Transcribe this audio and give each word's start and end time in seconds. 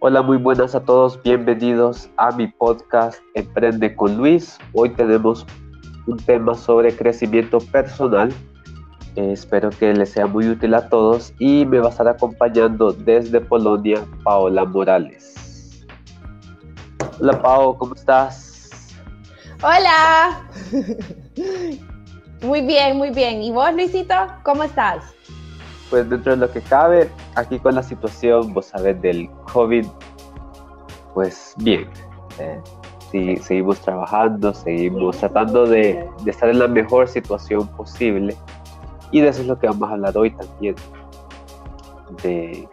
Hola, 0.00 0.22
muy 0.22 0.36
buenas 0.36 0.74
a 0.74 0.84
todos, 0.84 1.22
bienvenidos 1.22 2.10
a 2.16 2.32
mi 2.32 2.48
podcast 2.48 3.20
Emprende 3.34 3.94
con 3.94 4.16
Luis. 4.16 4.58
Hoy 4.72 4.90
tenemos 4.90 5.46
un 6.08 6.16
tema 6.16 6.54
sobre 6.54 6.94
crecimiento 6.94 7.58
personal. 7.58 8.32
Eh, 9.14 9.30
espero 9.32 9.70
que 9.70 9.94
les 9.94 10.10
sea 10.10 10.26
muy 10.26 10.48
útil 10.48 10.74
a 10.74 10.88
todos 10.88 11.32
y 11.38 11.64
me 11.66 11.78
va 11.78 11.86
a 11.86 11.90
estar 11.90 12.08
acompañando 12.08 12.92
desde 12.92 13.40
Polonia 13.40 14.04
Paola 14.24 14.64
Morales. 14.64 15.86
Hola 17.20 17.40
Pao, 17.40 17.78
¿cómo 17.78 17.94
estás? 17.94 18.96
Hola. 19.62 20.48
Muy 22.42 22.60
bien, 22.60 22.98
muy 22.98 23.08
bien. 23.08 23.42
¿Y 23.42 23.50
vos, 23.50 23.72
Luisito? 23.72 24.14
¿Cómo 24.42 24.64
estás? 24.64 25.13
Pues 25.94 26.10
dentro 26.10 26.32
de 26.32 26.38
lo 26.38 26.50
que 26.50 26.60
cabe, 26.60 27.08
aquí 27.36 27.60
con 27.60 27.76
la 27.76 27.82
situación, 27.84 28.52
vos 28.52 28.66
sabés, 28.66 29.00
del 29.00 29.30
COVID, 29.52 29.86
pues 31.14 31.54
bien. 31.58 31.88
Eh, 32.40 32.60
sí, 33.12 33.36
seguimos 33.36 33.78
trabajando, 33.78 34.52
seguimos 34.52 35.18
tratando 35.18 35.66
de, 35.66 36.04
de, 36.24 36.30
estar 36.32 36.48
en 36.48 36.58
la 36.58 36.66
mejor 36.66 37.06
situación 37.06 37.68
posible. 37.76 38.34
Y 39.12 39.20
de 39.20 39.28
eso 39.28 39.42
es 39.42 39.46
lo 39.46 39.56
que 39.56 39.68
vamos 39.68 39.88
a 39.88 39.92
hablar 39.92 40.18
hoy 40.18 40.32
también. 40.32 40.74
De, 42.24 42.68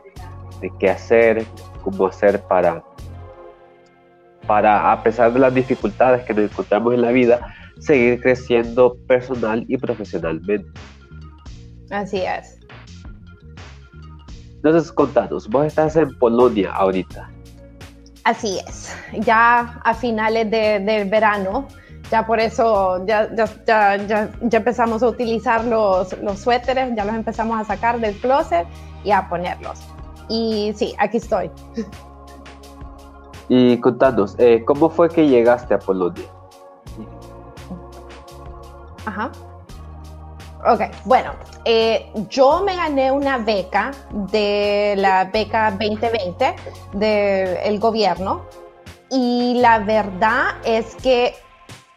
de 0.60 0.72
qué 0.80 0.90
hacer, 0.90 1.46
cómo 1.84 2.08
hacer 2.08 2.42
para, 2.42 2.84
para, 4.48 4.92
a 4.92 5.04
pesar 5.04 5.32
de 5.32 5.38
las 5.38 5.54
dificultades 5.54 6.26
que 6.26 6.34
nos 6.34 6.46
encontramos 6.46 6.96
en 6.96 7.04
la 7.04 7.12
vida, 7.12 7.54
seguir 7.78 8.20
creciendo 8.20 8.98
personal 9.06 9.64
y 9.68 9.78
profesionalmente. 9.78 10.72
Así 11.92 12.22
es. 12.22 12.61
Entonces, 14.64 14.92
contanos, 14.92 15.50
vos 15.50 15.66
estás 15.66 15.96
en 15.96 16.16
Polonia 16.20 16.72
ahorita. 16.74 17.32
Así 18.24 18.60
es, 18.68 18.96
ya 19.22 19.82
a 19.84 19.94
finales 19.96 20.52
de, 20.52 20.80
del 20.80 21.10
verano, 21.10 21.68
ya 22.12 22.28
por 22.28 22.40
eso 22.40 23.04
ya, 23.08 23.28
ya, 23.36 23.46
ya, 23.66 23.98
ya, 24.06 24.58
empezamos 24.58 25.02
a 25.02 25.08
utilizar 25.08 25.66
los, 25.66 26.16
los 26.22 26.38
suéteres, 26.38 26.94
ya 26.96 27.06
los 27.06 27.16
empezamos 27.16 27.60
a 27.60 27.64
sacar 27.66 28.00
del 28.00 28.16
closet 28.20 28.68
y 29.04 29.10
a 29.10 29.28
ponerlos. 29.28 29.80
Y 30.30 30.72
sí, 30.76 30.94
aquí 31.00 31.18
estoy. 31.18 31.50
Y 33.50 33.80
contanos, 33.80 34.36
eh, 34.38 34.64
¿cómo 34.64 34.92
fue 34.92 35.10
que 35.10 35.28
llegaste 35.28 35.74
a 35.74 35.80
Polonia? 35.80 36.26
Ajá. 39.08 39.32
Ok, 40.64 40.82
bueno, 41.06 41.34
eh, 41.66 42.12
yo 42.30 42.62
me 42.62 42.76
gané 42.76 43.12
una 43.12 43.40
beca 43.40 43.92
de 44.12 44.94
la 44.96 45.26
beca 45.26 45.72
2020 45.72 46.56
del 46.94 47.80
gobierno 47.80 48.46
y 49.10 49.56
la 49.60 49.80
verdad 49.80 50.58
es 50.64 50.96
que 50.96 51.34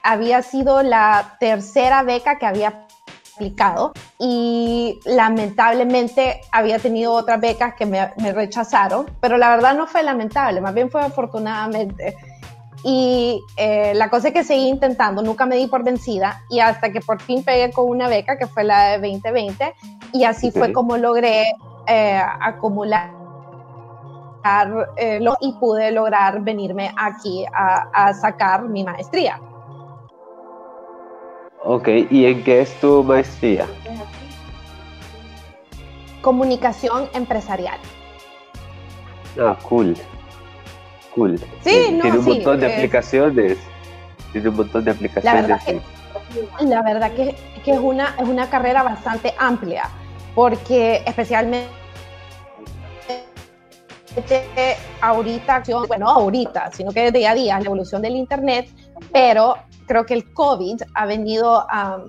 había 0.02 0.40
sido 0.40 0.82
la 0.82 1.36
tercera 1.40 2.02
beca 2.04 2.38
que 2.38 2.46
había 2.46 2.86
aplicado 3.34 3.92
y 4.18 4.98
lamentablemente 5.04 6.40
había 6.50 6.78
tenido 6.78 7.12
otras 7.12 7.40
becas 7.40 7.74
que 7.74 7.84
me, 7.84 8.12
me 8.16 8.32
rechazaron, 8.32 9.10
pero 9.20 9.36
la 9.36 9.50
verdad 9.50 9.74
no 9.74 9.86
fue 9.86 10.02
lamentable, 10.02 10.62
más 10.62 10.72
bien 10.72 10.90
fue 10.90 11.02
afortunadamente 11.02 12.16
y 12.84 13.42
eh, 13.56 13.94
la 13.94 14.10
cosa 14.10 14.28
es 14.28 14.34
que 14.34 14.44
seguí 14.44 14.68
intentando, 14.68 15.22
nunca 15.22 15.46
me 15.46 15.56
di 15.56 15.66
por 15.66 15.82
vencida 15.82 16.42
y 16.50 16.60
hasta 16.60 16.92
que 16.92 17.00
por 17.00 17.20
fin 17.20 17.42
pegué 17.42 17.72
con 17.72 17.88
una 17.88 18.08
beca 18.08 18.36
que 18.36 18.46
fue 18.46 18.62
la 18.62 18.90
de 18.90 19.10
2020 19.10 19.74
y 20.12 20.24
así 20.24 20.50
fue 20.50 20.70
como 20.70 20.98
logré 20.98 21.46
eh, 21.86 22.20
acumular 22.40 23.10
eh, 24.98 25.20
y 25.40 25.52
pude 25.54 25.92
lograr 25.92 26.42
venirme 26.42 26.92
aquí 26.98 27.46
a, 27.54 27.88
a, 27.90 28.12
sacar 28.12 28.68
mi 28.68 28.84
maestría. 28.84 29.40
Ok, 31.64 31.88
¿y 32.10 32.26
en 32.26 32.44
qué 32.44 32.60
es 32.60 32.78
tu 32.80 33.02
maestría? 33.02 33.66
Comunicación 36.20 37.08
empresarial. 37.14 37.78
Ah, 39.40 39.56
cool 39.66 39.96
cool. 41.14 41.38
Sí, 41.62 41.98
Tiene 42.00 42.18
un 42.18 42.24
montón 42.24 42.60
de 42.60 42.74
aplicaciones. 42.74 43.58
Tiene 44.32 44.48
un 44.48 44.56
montón 44.56 44.84
de 44.84 44.90
aplicaciones. 44.90 45.48
La 46.60 46.82
verdad, 46.82 47.12
que, 47.12 47.36
que, 47.64 47.72
es, 47.72 47.78
una, 47.78 48.14
es 48.18 48.28
una 48.28 48.50
carrera 48.50 48.82
bastante 48.82 49.34
amplia, 49.38 49.88
porque 50.34 51.02
especialmente 51.06 51.70
ahorita, 55.00 55.62
bueno, 55.88 56.08
ahorita, 56.08 56.70
sino 56.72 56.92
que 56.92 57.10
día 57.10 57.32
a 57.32 57.34
día, 57.34 57.58
la 57.58 57.66
evolución 57.66 58.02
del 58.02 58.16
Internet, 58.16 58.68
pero 59.12 59.56
creo 59.86 60.06
que 60.06 60.14
el 60.14 60.32
COVID 60.32 60.82
ha 60.94 61.06
venido 61.06 61.66
a, 61.68 62.04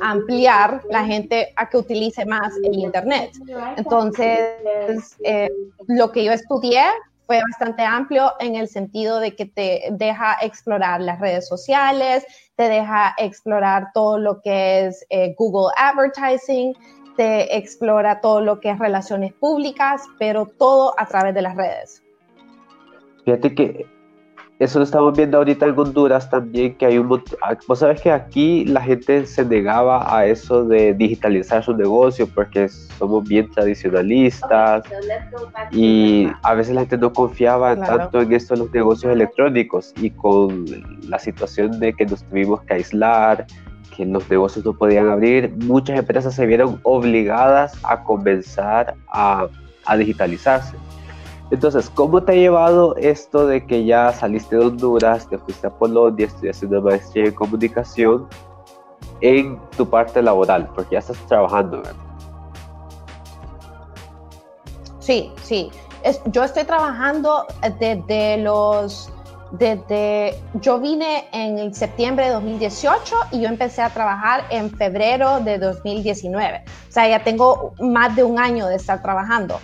ampliar 0.00 0.82
la 0.90 1.04
gente 1.04 1.52
a 1.54 1.68
que 1.68 1.76
utilice 1.76 2.26
más 2.26 2.52
el 2.64 2.74
Internet. 2.74 3.30
Entonces, 3.76 5.16
eh, 5.22 5.48
lo 5.86 6.10
que 6.10 6.24
yo 6.24 6.32
estudié 6.32 6.82
fue 7.26 7.40
bastante 7.50 7.82
amplio 7.82 8.32
en 8.40 8.56
el 8.56 8.68
sentido 8.68 9.20
de 9.20 9.34
que 9.34 9.46
te 9.46 9.82
deja 9.92 10.36
explorar 10.42 11.00
las 11.00 11.20
redes 11.20 11.48
sociales, 11.48 12.24
te 12.56 12.68
deja 12.68 13.14
explorar 13.18 13.88
todo 13.94 14.18
lo 14.18 14.40
que 14.42 14.86
es 14.86 15.04
eh, 15.10 15.34
Google 15.38 15.72
Advertising, 15.76 16.74
te 17.16 17.56
explora 17.56 18.20
todo 18.20 18.40
lo 18.40 18.60
que 18.60 18.70
es 18.70 18.78
relaciones 18.78 19.32
públicas, 19.34 20.02
pero 20.18 20.46
todo 20.46 20.94
a 20.98 21.06
través 21.06 21.34
de 21.34 21.42
las 21.42 21.56
redes. 21.56 22.02
Fíjate 23.24 23.54
que 23.54 23.93
eso 24.60 24.78
lo 24.78 24.84
estamos 24.84 25.16
viendo 25.16 25.38
ahorita 25.38 25.66
en 25.66 25.78
Honduras 25.78 26.30
también, 26.30 26.76
que 26.76 26.86
hay 26.86 26.98
un 26.98 27.22
ah, 27.42 27.56
Vos 27.66 27.80
sabes 27.80 28.00
que 28.00 28.12
aquí 28.12 28.64
la 28.64 28.80
gente 28.80 29.26
se 29.26 29.44
negaba 29.44 30.16
a 30.16 30.26
eso 30.26 30.64
de 30.64 30.94
digitalizar 30.94 31.64
su 31.64 31.76
negocio 31.76 32.28
porque 32.28 32.68
somos 32.68 33.24
bien 33.24 33.50
tradicionalistas 33.50 34.84
y 35.72 36.28
a 36.42 36.54
veces 36.54 36.74
la 36.74 36.82
gente 36.82 36.98
no 36.98 37.12
confiaba 37.12 37.74
tanto 37.74 38.20
en 38.20 38.32
esto 38.32 38.54
de 38.54 38.60
los 38.60 38.72
negocios 38.72 39.12
electrónicos 39.12 39.92
y 39.96 40.10
con 40.10 40.64
la 41.08 41.18
situación 41.18 41.80
de 41.80 41.92
que 41.92 42.06
nos 42.06 42.22
tuvimos 42.24 42.62
que 42.62 42.74
aislar, 42.74 43.46
que 43.96 44.06
los 44.06 44.28
negocios 44.30 44.64
no 44.64 44.72
podían 44.72 45.08
abrir, 45.08 45.52
muchas 45.64 45.98
empresas 45.98 46.32
se 46.32 46.46
vieron 46.46 46.78
obligadas 46.84 47.76
a 47.82 48.04
comenzar 48.04 48.94
a, 49.08 49.48
a 49.84 49.96
digitalizarse. 49.96 50.76
Entonces, 51.54 51.88
¿cómo 51.88 52.20
te 52.20 52.32
ha 52.32 52.34
llevado 52.34 52.96
esto 52.96 53.46
de 53.46 53.64
que 53.64 53.84
ya 53.84 54.12
saliste 54.12 54.56
de 54.56 54.66
Honduras, 54.66 55.28
te 55.28 55.38
fuiste 55.38 55.68
a 55.68 55.70
Polonia, 55.70 56.26
estudiaste 56.26 56.66
una 56.66 56.80
maestría 56.80 57.26
en 57.26 57.32
comunicación 57.32 58.26
en 59.20 59.60
tu 59.76 59.88
parte 59.88 60.20
laboral? 60.20 60.68
Porque 60.74 60.94
ya 60.94 60.98
estás 60.98 61.16
trabajando, 61.28 61.76
¿verdad? 61.76 61.94
Sí, 64.98 65.32
sí. 65.44 65.70
yo 66.32 66.42
estoy 66.42 66.64
trabajando 66.64 67.46
desde 67.78 68.38
los 68.38 69.12
desde, 69.52 70.34
yo 70.54 70.80
vine 70.80 71.28
en 71.30 71.72
septiembre 71.72 72.24
de 72.24 72.32
2018 72.32 73.14
y 73.30 73.42
yo 73.42 73.48
empecé 73.48 73.82
a 73.82 73.90
trabajar 73.90 74.44
en 74.50 74.72
febrero 74.72 75.38
de 75.38 75.58
2019. 75.58 76.64
O 76.66 76.92
sea, 76.92 77.08
ya 77.08 77.22
tengo 77.22 77.74
más 77.78 78.16
de 78.16 78.24
un 78.24 78.40
año 78.40 78.66
de 78.66 78.74
estar 78.74 79.00
trabajando. 79.02 79.60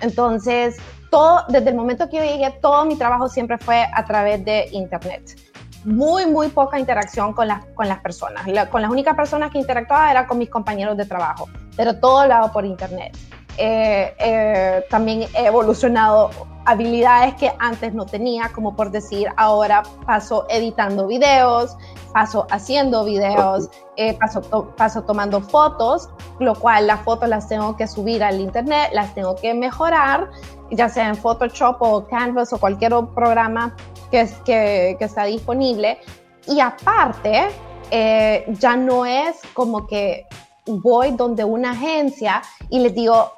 Entonces, 0.00 0.76
todo, 1.12 1.44
desde 1.48 1.68
el 1.68 1.76
momento 1.76 2.08
que 2.08 2.16
yo 2.16 2.24
llegué, 2.24 2.50
todo 2.62 2.86
mi 2.86 2.96
trabajo 2.96 3.28
siempre 3.28 3.58
fue 3.58 3.84
a 3.94 4.04
través 4.06 4.42
de 4.46 4.66
Internet. 4.72 5.38
Muy, 5.84 6.24
muy 6.24 6.48
poca 6.48 6.78
interacción 6.78 7.34
con 7.34 7.48
las, 7.48 7.66
con 7.74 7.86
las 7.86 8.00
personas. 8.00 8.46
con 8.70 8.80
las 8.80 8.90
únicas 8.90 9.14
personas 9.14 9.50
que 9.50 9.58
interactuaba 9.58 10.10
era 10.10 10.26
con 10.26 10.38
mis 10.38 10.48
compañeros 10.48 10.96
de 10.96 11.04
trabajo, 11.04 11.50
pero 11.76 11.98
todo 12.00 12.26
lo 12.26 12.34
hago 12.34 12.52
por 12.52 12.64
Internet. 12.64 13.14
Eh, 13.58 14.14
eh, 14.18 14.84
también 14.88 15.28
he 15.34 15.46
evolucionado 15.46 16.30
habilidades 16.64 17.34
que 17.34 17.52
antes 17.58 17.92
no 17.92 18.06
tenía, 18.06 18.50
como 18.54 18.76
por 18.76 18.90
decir, 18.90 19.28
ahora 19.36 19.82
paso 20.06 20.46
editando 20.48 21.06
videos, 21.06 21.76
paso 22.12 22.46
haciendo 22.50 23.04
videos, 23.04 23.68
eh, 23.96 24.16
paso, 24.18 24.42
paso 24.76 25.02
tomando 25.02 25.40
fotos, 25.40 26.08
lo 26.38 26.54
cual 26.54 26.86
las 26.86 27.00
fotos 27.00 27.28
las 27.28 27.48
tengo 27.48 27.76
que 27.76 27.86
subir 27.86 28.22
al 28.22 28.40
internet, 28.40 28.90
las 28.92 29.14
tengo 29.14 29.34
que 29.34 29.54
mejorar, 29.54 30.30
ya 30.70 30.88
sea 30.88 31.08
en 31.08 31.16
Photoshop 31.16 31.76
o 31.80 32.06
Canvas 32.06 32.52
o 32.52 32.58
cualquier 32.58 32.94
otro 32.94 33.14
programa 33.14 33.74
que, 34.10 34.28
que, 34.44 34.96
que 34.98 35.04
está 35.04 35.24
disponible. 35.24 35.98
Y 36.46 36.60
aparte, 36.60 37.48
eh, 37.90 38.46
ya 38.58 38.76
no 38.76 39.04
es 39.04 39.40
como 39.52 39.86
que 39.86 40.26
voy 40.64 41.10
donde 41.10 41.44
una 41.44 41.72
agencia 41.72 42.42
y 42.70 42.78
les 42.78 42.94
digo, 42.94 43.32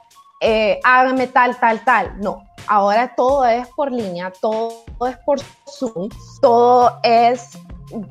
eh, 0.45 0.81
hágame 0.85 1.27
tal, 1.27 1.59
tal, 1.59 1.83
tal. 1.85 2.21
No, 2.21 2.45
ahora 2.67 3.15
todo 3.17 3.45
es 3.47 3.67
por 3.69 3.91
línea, 3.91 4.33
todo 4.41 4.85
es 5.09 5.17
por 5.19 5.41
Zoom, 5.67 6.09
todo 6.41 6.99
es 7.03 7.59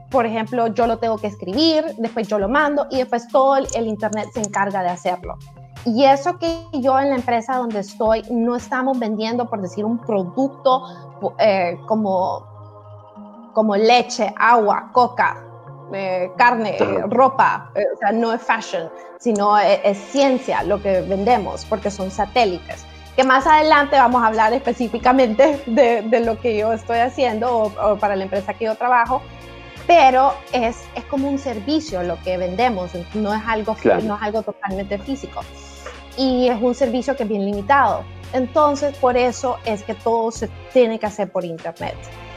por 0.09 0.25
ejemplo, 0.25 0.67
yo 0.67 0.87
lo 0.87 0.97
tengo 0.97 1.17
que 1.17 1.27
escribir, 1.27 1.83
después 1.97 2.27
yo 2.27 2.39
lo 2.39 2.47
mando 2.47 2.87
y 2.89 2.97
después 2.97 3.27
todo 3.27 3.57
el, 3.57 3.87
Internet 3.87 4.29
se 4.33 4.41
encarga 4.41 4.81
de 4.81 4.89
hacerlo. 4.89 5.37
Y 5.85 6.05
eso 6.05 6.37
que 6.37 6.65
yo 6.73 6.97
en 6.99 7.09
la 7.09 7.15
empresa 7.15 7.57
donde 7.57 7.79
estoy 7.79 8.23
no 8.31 8.55
estamos 8.55 8.97
vendiendo, 8.97 9.49
por 9.49 9.61
decir, 9.61 9.83
un 9.83 9.97
producto 9.99 10.83
eh, 11.39 11.77
como, 11.87 12.45
como 13.53 13.75
leche, 13.75 14.33
agua, 14.37 14.89
coca, 14.93 15.43
eh, 15.93 16.31
carne, 16.37 16.77
ropa, 17.09 17.71
eh, 17.75 17.83
o 17.93 17.97
sea, 17.97 18.11
no 18.11 18.33
es 18.33 18.41
fashion, 18.41 18.89
sino 19.19 19.57
es, 19.57 19.97
ciencia 19.97 20.63
lo 20.63 20.81
que 20.81 21.01
vendemos, 21.01 21.65
porque 21.65 21.91
son 21.91 22.11
satélites. 22.11 22.85
Que 23.15 23.23
más 23.23 23.45
adelante 23.45 23.95
vamos 23.95 24.23
a 24.23 24.27
hablar 24.27 24.53
específicamente 24.53 25.61
de, 25.65 26.01
de 26.01 26.19
lo 26.21 26.39
que 26.39 26.57
yo 26.57 26.73
estoy 26.73 26.99
haciendo 26.99 27.51
o, 27.51 27.95
para 27.97 28.15
la 28.15 28.23
empresa 28.23 28.53
que 28.53 28.65
yo 28.65 28.75
trabajo, 28.75 29.21
pero 29.87 30.33
es, 30.51 30.83
es 30.95 31.03
como 31.05 31.29
un 31.29 31.37
servicio 31.37 32.03
lo 32.03 32.19
que 32.21 32.37
vendemos, 32.37 32.91
no 33.13 33.33
es 33.33 33.41
algo, 33.45 33.75
no 34.03 34.15
es 34.15 34.21
algo 34.21 34.41
totalmente 34.41 34.97
físico. 34.97 35.41
Y 36.15 36.47
es 36.47 36.61
un 36.61 36.75
servicio 36.75 37.15
que 37.15 37.23
es 37.23 37.29
bien 37.29 37.45
limitado. 37.45 38.03
Entonces, 38.33 38.95
por 38.97 39.17
eso 39.17 39.57
es 39.65 39.83
que 39.83 39.93
todo 39.93 40.31
se 40.31 40.47
tiene 40.71 40.99
que 40.99 41.05
hacer 41.05 41.31
por 41.31 41.43
Internet 41.43 41.95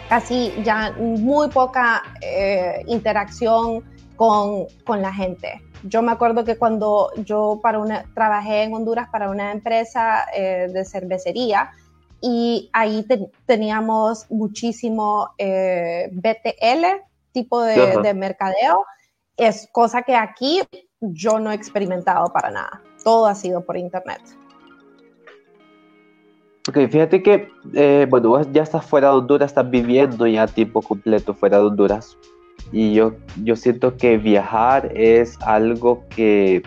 casi 0.08 0.52
ya 0.62 0.92
muy 0.98 1.48
poca 1.48 2.02
eh, 2.20 2.82
interacción 2.86 3.84
con, 4.16 4.66
con, 4.84 5.02
la 5.02 5.12
gente. 5.12 5.60
Yo 5.82 6.02
me 6.02 6.12
acuerdo 6.12 6.44
que 6.44 6.56
cuando 6.56 7.10
yo 7.24 7.60
para 7.62 7.78
una, 7.78 8.04
trabajé 8.14 8.62
en 8.62 8.74
Honduras 8.74 9.08
para 9.10 9.30
una 9.30 9.52
empresa 9.52 10.26
eh, 10.34 10.68
de 10.72 10.84
cervecería 10.84 11.70
y 12.20 12.70
ahí 12.72 13.06
teníamos 13.44 14.30
muchísimo 14.30 15.30
eh, 15.38 16.08
BTL, 16.12 17.02
tipo 17.32 17.60
de, 17.62 17.98
de 18.02 18.14
mercadeo, 18.14 18.86
es 19.36 19.68
cosa 19.70 20.02
que 20.02 20.16
aquí 20.16 20.62
yo 21.00 21.38
no 21.38 21.52
he 21.52 21.54
experimentado 21.54 22.32
para 22.32 22.50
nada. 22.50 22.82
Todo 23.04 23.26
ha 23.26 23.34
sido 23.34 23.64
por 23.64 23.76
internet. 23.76 24.22
Ok, 26.68 26.78
fíjate 26.90 27.22
que, 27.22 27.48
eh, 27.74 28.08
bueno, 28.10 28.30
vos 28.30 28.48
ya 28.52 28.64
estás 28.64 28.84
fuera 28.84 29.10
de 29.10 29.14
Honduras, 29.18 29.52
estás 29.52 29.70
viviendo 29.70 30.26
ya 30.26 30.48
tiempo 30.48 30.82
completo 30.82 31.32
fuera 31.32 31.58
de 31.58 31.66
Honduras. 31.66 32.18
Y 32.72 32.92
yo, 32.92 33.12
yo 33.44 33.54
siento 33.54 33.96
que 33.96 34.18
viajar 34.18 34.90
es 34.96 35.38
algo 35.42 36.04
que, 36.08 36.64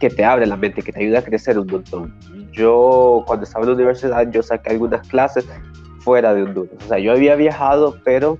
que 0.00 0.08
te 0.08 0.24
abre 0.24 0.46
la 0.46 0.56
mente, 0.56 0.80
que 0.80 0.92
te 0.92 1.02
ayuda 1.02 1.18
a 1.18 1.22
crecer 1.22 1.58
un 1.58 1.66
montón. 1.66 2.14
Yo, 2.52 3.24
cuando 3.26 3.44
estaba 3.44 3.64
en 3.64 3.72
la 3.72 3.76
universidad, 3.76 4.30
yo 4.30 4.42
saqué 4.42 4.70
algunas 4.70 5.06
clases 5.08 5.46
fuera 6.00 6.32
de 6.32 6.44
Honduras. 6.44 6.72
O 6.86 6.88
sea, 6.88 6.98
yo 6.98 7.12
había 7.12 7.36
viajado, 7.36 7.98
pero 8.04 8.38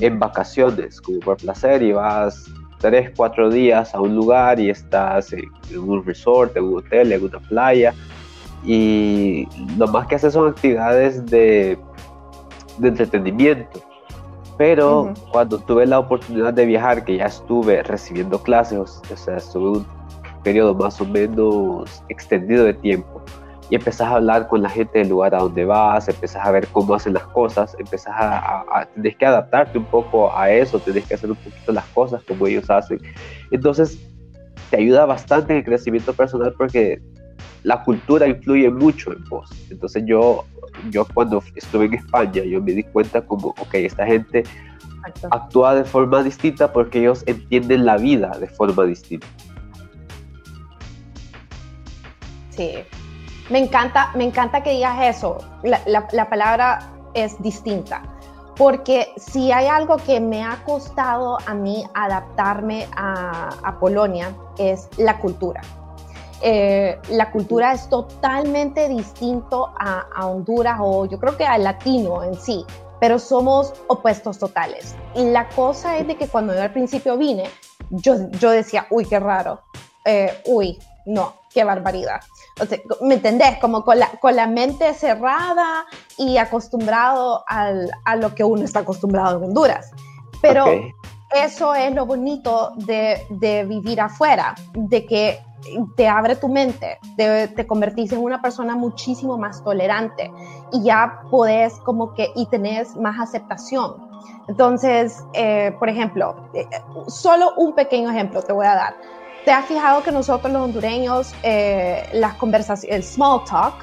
en 0.00 0.18
vacaciones, 0.18 1.00
como 1.00 1.20
por 1.20 1.36
placer, 1.36 1.84
y 1.84 1.92
vas 1.92 2.50
tres, 2.80 3.12
cuatro 3.16 3.48
días 3.48 3.94
a 3.94 4.00
un 4.00 4.16
lugar 4.16 4.58
y 4.58 4.70
estás 4.70 5.32
en 5.32 5.48
un 5.78 6.04
resort, 6.04 6.56
en 6.56 6.64
un 6.64 6.78
hotel, 6.78 7.12
en 7.12 7.22
una 7.22 7.38
playa 7.38 7.94
y 8.64 9.46
lo 9.76 9.86
más 9.88 10.06
que 10.06 10.14
hace 10.14 10.30
son 10.30 10.48
actividades 10.48 11.26
de, 11.26 11.78
de 12.78 12.88
entretenimiento. 12.88 13.80
Pero 14.56 15.12
cuando 15.32 15.58
tuve 15.58 15.84
la 15.86 15.98
oportunidad 15.98 16.54
de 16.54 16.64
viajar, 16.64 17.04
que 17.04 17.16
ya 17.16 17.26
estuve 17.26 17.82
recibiendo 17.82 18.40
clases, 18.40 18.78
o 18.78 19.16
sea, 19.16 19.36
estuve 19.36 19.78
un 19.78 19.86
periodo 20.44 20.74
más 20.74 21.00
o 21.00 21.04
menos 21.04 22.04
extendido 22.08 22.64
de 22.64 22.74
tiempo, 22.74 23.20
y 23.70 23.76
empezás 23.76 24.08
a 24.08 24.16
hablar 24.16 24.46
con 24.46 24.62
la 24.62 24.68
gente 24.68 24.98
del 25.00 25.08
lugar 25.08 25.34
a 25.34 25.38
donde 25.38 25.64
vas, 25.64 26.08
empezás 26.08 26.46
a 26.46 26.50
ver 26.50 26.68
cómo 26.68 26.94
hacen 26.94 27.14
las 27.14 27.26
cosas, 27.28 27.74
empezás 27.78 28.14
a, 28.14 28.60
a, 28.60 28.86
tenés 28.94 29.16
que 29.16 29.26
adaptarte 29.26 29.78
un 29.78 29.86
poco 29.86 30.36
a 30.36 30.50
eso, 30.50 30.78
tenés 30.78 31.06
que 31.06 31.14
hacer 31.14 31.30
un 31.30 31.36
poquito 31.36 31.72
las 31.72 31.86
cosas 31.86 32.22
como 32.24 32.46
ellos 32.46 32.68
hacen. 32.70 33.00
Entonces, 33.50 33.98
te 34.70 34.76
ayuda 34.76 35.06
bastante 35.06 35.52
en 35.54 35.60
el 35.60 35.64
crecimiento 35.64 36.12
personal 36.12 36.54
porque 36.56 37.00
la 37.64 37.82
cultura 37.82 38.28
influye 38.28 38.70
mucho 38.70 39.12
en 39.12 39.24
vos. 39.24 39.50
Entonces 39.70 40.04
yo, 40.06 40.44
yo 40.90 41.06
cuando 41.12 41.42
estuve 41.56 41.86
en 41.86 41.94
España, 41.94 42.44
yo 42.44 42.62
me 42.62 42.72
di 42.72 42.84
cuenta 42.84 43.22
como, 43.22 43.48
ok, 43.48 43.74
esta 43.74 44.06
gente 44.06 44.44
actúa 45.30 45.74
de 45.74 45.84
forma 45.84 46.22
distinta 46.22 46.72
porque 46.72 47.00
ellos 47.00 47.24
entienden 47.26 47.84
la 47.84 47.96
vida 47.96 48.30
de 48.38 48.46
forma 48.46 48.84
distinta. 48.84 49.26
Sí, 52.50 52.74
me 53.50 53.58
encanta, 53.58 54.12
me 54.14 54.24
encanta 54.24 54.62
que 54.62 54.70
digas 54.70 55.16
eso. 55.16 55.38
La, 55.62 56.28
palabra 56.28 56.92
es 57.14 57.40
distinta. 57.42 58.02
Porque 58.56 59.08
si 59.16 59.50
hay 59.50 59.66
algo 59.66 59.96
que 59.96 60.20
me 60.20 60.44
ha 60.44 60.62
costado 60.64 61.38
a 61.44 61.54
mí 61.54 61.82
adaptarme 61.92 62.86
a, 62.96 63.48
a 63.64 63.80
Polonia 63.80 64.32
es 64.58 64.88
la 64.96 65.18
cultura 65.18 65.60
eh, 66.42 66.98
la 67.10 67.30
cultura 67.30 67.72
es 67.72 67.88
totalmente 67.88 68.88
distinto 68.88 69.72
a, 69.78 70.26
Honduras 70.26 70.78
o 70.80 71.06
yo 71.06 71.18
creo 71.18 71.36
que 71.36 71.44
al 71.44 71.64
latino 71.64 72.22
en 72.22 72.34
sí, 72.34 72.64
pero 73.00 73.18
somos 73.18 73.74
opuestos 73.86 74.38
totales. 74.38 74.94
Y 75.14 75.24
la 75.24 75.48
cosa 75.48 75.98
es 75.98 76.06
de 76.06 76.16
que 76.16 76.28
cuando 76.28 76.54
yo 76.54 76.62
al 76.62 76.72
principio 76.72 77.16
vine, 77.16 77.44
yo, 77.90 78.30
yo 78.38 78.50
decía, 78.50 78.86
uy, 78.90 79.04
qué 79.04 79.20
raro, 79.20 79.62
eh, 80.04 80.42
uy, 80.46 80.78
no, 81.06 81.34
qué 81.52 81.64
barbaridad. 81.64 82.20
¿Me 83.02 83.14
entendés? 83.14 83.58
Como 83.58 83.84
con 83.84 83.98
la, 83.98 84.08
con 84.20 84.36
la 84.36 84.46
mente 84.46 84.94
cerrada 84.94 85.86
y 86.16 86.38
acostumbrado 86.38 87.44
al, 87.46 87.90
a 88.04 88.16
lo 88.16 88.34
que 88.34 88.44
uno 88.44 88.64
está 88.64 88.80
acostumbrado 88.80 89.38
en 89.38 89.44
Honduras. 89.44 89.90
Pero 90.40 90.66
eso 91.34 91.74
es 91.74 91.94
lo 91.94 92.06
bonito 92.06 92.72
de, 92.76 93.26
de 93.28 93.64
vivir 93.64 94.00
afuera, 94.00 94.54
de 94.74 95.04
que 95.04 95.40
te 95.96 96.08
abre 96.08 96.36
tu 96.36 96.48
mente, 96.48 96.98
te, 97.16 97.48
te, 97.48 97.66
convertís 97.66 98.12
en 98.12 98.18
una 98.18 98.40
persona 98.40 98.76
muchísimo 98.76 99.38
más 99.38 99.62
tolerante 99.64 100.30
y 100.72 100.84
ya 100.84 101.22
podés 101.30 101.74
como 101.80 102.14
que 102.14 102.30
y 102.34 102.46
tenés 102.46 102.96
más 102.96 103.18
aceptación. 103.18 103.94
Entonces, 104.48 105.24
eh, 105.32 105.74
por 105.78 105.88
ejemplo, 105.88 106.36
eh, 106.54 106.66
solo 107.08 107.54
un 107.56 107.74
pequeño 107.74 108.10
ejemplo 108.10 108.42
te 108.42 108.52
voy 108.52 108.66
a 108.66 108.74
dar. 108.74 108.94
¿Te 109.44 109.52
has 109.52 109.66
fijado 109.66 110.02
que 110.02 110.10
nosotros 110.10 110.52
los 110.52 110.62
hondureños, 110.62 111.34
eh, 111.42 112.08
las 112.12 112.34
conversaciones, 112.34 112.96
el 112.96 113.02
small 113.02 113.44
talk, 113.44 113.74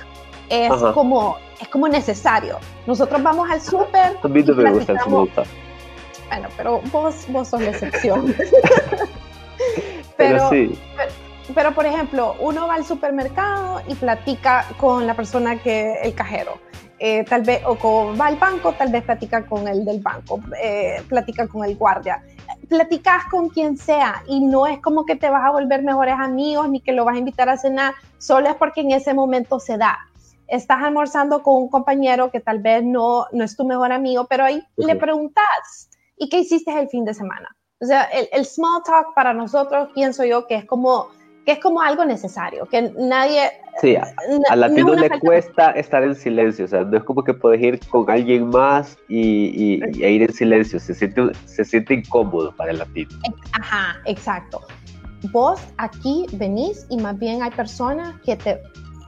es 0.49 0.71
como, 0.93 1.37
es 1.59 1.67
como 1.67 1.87
necesario? 1.87 2.57
Nosotros 2.87 3.21
vamos 3.21 3.49
al 3.49 3.61
súper. 3.61 4.17
A 4.21 4.27
mí 4.27 4.43
no 4.43 4.55
me 4.55 4.71
gusta 4.71 4.93
el 4.93 4.99
small 4.99 5.29
talk. 5.29 5.47
Bueno, 6.31 6.49
pero 6.57 6.81
vos, 6.91 7.25
vos 7.27 7.49
sos 7.49 7.61
la 7.61 7.69
excepción. 7.69 8.33
pero, 10.17 10.49
sí 10.49 10.79
pero 11.53 11.73
por 11.73 11.85
ejemplo, 11.85 12.35
uno 12.39 12.67
va 12.67 12.75
al 12.75 12.85
supermercado 12.85 13.81
y 13.87 13.95
platica 13.95 14.65
con 14.79 15.07
la 15.07 15.15
persona 15.15 15.57
que, 15.57 15.93
el 16.01 16.13
cajero. 16.13 16.59
Eh, 16.99 17.23
tal 17.23 17.41
vez, 17.41 17.63
o 17.65 18.15
va 18.15 18.27
al 18.27 18.35
banco, 18.35 18.73
tal 18.73 18.91
vez 18.91 19.03
platica 19.03 19.43
con 19.45 19.67
el 19.67 19.83
del 19.83 20.01
banco, 20.01 20.39
eh, 20.61 21.01
platica 21.07 21.47
con 21.47 21.65
el 21.65 21.75
guardia. 21.75 22.23
Platicas 22.69 23.25
con 23.25 23.49
quien 23.49 23.75
sea 23.75 24.23
y 24.27 24.39
no 24.39 24.67
es 24.67 24.79
como 24.79 25.03
que 25.05 25.15
te 25.15 25.29
vas 25.29 25.43
a 25.43 25.51
volver 25.51 25.81
mejores 25.81 26.15
amigos 26.17 26.69
ni 26.69 26.79
que 26.79 26.91
lo 26.91 27.03
vas 27.03 27.15
a 27.15 27.19
invitar 27.19 27.49
a 27.49 27.57
cenar, 27.57 27.95
solo 28.19 28.49
es 28.49 28.55
porque 28.55 28.81
en 28.81 28.91
ese 28.91 29.13
momento 29.15 29.59
se 29.59 29.77
da. 29.77 29.97
Estás 30.47 30.83
almorzando 30.83 31.41
con 31.41 31.55
un 31.55 31.69
compañero 31.69 32.29
que 32.29 32.39
tal 32.39 32.59
vez 32.59 32.83
no, 32.83 33.25
no 33.31 33.43
es 33.43 33.55
tu 33.57 33.65
mejor 33.65 33.91
amigo, 33.91 34.27
pero 34.29 34.43
ahí 34.43 34.61
le 34.75 34.95
preguntas, 34.95 35.89
¿y 36.21 36.29
qué 36.29 36.39
hiciste 36.39 36.71
el 36.79 36.87
fin 36.87 37.03
de 37.03 37.13
semana? 37.13 37.49
O 37.81 37.85
sea, 37.85 38.03
el, 38.03 38.29
el 38.31 38.45
small 38.45 38.83
talk 38.85 39.15
para 39.15 39.33
nosotros 39.33 39.89
pienso 39.95 40.23
yo 40.23 40.45
que 40.45 40.55
es 40.55 40.65
como 40.65 41.09
que 41.45 41.53
es 41.53 41.59
como 41.59 41.81
algo 41.81 42.05
necesario, 42.05 42.65
que 42.67 42.93
nadie... 42.97 43.49
Sí, 43.79 43.95
a, 43.95 44.55
latino 44.55 44.93
le 44.93 45.09
cuesta 45.19 45.71
estar 45.71 46.03
en 46.03 46.13
silencio, 46.13 46.65
o 46.65 46.67
sea, 46.67 46.83
no 46.83 46.97
es 46.97 47.03
como 47.03 47.23
que 47.23 47.33
puedes 47.33 47.59
ir 47.61 47.79
con 47.89 48.07
alguien 48.11 48.49
más 48.49 48.95
y, 49.07 49.79
y, 49.79 50.03
e 50.03 50.11
ir 50.11 50.21
en 50.21 50.33
silencio, 50.33 50.79
se 50.79 50.93
siente, 50.93 51.31
se 51.45 51.65
siente 51.65 51.95
incómodo 51.95 52.55
para 52.55 52.71
el 52.71 52.77
latino. 52.77 53.09
Ajá, 53.53 53.99
exacto. 54.05 54.61
Vos 55.31 55.59
aquí 55.77 56.27
venís 56.33 56.85
y 56.89 56.97
más 56.97 57.17
bien 57.17 57.41
hay 57.41 57.51
personas 57.51 58.19
que 58.21 58.35
te, 58.35 58.61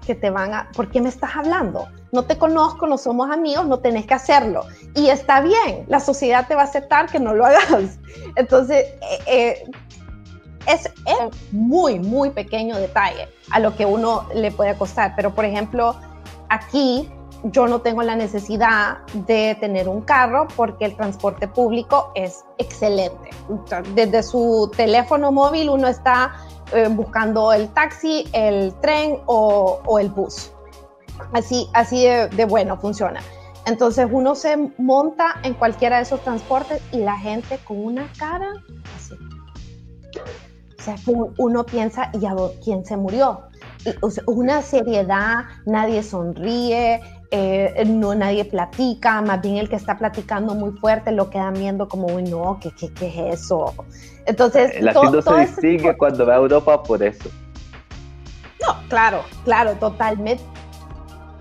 que 0.04 0.16
te 0.16 0.30
van 0.30 0.54
a... 0.54 0.70
¿Por 0.76 0.90
qué 0.90 1.02
me 1.02 1.10
estás 1.10 1.36
hablando? 1.36 1.88
No 2.12 2.24
te 2.24 2.38
conozco, 2.38 2.88
no 2.88 2.98
somos 2.98 3.32
amigos, 3.32 3.68
no 3.68 3.80
tenés 3.80 4.06
que 4.06 4.14
hacerlo. 4.14 4.66
Y 4.96 5.08
está 5.08 5.42
bien, 5.42 5.86
la 5.88 6.00
sociedad 6.00 6.48
te 6.48 6.56
va 6.56 6.62
a 6.62 6.66
aceptar 6.66 7.10
que 7.10 7.20
no 7.20 7.34
lo 7.34 7.46
hagas. 7.46 8.00
Entonces, 8.36 8.86
eh, 9.02 9.24
eh 9.28 9.64
es, 10.68 10.90
muy, 11.52 12.00
muy 12.00 12.30
pequeño 12.30 12.78
detalle 12.78 13.28
a 13.52 13.60
lo 13.60 13.76
que 13.76 13.86
uno 13.86 14.28
le 14.34 14.52
puede 14.52 14.76
costar. 14.78 15.14
Pero, 15.16 15.34
por 15.34 15.46
ejemplo, 15.46 15.96
aquí 16.50 17.10
yo 17.44 17.68
no 17.68 17.82
tengo 17.82 18.04
la 18.04 18.16
necesidad 18.16 19.00
de 19.14 19.58
tener 19.60 19.90
un 19.90 20.02
carro 20.02 20.48
porque 20.56 20.86
el 20.86 20.96
transporte 20.96 21.48
público 21.48 22.12
es 22.16 22.46
excelente. 22.58 23.30
Desde 23.94 24.24
su 24.24 24.72
teléfono 24.76 25.32
móvil 25.32 25.70
uno 25.70 25.88
está 25.88 26.34
eh, 26.74 26.88
buscando 26.90 27.54
el 27.54 27.70
taxi, 27.70 28.28
el 28.34 28.74
tren 28.82 29.20
o, 29.26 30.00
el 30.00 30.10
bus. 30.10 30.52
Así, 31.32 31.70
así 31.74 32.04
de, 32.04 32.28
de, 32.30 32.46
bueno 32.46 32.78
funciona. 32.78 33.22
Entonces 33.66 34.08
uno 34.12 34.36
se 34.36 34.58
monta 34.78 35.36
en 35.44 35.54
cualquiera 35.54 35.98
de 35.98 36.04
esos 36.04 36.22
transportes 36.22 36.82
y 36.92 36.98
la 36.98 37.18
gente 37.18 37.60
con 37.66 37.84
una 37.84 38.12
cara 38.18 38.52
así. 38.96 39.16
O 40.78 40.84
sea, 40.84 40.96
uno 41.38 41.66
piensa, 41.66 42.12
¿y 42.20 42.26
a 42.26 42.36
quién 42.62 42.84
se 42.86 42.98
murió? 42.98 43.44
una 44.28 44.62
seriedad, 44.62 45.46
nadie 45.66 46.04
sonríe, 46.04 47.02
eh, 47.36 47.84
no 47.88 48.14
nadie 48.14 48.46
platica, 48.46 49.20
más 49.24 49.42
bien 49.42 49.58
el 49.58 49.68
que 49.68 49.76
está 49.76 49.98
platicando 49.98 50.54
muy 50.54 50.70
fuerte 50.74 51.12
lo 51.12 51.32
quedan 51.32 51.56
viendo 51.56 51.88
como, 51.88 52.06
uy, 52.06 52.22
no, 52.22 52.60
¿qué, 52.62 52.70
qué, 52.80 52.94
qué 52.94 53.08
es 53.08 53.42
eso? 53.42 53.74
Entonces, 54.28 54.76
el 54.76 54.86
latino 54.86 55.20
se 55.20 55.40
distingue 55.40 55.98
cuando 55.98 56.28
va 56.28 56.36
a 56.36 56.38
Europa 56.38 56.84
por 56.84 57.02
eso. 57.02 57.28
No, 58.62 58.88
claro, 58.88 59.24
claro, 59.46 59.74
totalmente. 59.80 60.44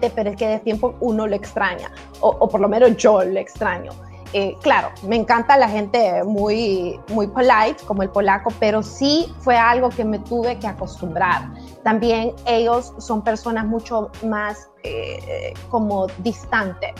Pero 0.01 0.31
es 0.31 0.37
que 0.37 0.49
de 0.49 0.59
tiempo 0.61 0.97
uno 1.01 1.27
lo 1.27 1.37
extraña, 1.37 1.91
o, 2.21 2.29
o 2.31 2.49
por 2.49 2.63
lo 2.63 2.71
menos 2.71 2.97
yo 2.97 3.23
lo 3.23 3.39
extraño. 3.39 3.93
Eh, 4.33 4.57
claro, 4.63 4.91
me 5.03 5.17
encanta 5.17 5.57
la 5.59 5.69
gente 5.69 6.25
muy, 6.25 6.99
muy 7.09 7.27
polite, 7.27 7.77
como 7.87 8.03
el 8.03 8.09
polaco, 8.09 8.51
pero 8.59 8.83
sí 8.83 9.33
fue 9.41 9.57
algo 9.57 9.91
que 9.91 10.05
me 10.05 10.19
tuve 10.19 10.59
que 10.59 10.67
acostumbrar. 10.67 11.53
También 11.83 12.33
ellos 12.47 12.95
son 12.99 13.23
personas 13.23 13.67
mucho 13.67 14.11
más 14.25 14.71
eh, 14.85 15.53
como 15.69 16.07
distantes 16.19 16.95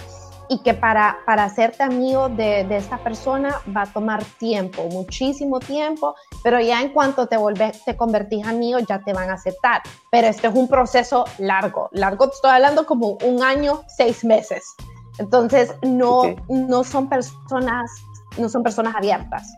y 0.49 0.59
que 0.59 0.75
para, 0.75 1.21
para 1.25 1.45
hacerte 1.45 1.83
amigo 1.83 2.29
de, 2.29 2.65
de, 2.65 2.77
esta 2.77 2.99
persona 2.99 3.63
va 3.75 3.83
a 3.83 3.87
tomar 3.87 4.23
tiempo, 4.39 4.83
muchísimo 4.91 5.59
tiempo, 5.61 6.15
pero 6.43 6.61
ya 6.61 6.83
en 6.83 6.91
cuanto 6.93 7.27
te, 7.27 7.39
volvés, 7.39 7.83
te 7.85 7.97
convertís 7.97 8.47
amigo 8.47 8.79
ya 8.81 9.03
te 9.03 9.15
van 9.15 9.31
a 9.31 9.35
aceptar. 9.35 9.81
Pero 10.11 10.27
este 10.27 10.49
es 10.49 10.55
un 10.55 10.69
proceso 10.69 11.25
largo, 11.39 11.89
largo, 11.93 12.31
estoy 12.31 12.51
hablando 12.51 12.85
como 12.85 13.17
un 13.25 13.43
año, 13.43 13.83
seis 13.89 14.25
meses. 14.25 14.63
Entonces, 15.19 15.75
no, 15.83 16.23
no 16.49 16.85
son 16.85 17.09
personas, 17.09 17.91
no 18.39 18.49
son 18.49 18.63
personas 18.63 18.95
abiertas. 18.95 19.55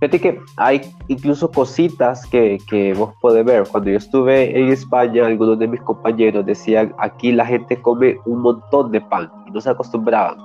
Fíjate 0.00 0.20
que 0.20 0.40
hay 0.56 0.80
incluso 1.08 1.50
cositas 1.50 2.26
que, 2.26 2.58
que, 2.66 2.94
vos 2.94 3.12
podés 3.20 3.44
ver. 3.44 3.68
Cuando 3.68 3.90
yo 3.90 3.98
estuve 3.98 4.58
en 4.58 4.70
España, 4.70 5.26
algunos 5.26 5.58
de 5.58 5.68
mis 5.68 5.80
compañeros 5.82 6.46
decían, 6.46 6.94
aquí 6.98 7.32
la 7.32 7.44
gente 7.44 7.80
come 7.82 8.16
un 8.24 8.40
montón 8.40 8.90
de 8.92 9.02
pan 9.02 9.30
y 9.46 9.50
no 9.50 9.60
se 9.60 9.68
acostumbraban. 9.68 10.38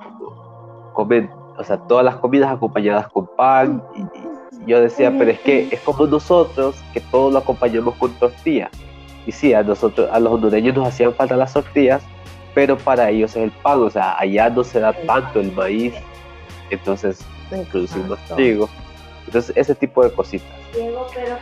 Comen, 0.94 1.30
o 1.58 1.64
sea, 1.64 1.78
todas 1.78 2.04
las 2.04 2.18
comidas 2.18 2.52
acompañadas 2.52 3.08
con 3.08 3.28
pan. 3.38 3.82
Y, 3.96 4.06
yo 4.68 4.82
decía, 4.82 5.14
pero 5.18 5.32
es 5.32 5.40
que 5.40 5.70
es 5.72 5.80
como 5.82 6.06
nosotros, 6.06 6.76
que 6.92 7.00
todos 7.00 7.32
lo 7.32 7.40
acompañamos 7.40 7.96
con 7.96 8.12
tortillas. 8.14 8.72
Y 9.26 9.32
sí, 9.32 9.54
a 9.54 9.64
nosotros, 9.64 10.10
a 10.12 10.20
los 10.20 10.34
hondureños 10.34 10.76
nos 10.76 10.88
hacían 10.88 11.14
falta 11.14 11.38
las 11.38 11.54
tortillas, 11.54 12.04
pero 12.56 12.78
para 12.78 13.10
ellos 13.10 13.32
es 13.32 13.44
el 13.44 13.52
pan, 13.52 13.82
o 13.82 13.90
sea, 13.90 14.18
allá 14.18 14.50
no 14.50 14.64
se 14.64 14.80
da 14.80 14.94
tanto 14.94 15.42
el 15.42 15.52
maíz, 15.52 15.94
entonces 16.72 17.20
producimos 17.70 18.18
trigo. 18.34 18.68
Entonces, 19.28 19.56
ese 19.58 19.76
tipo 19.76 20.04
de 20.04 20.12
cositas. 20.14 20.48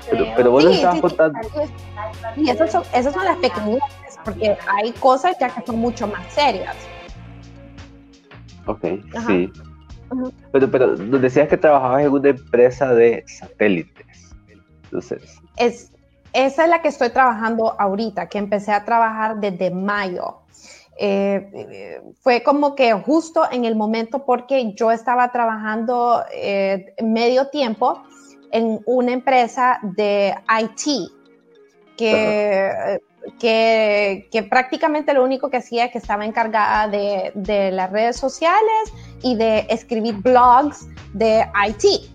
Pero, 0.09 0.25
pero 0.35 0.51
vos 0.51 0.63
sí, 0.63 0.71
estabas 0.71 1.01
contando. 1.01 1.39
Y 2.35 2.49
esas 2.49 2.71
son, 2.71 2.83
esas 2.93 3.13
son 3.13 3.25
las 3.25 3.37
pequeñas, 3.37 3.81
porque 4.25 4.57
hay 4.75 4.91
cosas 4.93 5.37
ya 5.39 5.49
que 5.49 5.61
son 5.65 5.77
mucho 5.77 6.07
más 6.07 6.25
serias. 6.33 6.75
Ok, 8.65 8.85
sí. 9.27 9.51
Pero, 10.51 10.71
pero 10.71 10.95
nos 10.95 11.21
decías 11.21 11.47
que 11.47 11.57
trabajabas 11.57 12.03
en 12.03 12.11
una 12.11 12.29
empresa 12.29 12.93
de 12.93 13.23
satélites. 13.27 14.33
Entonces. 14.85 15.39
Es, 15.57 15.91
esa 16.31 16.63
es 16.63 16.69
la 16.69 16.81
que 16.81 16.87
estoy 16.87 17.09
trabajando 17.09 17.79
ahorita, 17.79 18.29
que 18.29 18.39
empecé 18.39 18.71
a 18.71 18.85
trabajar 18.85 19.39
desde 19.39 19.69
mayo. 19.69 20.42
Eh, 20.97 22.01
fue 22.21 22.43
como 22.43 22.75
que 22.75 22.93
justo 22.93 23.43
en 23.51 23.65
el 23.65 23.75
momento 23.75 24.25
porque 24.25 24.73
yo 24.75 24.91
estaba 24.91 25.31
trabajando 25.31 26.23
eh, 26.31 26.93
medio 27.01 27.47
tiempo 27.47 28.03
en 28.51 28.79
una 28.85 29.11
empresa 29.11 29.79
de 29.81 30.35
IT 30.61 31.09
que, 31.97 32.99
que, 33.39 34.47
prácticamente 34.49 35.13
lo 35.13 35.23
único 35.23 35.49
que 35.49 35.57
hacía 35.57 35.85
es 35.85 35.91
que 35.91 35.97
estaba 35.97 36.25
encargada 36.25 36.87
de, 36.87 37.31
de 37.33 37.71
las 37.71 37.91
redes 37.91 38.17
sociales 38.17 38.93
y 39.23 39.35
de 39.35 39.65
escribir 39.69 40.15
blogs 40.17 40.87
de 41.13 41.45
IT. 41.67 42.12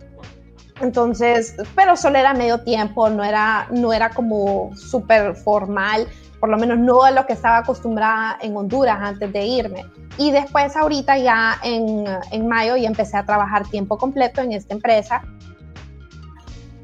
Entonces, 0.80 1.56
pero 1.74 1.96
solo 1.96 2.18
era 2.18 2.34
medio 2.34 2.60
tiempo, 2.60 3.08
no 3.10 3.24
era, 3.24 3.66
no 3.70 3.92
era 3.92 4.10
como 4.10 4.70
súper 4.76 5.34
formal 5.34 6.06
por 6.40 6.48
lo 6.48 6.56
menos 6.56 6.78
no 6.78 7.02
a 7.02 7.10
lo 7.10 7.26
que 7.26 7.32
estaba 7.32 7.58
acostumbrada 7.58 8.38
en 8.40 8.56
Honduras 8.56 8.98
antes 9.00 9.32
de 9.32 9.44
irme. 9.44 9.86
Y 10.16 10.30
después 10.30 10.76
ahorita 10.76 11.18
ya 11.18 11.58
en, 11.62 12.04
en 12.30 12.48
mayo 12.48 12.76
ya 12.76 12.88
empecé 12.88 13.16
a 13.16 13.24
trabajar 13.24 13.66
tiempo 13.68 13.98
completo 13.98 14.40
en 14.40 14.52
esta 14.52 14.74
empresa. 14.74 15.22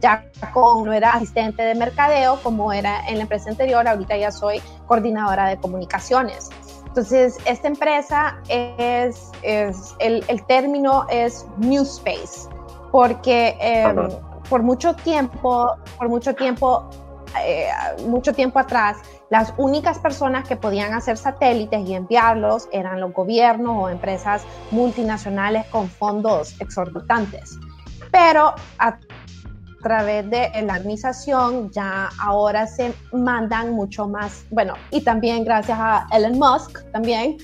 Ya 0.00 0.30
con, 0.52 0.84
no 0.84 0.92
era 0.92 1.12
asistente 1.12 1.62
de 1.62 1.74
mercadeo 1.74 2.38
como 2.42 2.72
era 2.72 3.06
en 3.08 3.16
la 3.16 3.22
empresa 3.22 3.48
anterior, 3.50 3.86
ahorita 3.86 4.16
ya 4.16 4.30
soy 4.30 4.60
coordinadora 4.86 5.48
de 5.48 5.56
comunicaciones. 5.56 6.50
Entonces, 6.86 7.38
esta 7.46 7.66
empresa 7.66 8.36
es, 8.48 9.30
es 9.42 9.94
el, 9.98 10.24
el, 10.28 10.44
término 10.46 11.06
es 11.10 11.46
New 11.56 11.82
Space, 11.82 12.48
porque 12.94 13.58
eh, 13.60 13.92
por 14.48 14.62
mucho 14.62 14.94
tiempo, 14.94 15.74
por 15.98 16.08
mucho 16.08 16.32
tiempo 16.32 16.88
eh, 17.44 17.66
mucho 18.06 18.32
tiempo 18.32 18.60
atrás, 18.60 18.98
las 19.30 19.52
únicas 19.56 19.98
personas 19.98 20.46
que 20.46 20.54
podían 20.54 20.94
hacer 20.94 21.16
satélites 21.16 21.88
y 21.88 21.94
enviarlos 21.94 22.68
eran 22.70 23.00
los 23.00 23.12
gobiernos 23.12 23.82
o 23.82 23.88
empresas 23.88 24.44
multinacionales 24.70 25.66
con 25.72 25.88
fondos 25.88 26.54
exorbitantes. 26.60 27.58
Pero 28.12 28.54
a 28.78 28.96
través 29.82 30.30
de 30.30 30.52
la 30.62 30.74
organización 30.74 31.72
ya 31.72 32.10
ahora 32.20 32.64
se 32.68 32.94
mandan 33.12 33.72
mucho 33.72 34.06
más, 34.06 34.44
bueno, 34.50 34.74
y 34.92 35.00
también 35.00 35.42
gracias 35.42 35.78
a 35.80 36.06
Elon 36.12 36.38
Musk 36.38 36.88
también, 36.92 37.38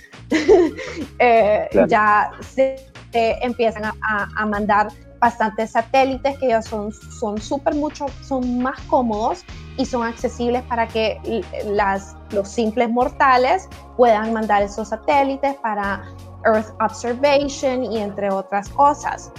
eh, 1.18 1.68
ya 1.88 2.30
se 2.40 2.76
empiezan 3.12 3.86
a, 3.86 3.94
a 4.36 4.46
mandar 4.46 4.86
bastantes 5.20 5.72
satélites 5.72 6.38
que 6.38 6.48
ya 6.48 6.62
son 6.62 6.92
súper 7.40 7.74
mucho, 7.74 8.06
son 8.22 8.62
más 8.62 8.80
cómodos 8.82 9.44
y 9.76 9.84
son 9.84 10.02
accesibles 10.02 10.62
para 10.62 10.88
que 10.88 11.42
las, 11.66 12.16
los 12.30 12.48
simples 12.48 12.90
mortales 12.90 13.68
puedan 13.96 14.32
mandar 14.32 14.62
esos 14.62 14.88
satélites 14.88 15.54
para 15.56 16.04
Earth 16.44 16.74
Observation 16.80 17.84
y 17.84 17.98
entre 17.98 18.30
otras 18.30 18.68
cosas. 18.70 19.30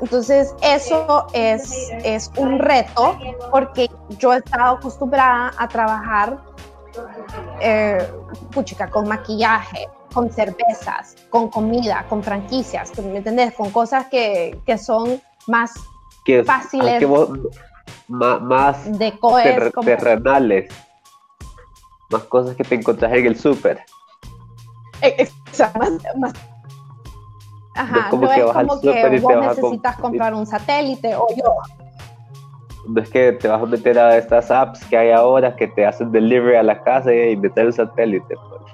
Entonces, 0.00 0.54
eso 0.62 1.26
es, 1.32 1.90
es 2.04 2.30
un 2.36 2.58
reto 2.58 3.18
porque 3.50 3.88
yo 4.18 4.34
he 4.34 4.38
estado 4.38 4.76
acostumbrada 4.76 5.52
a 5.56 5.68
trabajar 5.68 6.38
eh, 7.60 8.06
puchica, 8.52 8.90
con 8.90 9.08
maquillaje, 9.08 9.88
con 10.12 10.30
cervezas, 10.30 11.16
con 11.30 11.48
comida, 11.48 12.04
con 12.08 12.22
franquicias, 12.22 12.96
¿me 12.98 13.18
entendés? 13.18 13.54
Con 13.54 13.70
cosas 13.70 14.06
que, 14.06 14.60
que 14.66 14.78
son 14.78 15.20
más 15.46 15.72
fáciles. 16.44 17.06
más 18.08 18.98
de 18.98 19.12
terrenales. 19.84 20.70
Más 22.10 22.22
cosas 22.24 22.54
que 22.56 22.64
te 22.64 22.76
encontrás 22.76 23.12
en 23.12 23.26
el 23.26 23.36
súper. 23.36 23.80
E, 25.02 25.28
más, 26.16 26.32
Ajá, 27.74 27.94
no 27.94 28.00
es 28.00 28.06
como 28.06 28.80
que, 28.80 29.20
vos 29.20 29.36
necesitas 29.40 29.96
comprar 29.96 30.34
un 30.34 30.46
satélite 30.46 31.14
o 31.14 31.26
yo. 31.36 31.56
No 32.88 33.02
es 33.02 33.10
que 33.10 33.32
te 33.32 33.48
vas 33.48 33.62
a 33.62 33.66
meter 33.66 33.98
a 33.98 34.16
estas 34.16 34.50
apps 34.50 34.84
que 34.86 34.96
hay 34.96 35.10
ahora 35.10 35.56
que 35.56 35.66
te 35.68 35.84
hacen 35.84 36.12
delivery 36.12 36.56
a 36.56 36.62
la 36.62 36.82
casa 36.82 37.12
y 37.12 37.36
meter 37.36 37.66
el 37.66 37.72
satélite. 37.72 38.34
Pues. 38.48 38.65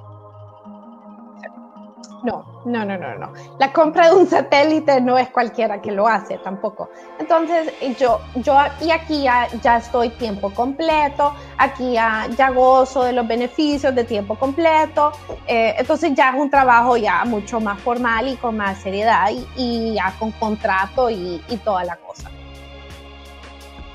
No, 2.22 2.44
no, 2.64 2.84
no, 2.84 2.96
no, 2.96 3.18
no. 3.18 3.32
La 3.58 3.72
compra 3.72 4.08
de 4.08 4.14
un 4.14 4.26
satélite 4.28 5.00
no 5.00 5.18
es 5.18 5.28
cualquiera 5.30 5.80
que 5.80 5.90
lo 5.90 6.06
hace 6.06 6.38
tampoco. 6.38 6.88
Entonces, 7.18 7.72
yo, 7.98 8.20
yo 8.36 8.56
y 8.80 8.90
aquí 8.92 9.22
ya, 9.22 9.48
estoy 9.76 10.10
tiempo 10.10 10.50
completo, 10.50 11.34
aquí 11.58 11.94
ya, 11.94 12.28
gozo 12.54 13.02
de 13.04 13.12
los 13.12 13.26
beneficios 13.26 13.92
de 13.94 14.04
tiempo 14.04 14.36
completo. 14.36 15.10
Eh, 15.48 15.74
entonces 15.76 16.14
ya 16.14 16.30
es 16.30 16.36
un 16.36 16.48
trabajo 16.48 16.96
ya 16.96 17.24
mucho 17.24 17.60
más 17.60 17.80
formal 17.80 18.28
y 18.28 18.36
con 18.36 18.56
más 18.56 18.78
seriedad 18.78 19.30
y, 19.56 19.94
ya 19.94 20.14
con 20.18 20.30
contrato 20.32 21.10
y, 21.10 21.42
y, 21.48 21.56
toda 21.56 21.84
la 21.84 21.96
cosa. 21.96 22.30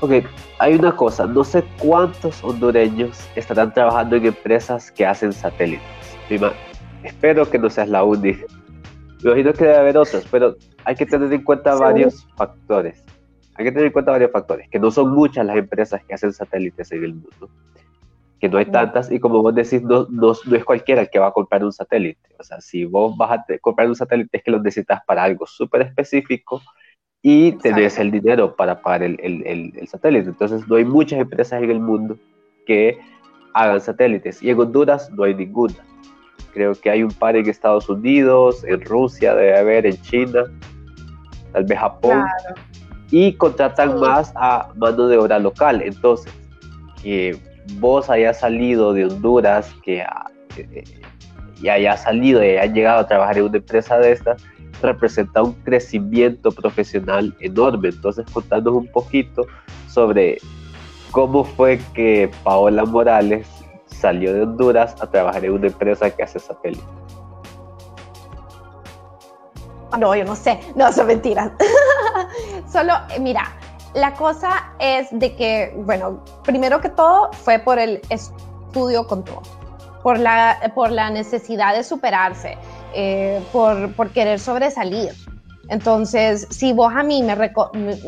Ok, 0.00 0.12
hay 0.58 0.74
una 0.74 0.94
cosa, 0.94 1.26
no 1.26 1.44
sé 1.44 1.64
cuántos 1.78 2.44
hondureños 2.44 3.18
estarán 3.34 3.72
trabajando 3.72 4.16
en 4.16 4.26
empresas 4.26 4.90
que 4.90 5.06
hacen 5.06 5.32
satélites. 5.32 5.82
Espero 7.08 7.48
que 7.48 7.58
no 7.58 7.70
seas 7.70 7.88
la 7.88 8.04
única. 8.04 8.44
Me 9.22 9.30
imagino 9.30 9.52
que 9.54 9.64
debe 9.64 9.76
haber 9.78 9.96
otros, 9.96 10.26
pero 10.30 10.56
hay 10.84 10.94
que 10.94 11.06
tener 11.06 11.32
en 11.32 11.42
cuenta 11.42 11.74
varios 11.74 12.26
factores. 12.36 13.02
Hay 13.54 13.64
que 13.64 13.72
tener 13.72 13.86
en 13.86 13.92
cuenta 13.92 14.12
varios 14.12 14.30
factores, 14.30 14.68
que 14.68 14.78
no 14.78 14.90
son 14.90 15.10
muchas 15.12 15.44
las 15.46 15.56
empresas 15.56 16.04
que 16.04 16.14
hacen 16.14 16.32
satélites 16.32 16.92
en 16.92 17.02
el 17.02 17.14
mundo, 17.14 17.48
que 18.38 18.48
no 18.48 18.58
hay 18.58 18.66
tantas, 18.66 19.10
y 19.10 19.18
como 19.18 19.42
vos 19.42 19.54
decís, 19.54 19.82
no, 19.82 20.06
no, 20.10 20.32
es 20.32 20.64
cualquiera 20.64 21.00
el 21.00 21.10
que 21.10 21.18
va 21.18 21.28
a 21.28 21.32
comprar 21.32 21.64
un 21.64 21.72
satélite. 21.72 22.20
O 22.38 22.44
sea, 22.44 22.60
si 22.60 22.84
vos 22.84 23.16
vas 23.16 23.32
a 23.32 23.44
comprar 23.60 23.88
un 23.88 23.96
satélite 23.96 24.36
es 24.36 24.44
que 24.44 24.50
lo 24.50 24.62
necesitas 24.62 25.00
para 25.06 25.24
algo 25.24 25.46
súper 25.46 25.82
específico 25.82 26.62
y 27.22 27.52
tenés 27.52 27.98
el 27.98 28.10
dinero 28.10 28.54
para 28.54 28.80
pagar 28.82 29.02
el, 29.02 29.18
el, 29.20 29.44
el, 29.46 29.72
el 29.76 29.88
satélite. 29.88 30.28
Entonces, 30.28 30.68
no 30.68 30.76
hay 30.76 30.84
muchas 30.84 31.18
empresas 31.18 31.62
en 31.62 31.70
el 31.70 31.80
mundo 31.80 32.16
que 32.66 32.98
hagan 33.54 33.80
satélites. 33.80 34.42
Y 34.42 34.50
en 34.50 34.60
Honduras 34.60 35.10
no 35.10 35.24
hay 35.24 35.34
ninguna. 35.34 35.87
Creo 36.58 36.74
que 36.74 36.90
hay 36.90 37.04
un 37.04 37.12
par 37.12 37.36
en 37.36 37.48
Estados 37.48 37.88
Unidos, 37.88 38.64
en 38.64 38.80
Rusia 38.80 39.32
debe 39.32 39.56
haber, 39.56 39.86
en 39.86 40.02
China, 40.02 40.42
tal 41.52 41.62
vez 41.62 41.78
Japón. 41.78 42.24
Y 43.12 43.34
contratan 43.34 44.00
más 44.00 44.32
a 44.34 44.68
mano 44.74 45.06
de 45.06 45.18
obra 45.18 45.38
local. 45.38 45.80
Entonces, 45.84 46.32
que 47.00 47.38
vos 47.74 48.10
hayas 48.10 48.40
salido 48.40 48.92
de 48.92 49.04
Honduras, 49.04 49.72
que, 49.84 50.04
eh, 50.56 50.84
y 51.62 51.68
hayas 51.68 52.02
salido 52.02 52.42
y 52.42 52.48
hayas 52.48 52.74
llegado 52.74 53.00
a 53.02 53.06
trabajar 53.06 53.38
en 53.38 53.44
una 53.44 53.58
empresa 53.58 53.96
de 54.00 54.10
estas, 54.10 54.42
representa 54.82 55.40
un 55.40 55.52
crecimiento 55.62 56.50
profesional 56.50 57.32
enorme. 57.38 57.90
Entonces, 57.90 58.26
contándonos 58.32 58.80
un 58.80 58.88
poquito 58.88 59.46
sobre 59.86 60.38
cómo 61.12 61.44
fue 61.44 61.78
que 61.94 62.28
Paola 62.42 62.84
Morales 62.84 63.46
salió 64.00 64.32
de 64.32 64.42
Honduras 64.42 64.94
a 65.00 65.06
trabajar 65.10 65.44
en 65.44 65.52
una 65.52 65.66
empresa 65.66 66.10
que 66.10 66.22
hace 66.22 66.38
satélites. 66.38 66.84
No, 69.98 70.14
yo 70.14 70.24
no 70.24 70.36
sé, 70.36 70.60
no, 70.74 70.92
son 70.92 71.06
mentiras. 71.06 71.50
Solo, 72.72 72.92
mira, 73.20 73.56
la 73.94 74.14
cosa 74.14 74.72
es 74.78 75.08
de 75.10 75.34
que, 75.34 75.72
bueno, 75.76 76.22
primero 76.44 76.80
que 76.80 76.90
todo 76.90 77.32
fue 77.32 77.58
por 77.58 77.78
el 77.78 78.00
estudio 78.10 79.06
con 79.06 79.24
todo, 79.24 79.42
por 80.02 80.18
la, 80.18 80.72
por 80.74 80.92
la 80.92 81.10
necesidad 81.10 81.74
de 81.74 81.82
superarse, 81.82 82.58
eh, 82.94 83.42
por, 83.50 83.92
por, 83.94 84.10
querer 84.10 84.38
sobresalir. 84.38 85.12
Entonces, 85.68 86.46
si 86.50 86.72
vos 86.72 86.92
a 86.94 87.02
mí 87.02 87.22
me, 87.22 87.36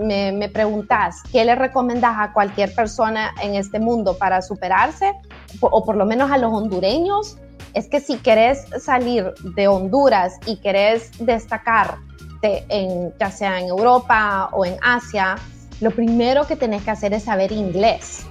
me, 0.03 0.33
me 0.33 0.49
preguntás 0.49 1.23
qué 1.31 1.45
le 1.45 1.55
recomendás 1.55 2.17
a 2.19 2.33
cualquier 2.33 2.75
persona 2.75 3.35
en 3.43 3.55
este 3.55 3.79
mundo 3.79 4.17
para 4.17 4.41
superarse, 4.41 5.13
o 5.61 5.85
por 5.85 5.97
lo 5.97 6.07
menos 6.07 6.31
a 6.31 6.39
los 6.39 6.53
hondureños, 6.53 7.37
es 7.75 7.89
que 7.89 8.01
si 8.01 8.19
querés 8.19 8.67
salir 8.83 9.33
de 9.55 9.69
Honduras 9.69 10.39
y 10.47 10.57
querés 10.57 11.11
destacar 11.19 11.97
en, 12.43 13.13
ya 13.19 13.31
sea 13.31 13.61
en 13.61 13.69
Europa 13.69 14.49
o 14.53 14.65
en 14.65 14.77
Asia, 14.83 15.37
lo 15.81 15.91
primero 15.91 16.47
que 16.47 16.57
tenés 16.57 16.83
que 16.83 16.91
hacer 16.91 17.13
es 17.13 17.25
saber 17.25 17.53
inglés. 17.53 18.27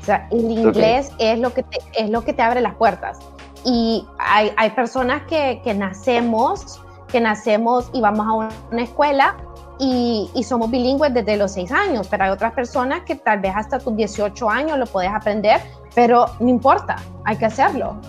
O 0.00 0.04
sea, 0.04 0.28
el 0.30 0.50
inglés 0.50 1.10
es, 1.18 1.38
lo 1.38 1.54
que 1.54 1.62
te, 1.62 1.78
es 1.96 2.10
lo 2.10 2.24
que 2.24 2.32
te 2.32 2.42
abre 2.42 2.60
las 2.60 2.74
puertas. 2.74 3.18
Y 3.64 4.04
hay, 4.18 4.52
hay 4.56 4.70
personas 4.70 5.22
que, 5.22 5.62
que, 5.64 5.72
nacemos, 5.72 6.80
que 7.14 7.20
nacemos 7.20 7.90
y 7.92 8.00
vamos 8.00 8.26
a 8.26 8.32
una 8.72 8.82
escuela 8.82 9.36
y, 9.78 10.28
y, 10.34 10.42
somos 10.42 10.68
bilingües 10.68 11.14
desde 11.14 11.36
los 11.36 11.52
6 11.52 11.70
años, 11.70 12.08
pero 12.08 12.24
hay 12.24 12.30
otras 12.30 12.52
personas 12.54 13.04
que 13.04 13.14
tal 13.14 13.38
vez 13.38 13.52
hasta 13.54 13.78
tus 13.78 13.94
18 13.94 14.50
años 14.50 14.76
lo 14.78 14.86
puedes 14.86 15.12
aprender, 15.12 15.60
pero 15.94 16.26
no 16.40 16.48
importa, 16.48 16.96
hay 17.24 17.36
que 17.36 17.44
hacerlo. 17.44 18.00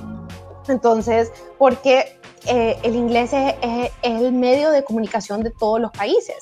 Entonces, 0.68 1.32
porque 1.60 2.20
eh, 2.48 2.80
el 2.82 2.96
inglés 2.96 3.32
es, 3.32 3.54
es, 3.62 3.92
el 4.02 4.32
medio 4.32 4.72
de 4.72 4.84
comunicación 4.84 5.44
de 5.44 5.52
todos 5.52 5.80
los 5.80 5.92
países. 5.92 6.38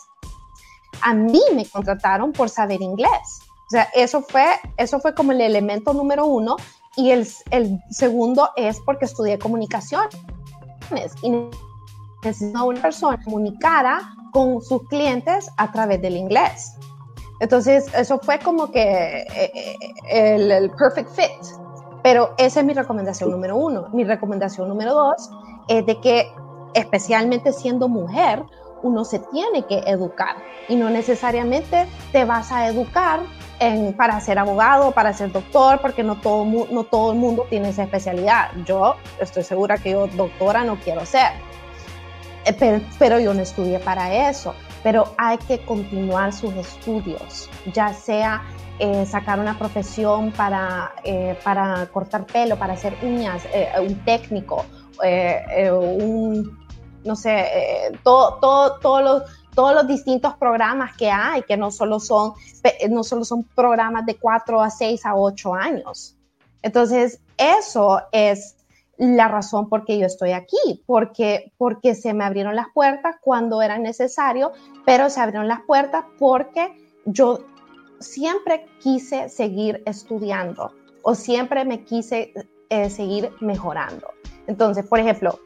A 1.02 1.14
mí 1.14 1.42
me 1.54 1.66
contrataron 1.66 2.32
por 2.32 2.48
saber 2.48 2.82
inglés. 2.82 3.42
O 3.68 3.72
sea, 3.72 3.90
eso 3.94 4.22
fue, 4.22 4.46
eso 4.78 5.02
fue 5.02 5.14
como 5.14 5.34
el 5.34 5.42
elemento 5.42 5.94
número 5.94 6.26
uno. 6.28 6.56
Y 6.96 7.12
el, 7.12 7.28
el 7.52 7.78
segundo 7.90 8.52
es 8.56 8.80
porque 8.80 9.04
estudié 9.04 9.38
comunicación. 9.38 10.08
Y 11.24 11.50
necesito 12.24 12.66
una 12.66 12.82
persona 12.82 13.20
comunicada 13.24 14.14
con 14.32 14.62
sus 14.62 14.88
clientes 14.88 15.50
a 15.58 15.72
través 15.72 16.02
del 16.02 16.18
inglés. 16.18 16.76
Entonces, 17.40 17.86
eso 17.96 18.20
fue 18.20 18.40
como 18.40 18.72
que 18.72 18.82
eh, 18.82 19.52
eh, 19.54 19.76
el, 20.10 20.52
el 20.52 20.70
perfect 20.72 21.10
fit 21.10 21.64
pero 22.04 22.34
esa 22.38 22.60
es 22.60 22.66
mi 22.66 22.74
recomendación 22.74 23.32
número 23.32 23.56
uno. 23.56 23.88
Mi 23.94 24.04
recomendación 24.04 24.68
número 24.68 24.94
dos 24.94 25.32
es 25.70 25.86
de 25.86 26.00
que, 26.02 26.30
especialmente 26.74 27.54
siendo 27.54 27.88
mujer, 27.88 28.44
uno 28.84 29.06
se 29.06 29.20
tiene 29.20 29.66
que 29.66 29.80
educar 29.88 30.36
y 30.68 30.76
no 30.76 30.90
necesariamente 30.90 31.88
te 32.12 32.26
vas 32.26 32.52
a 32.52 32.68
educar 32.68 33.22
en, 33.60 33.94
para 33.94 34.20
ser 34.20 34.38
abogado, 34.38 34.92
para 34.92 35.14
ser 35.14 35.32
doctor, 35.32 35.80
porque 35.82 36.04
no 36.04 36.20
todo, 36.20 36.44
no 36.44 36.84
todo 36.84 37.14
el 37.14 37.18
mundo 37.18 37.46
tiene 37.50 37.70
esa 37.70 37.84
especialidad. 37.84 38.52
Yo 38.66 38.96
estoy 39.22 39.44
segura 39.44 39.78
que 39.78 39.92
yo 39.92 40.08
doctora 40.08 40.66
no 40.66 40.76
quiero 40.76 41.06
ser, 41.06 41.32
pero, 42.60 42.82
pero 43.00 43.20
yo 43.20 43.34
no 43.34 43.42
estudié 43.42 43.80
para 43.80 44.30
eso. 44.30 44.54
Pero 44.84 45.14
hay 45.18 45.38
que 45.38 45.60
continuar 45.60 46.34
sus 46.34 46.54
estudios, 46.56 47.50
ya 47.74 47.94
sea 47.94 48.44
eh, 48.80 49.06
sacar 49.06 49.40
una 49.40 49.58
profesión 49.58 50.32
para, 50.32 50.94
eh, 51.04 51.38
para 51.44 51.86
cortar 51.88 52.26
pelo, 52.26 52.58
para 52.58 52.74
hacer 52.74 52.96
uñas, 53.02 53.44
eh, 53.54 53.70
un 53.80 53.96
técnico, 54.04 54.66
un, 55.72 56.58
no 57.06 57.16
sé, 57.16 57.92
todo, 58.04 58.40
todo, 58.40 58.80
todos 58.80 59.04
los 59.04 59.24
todos 59.54 59.76
los 59.76 59.88
distintos 59.88 60.34
programas 60.36 60.98
que 60.98 61.12
hay, 61.12 61.44
que 61.44 61.56
no 61.56 61.70
solo 61.70 62.00
son, 62.00 62.34
no 62.90 63.04
solo 63.04 63.24
son 63.24 63.44
programas 63.44 64.04
de 64.06 64.16
4 64.16 64.62
a 64.62 64.72
6 64.72 65.06
a 65.06 65.16
8 65.16 65.54
años. 65.54 66.18
Entonces, 66.64 67.20
eso 67.38 68.02
es 68.12 68.56
la 69.04 69.28
razón 69.28 69.68
por 69.68 69.84
qué 69.84 70.00
yo 70.00 70.06
estoy 70.06 70.32
aquí, 70.32 70.82
porque, 70.86 71.52
porque 71.58 71.94
se 71.94 72.14
me 72.14 72.24
abrieron 72.24 72.56
las 72.56 72.68
puertas 72.74 73.18
cuando 73.22 73.62
era 73.62 73.78
necesario, 73.78 74.54
pero 74.86 75.10
se 75.10 75.20
abrieron 75.20 75.50
las 75.50 75.62
puertas 75.64 76.06
porque 76.18 76.74
yo 77.06 77.46
siempre 78.00 78.66
quise 78.80 79.28
seguir 79.28 79.84
estudiando 79.86 80.72
o 81.02 81.16
siempre 81.16 81.66
me 81.66 81.84
quise 81.84 82.34
eh, 82.70 82.90
seguir 82.90 83.32
mejorando. 83.42 84.08
Entonces, 84.48 84.86
por 84.86 85.00
ejemplo, 85.00 85.38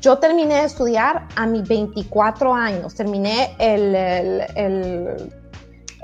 yo 0.00 0.18
terminé 0.18 0.54
de 0.54 0.64
estudiar 0.64 1.28
a 1.36 1.46
mis 1.46 1.68
24 1.68 2.54
años, 2.54 2.94
terminé 2.94 3.54
el, 3.58 3.94
el, 3.94 5.30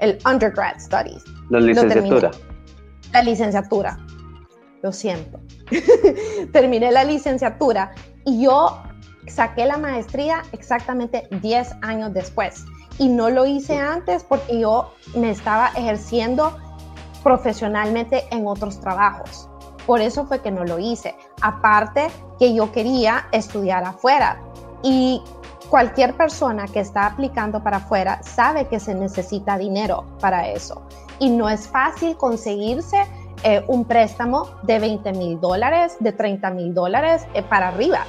el, 0.01 0.19
undergrad 0.27 0.79
studies. 0.79 1.23
La 1.49 1.61
licenciatura. 1.61 2.31
La 3.13 3.23
licenciatura, 3.23 3.99
lo 4.83 4.93
siento. 4.93 5.41
terminé 6.53 6.91
la 6.91 7.05
licenciatura 7.05 7.93
y 8.25 8.45
yo 8.45 8.83
saqué 9.27 9.67
la 9.67 9.79
maestría 9.79 10.43
exactamente 10.53 11.29
10 11.41 11.77
años 11.83 12.13
después 12.13 12.65
y 12.99 13.09
no 13.09 13.31
lo 13.31 13.47
hice 13.47 13.79
antes 13.79 14.25
porque 14.25 14.61
yo 14.61 14.93
me 15.15 15.31
estaba 15.31 15.69
ejerciendo 15.77 16.57
profesionalmente 17.23 18.25
en 18.31 18.47
otros 18.47 18.81
trabajos. 18.81 19.49
Por 19.87 20.01
eso 20.01 20.27
fue 20.27 20.41
que 20.41 20.51
no 20.51 20.65
lo 20.65 20.79
hice. 20.79 21.15
Aparte 21.41 22.09
que 22.39 22.55
yo 22.55 22.71
quería 22.73 23.27
estudiar 23.33 23.85
afuera 23.85 24.41
y 24.83 25.23
cualquier 25.69 26.17
persona 26.17 26.67
que 26.67 26.81
está 26.81 27.07
aplicando 27.07 27.63
para 27.63 27.79
afuera 27.79 28.23
sabe 28.23 28.69
que 28.69 28.79
se 28.79 28.95
necesita 28.95 29.59
dinero 29.59 30.05
para 30.21 30.49
eso. 30.49 30.83
Y 31.19 31.31
no 31.31 31.49
es 31.49 31.67
fácil 31.67 32.17
conseguirse 32.17 33.03
eh, 33.45 33.65
un 33.67 33.85
préstamo 33.85 34.51
de 34.63 34.79
20 34.79 35.13
mil 35.13 35.41
dólares, 35.41 35.97
de 35.99 36.13
30 36.13 36.51
mil 36.51 36.75
dólares 36.75 37.27
eh, 37.35 37.43
para 37.43 37.69
arriba. 37.69 38.05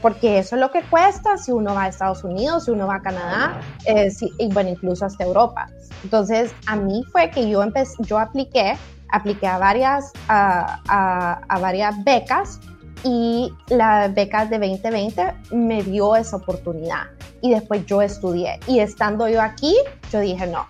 Porque 0.00 0.38
eso 0.38 0.56
es 0.56 0.60
lo 0.60 0.70
que 0.70 0.80
cuesta 0.82 1.36
si 1.36 1.52
uno 1.52 1.74
va 1.74 1.82
a 1.82 1.88
Estados 1.88 2.24
Unidos, 2.24 2.64
si 2.64 2.70
uno 2.70 2.86
va 2.86 2.94
a 2.94 3.02
Canadá, 3.02 3.60
eh, 3.84 4.10
y 4.38 4.48
bueno, 4.48 4.70
incluso 4.70 5.04
hasta 5.04 5.22
Europa. 5.22 5.68
Entonces, 6.02 6.50
a 6.66 6.76
mí 6.76 7.04
fue 7.12 7.28
que 7.28 7.46
yo 7.46 7.62
empecé, 7.62 7.94
yo 8.00 8.18
apliqué, 8.18 8.78
apliqué 9.10 9.46
a 9.46 9.58
varias, 9.58 10.12
a, 10.28 11.58
varias 11.60 12.02
becas 12.04 12.58
y 13.04 13.52
la 13.68 14.08
beca 14.08 14.46
de 14.46 14.58
2020 14.58 15.34
me 15.52 15.82
dio 15.82 16.16
esa 16.16 16.36
oportunidad. 16.36 17.02
Y 17.42 17.50
después 17.50 17.84
yo 17.84 18.00
estudié. 18.00 18.58
Y 18.66 18.78
estando 18.78 19.28
yo 19.28 19.42
aquí, 19.42 19.76
yo 20.10 20.20
dije, 20.20 20.46
no, 20.46 20.66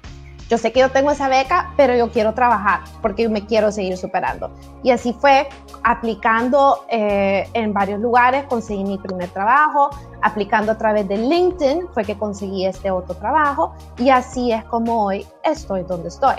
yo 0.49 0.59
sé 0.59 0.73
que 0.73 0.81
yo 0.81 0.91
tengo 0.91 1.11
esa 1.11 1.29
beca, 1.29 1.73
pero 1.77 1.97
yo 1.97 2.11
quiero 2.11 2.33
trabajar 2.33 2.81
porque 3.03 3.25
yo 3.25 3.31
me 3.31 3.47
quiero 3.47 3.73
seguir 3.73 3.97
superando. 3.97 4.51
Y 4.83 4.91
así 4.91 5.13
fue, 5.13 5.49
aplicando 5.83 6.85
eh, 6.89 7.49
en 7.53 7.73
varios 7.73 8.01
lugares, 8.01 8.45
conseguí 8.45 8.85
mi 8.85 8.99
primer 8.99 9.29
trabajo, 9.31 9.91
aplicando 10.23 10.73
a 10.73 10.79
través 10.79 11.09
de 11.09 11.17
LinkedIn 11.17 11.89
fue 11.93 12.05
que 12.05 12.17
conseguí 12.17 12.67
este 12.67 12.91
otro 12.91 13.15
trabajo 13.17 13.75
y 13.99 14.11
así 14.11 14.53
es 14.53 14.65
como 14.65 15.07
hoy 15.07 15.27
estoy 15.45 15.83
donde 15.83 16.09
estoy. 16.09 16.37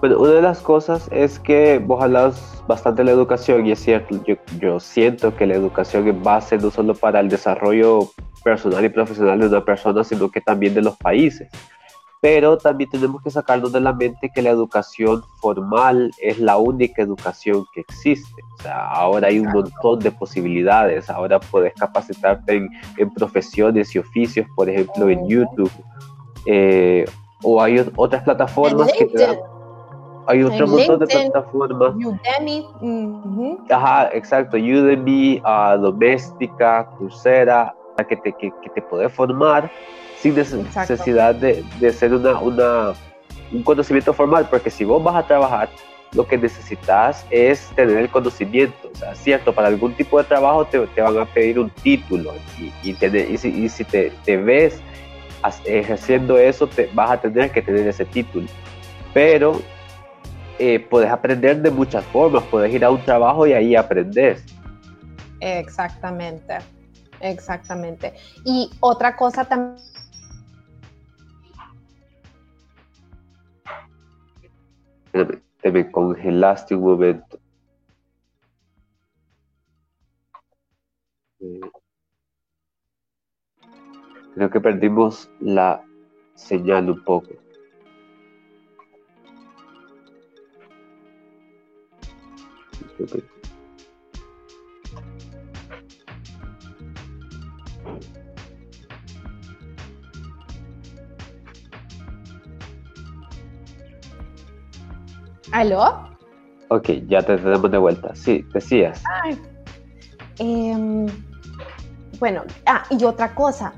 Bueno, 0.00 0.18
una 0.18 0.32
de 0.32 0.42
las 0.42 0.60
cosas 0.60 1.08
es 1.12 1.38
que 1.38 1.78
vos 1.78 2.02
hablas 2.02 2.62
bastante 2.66 3.02
de 3.02 3.06
la 3.06 3.12
educación 3.12 3.66
y 3.66 3.72
es 3.72 3.80
cierto, 3.80 4.20
yo, 4.24 4.34
yo 4.58 4.80
siento 4.80 5.34
que 5.36 5.46
la 5.46 5.54
educación 5.54 6.08
es 6.08 6.22
base 6.22 6.58
no 6.58 6.70
solo 6.70 6.94
para 6.94 7.20
el 7.20 7.28
desarrollo 7.28 8.10
personal 8.42 8.84
y 8.84 8.88
profesional 8.88 9.38
de 9.38 9.46
una 9.46 9.64
persona, 9.64 10.02
sino 10.02 10.28
que 10.28 10.40
también 10.40 10.74
de 10.74 10.82
los 10.82 10.96
países 10.96 11.48
pero 12.22 12.56
también 12.56 12.88
tenemos 12.88 13.20
que 13.20 13.32
sacarnos 13.32 13.72
de 13.72 13.80
la 13.80 13.92
mente 13.92 14.30
que 14.32 14.42
la 14.42 14.50
educación 14.50 15.24
formal 15.40 16.12
es 16.18 16.38
la 16.38 16.56
única 16.56 17.02
educación 17.02 17.66
que 17.74 17.80
existe. 17.80 18.40
O 18.60 18.62
sea, 18.62 18.90
ahora 18.92 19.26
hay 19.26 19.40
un 19.40 19.50
montón 19.50 19.98
de 19.98 20.12
posibilidades, 20.12 21.10
ahora 21.10 21.40
puedes 21.40 21.74
capacitarte 21.74 22.68
en, 22.96 23.10
profesiones 23.10 23.92
y 23.96 23.98
oficios, 23.98 24.46
por 24.54 24.70
ejemplo, 24.70 25.10
en 25.10 25.28
YouTube, 25.28 25.72
eh, 26.46 27.06
o 27.42 27.60
hay 27.60 27.84
otras 27.96 28.22
plataformas 28.22 28.92
que 28.96 29.06
te 29.06 29.18
dan... 29.18 29.38
hay 30.28 30.44
otro 30.44 30.68
montón 30.68 31.00
de 31.00 31.06
plataformas. 31.08 31.92
Udemy. 31.96 33.58
Ajá, 33.68 34.10
exacto. 34.12 34.56
Udemy, 34.56 35.42
uh, 35.44 35.76
Doméstica, 35.76 36.88
Coursera, 36.96 37.74
que 38.08 38.16
te, 38.16 38.32
que, 38.34 38.52
que 38.62 38.70
te 38.70 38.82
puede 38.82 39.08
formar 39.08 39.68
sin 40.22 40.34
necesidad 40.34 41.34
de, 41.34 41.64
de 41.80 41.92
ser 41.92 42.14
una, 42.14 42.38
una, 42.38 42.92
un 43.50 43.62
conocimiento 43.62 44.12
formal, 44.12 44.46
porque 44.48 44.70
si 44.70 44.84
vos 44.84 45.02
vas 45.02 45.16
a 45.16 45.26
trabajar, 45.26 45.68
lo 46.14 46.26
que 46.26 46.38
necesitas 46.38 47.26
es 47.30 47.70
tener 47.74 47.96
el 47.96 48.08
conocimiento. 48.08 48.90
O 48.92 48.96
sea, 48.96 49.14
cierto, 49.14 49.52
para 49.52 49.68
algún 49.68 49.94
tipo 49.94 50.18
de 50.18 50.24
trabajo 50.24 50.64
te, 50.66 50.86
te 50.88 51.00
van 51.00 51.18
a 51.18 51.24
pedir 51.24 51.58
un 51.58 51.70
título 51.70 52.34
y, 52.58 52.72
y, 52.88 52.94
tener, 52.94 53.30
y 53.30 53.36
si, 53.36 53.48
y 53.48 53.68
si 53.68 53.84
te, 53.84 54.12
te, 54.24 54.36
ves 54.36 54.80
ejerciendo 55.64 56.38
eso, 56.38 56.68
te, 56.68 56.88
vas 56.94 57.10
a 57.10 57.20
tener 57.20 57.50
que 57.50 57.62
tener 57.62 57.88
ese 57.88 58.04
título. 58.04 58.46
Pero 59.12 59.60
eh, 60.58 60.78
puedes 60.78 61.10
aprender 61.10 61.60
de 61.62 61.70
muchas 61.70 62.04
formas, 62.06 62.44
puedes 62.44 62.72
ir 62.72 62.84
a 62.84 62.90
un 62.90 63.02
trabajo 63.02 63.46
y 63.46 63.54
ahí 63.54 63.74
aprendes. 63.74 64.44
Exactamente, 65.40 66.58
exactamente. 67.20 68.14
Y 68.44 68.70
otra 68.80 69.16
cosa 69.16 69.44
también 69.44 69.91
te 75.12 75.70
me 75.70 75.90
congelaste 75.90 76.74
un 76.74 76.82
momento. 76.84 77.38
Creo 84.34 84.50
que 84.50 84.60
perdimos 84.60 85.30
la 85.40 85.84
señal 86.34 86.88
un 86.90 87.04
poco. 87.04 87.28
¿Aló? 105.62 106.08
Ok, 106.70 106.88
ya 107.06 107.22
te 107.22 107.36
tenemos 107.36 107.70
de 107.70 107.78
vuelta. 107.78 108.12
Sí, 108.16 108.44
decías. 108.52 109.00
Em, 110.40 111.06
bueno, 112.18 112.42
ah, 112.66 112.82
y 112.90 113.04
otra 113.04 113.32
cosa, 113.32 113.72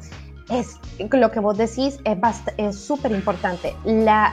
es 0.48 0.78
lo 0.98 1.30
que 1.30 1.40
vos 1.40 1.58
decís 1.58 1.98
es 2.56 2.78
súper 2.78 3.12
importante. 3.12 3.76
La, 3.84 4.32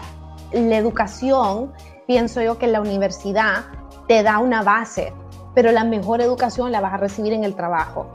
la 0.53 0.77
educación, 0.77 1.73
pienso 2.07 2.41
yo 2.41 2.57
que 2.57 2.67
la 2.67 2.79
universidad 2.79 3.65
te 4.07 4.23
da 4.23 4.37
una 4.37 4.63
base, 4.63 5.11
pero 5.53 5.73
la 5.73 5.83
mejor 5.83 6.21
educación 6.21 6.71
la 6.71 6.79
vas 6.79 6.93
a 6.93 6.97
recibir 6.97 7.33
en 7.33 7.43
el 7.43 7.53
trabajo. 7.53 8.09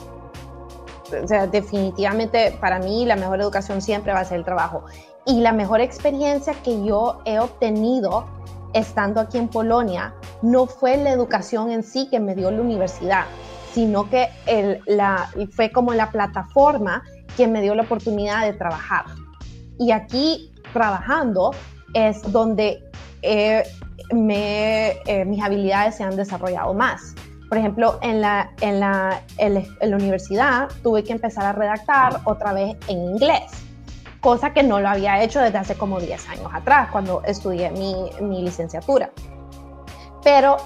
O 1.22 1.28
sea, 1.28 1.46
definitivamente 1.46 2.56
para 2.58 2.78
mí 2.78 3.04
la 3.04 3.16
mejor 3.16 3.42
educación 3.42 3.82
siempre 3.82 4.14
va 4.14 4.20
a 4.20 4.24
ser 4.24 4.38
el 4.38 4.46
trabajo. 4.46 4.86
Y 5.26 5.40
la 5.40 5.52
mejor 5.52 5.82
experiencia 5.82 6.54
que 6.62 6.82
yo 6.86 7.20
he 7.26 7.38
obtenido 7.38 8.35
estando 8.72 9.20
aquí 9.20 9.38
en 9.38 9.48
Polonia 9.48 10.14
no 10.42 10.66
fue 10.66 10.96
la 10.96 11.10
educación 11.10 11.70
en 11.70 11.82
sí 11.82 12.08
que 12.10 12.20
me 12.20 12.34
dio 12.34 12.50
la 12.50 12.60
universidad, 12.60 13.24
sino 13.72 14.08
que 14.08 14.28
el, 14.46 14.80
la, 14.86 15.30
fue 15.52 15.70
como 15.70 15.92
la 15.94 16.10
plataforma 16.10 17.02
que 17.36 17.46
me 17.46 17.60
dio 17.62 17.74
la 17.74 17.82
oportunidad 17.82 18.44
de 18.44 18.52
trabajar. 18.52 19.04
Y 19.78 19.90
aquí 19.90 20.52
trabajando 20.72 21.52
es 21.94 22.20
donde 22.32 22.82
me, 24.12 24.90
eh, 25.06 25.24
mis 25.26 25.42
habilidades 25.42 25.96
se 25.96 26.04
han 26.04 26.16
desarrollado 26.16 26.72
más. 26.74 27.14
Por 27.48 27.58
ejemplo, 27.58 27.98
en 28.02 28.20
la, 28.20 28.50
en, 28.60 28.80
la, 28.80 29.22
en 29.38 29.90
la 29.90 29.96
universidad 29.96 30.68
tuve 30.82 31.04
que 31.04 31.12
empezar 31.12 31.44
a 31.44 31.52
redactar 31.52 32.20
otra 32.24 32.52
vez 32.52 32.76
en 32.88 32.98
inglés 32.98 33.65
cosa 34.26 34.52
que 34.52 34.64
no 34.64 34.80
lo 34.80 34.88
había 34.88 35.22
hecho 35.22 35.38
desde 35.38 35.58
hace 35.58 35.76
como 35.76 36.00
10 36.00 36.28
años 36.30 36.50
atrás, 36.52 36.88
cuando 36.90 37.22
estudié 37.22 37.70
mi, 37.70 38.10
mi 38.20 38.42
licenciatura. 38.42 39.12
Pero 40.24 40.56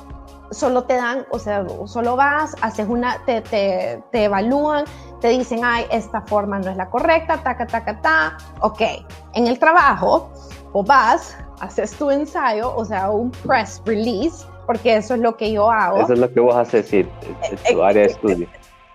solo 0.51 0.85
te 0.85 0.95
dan, 0.95 1.27
o 1.31 1.39
sea, 1.39 1.67
solo 1.85 2.17
vas, 2.17 2.57
haces 2.63 2.89
una, 2.89 3.23
te, 3.27 3.43
te, 3.43 4.03
te, 4.13 4.25
evalúan, 4.25 4.87
te 5.21 5.29
dicen, 5.29 5.61
ay, 5.63 5.85
esta 5.91 6.23
forma 6.23 6.59
no 6.59 6.71
es 6.71 6.77
la 6.79 6.89
correcta, 6.89 7.37
taca, 7.43 7.67
taca, 7.67 8.01
ta, 8.01 8.39
ok. 8.63 8.81
En 9.35 9.47
el 9.47 9.59
trabajo, 9.59 10.31
o 10.73 10.83
vas, 10.83 11.37
haces 11.61 11.91
tu 11.93 12.11
ensayo, 12.11 12.75
o 12.75 12.87
sea, 12.87 13.11
un 13.11 13.31
press 13.31 13.83
release, 13.85 14.47
porque 14.65 14.97
eso 14.97 15.17
es 15.17 15.21
lo 15.21 15.37
que 15.37 15.53
yo 15.53 15.71
hago. 15.71 15.99
Eso 15.99 16.15
es 16.15 16.19
lo 16.19 16.33
que 16.33 16.41
vos 16.41 16.57
haces, 16.57 16.89
sí, 16.89 17.07
en 17.43 17.75
tu 17.75 17.83
área 17.83 18.05
de 18.05 18.09
estudio. 18.09 18.49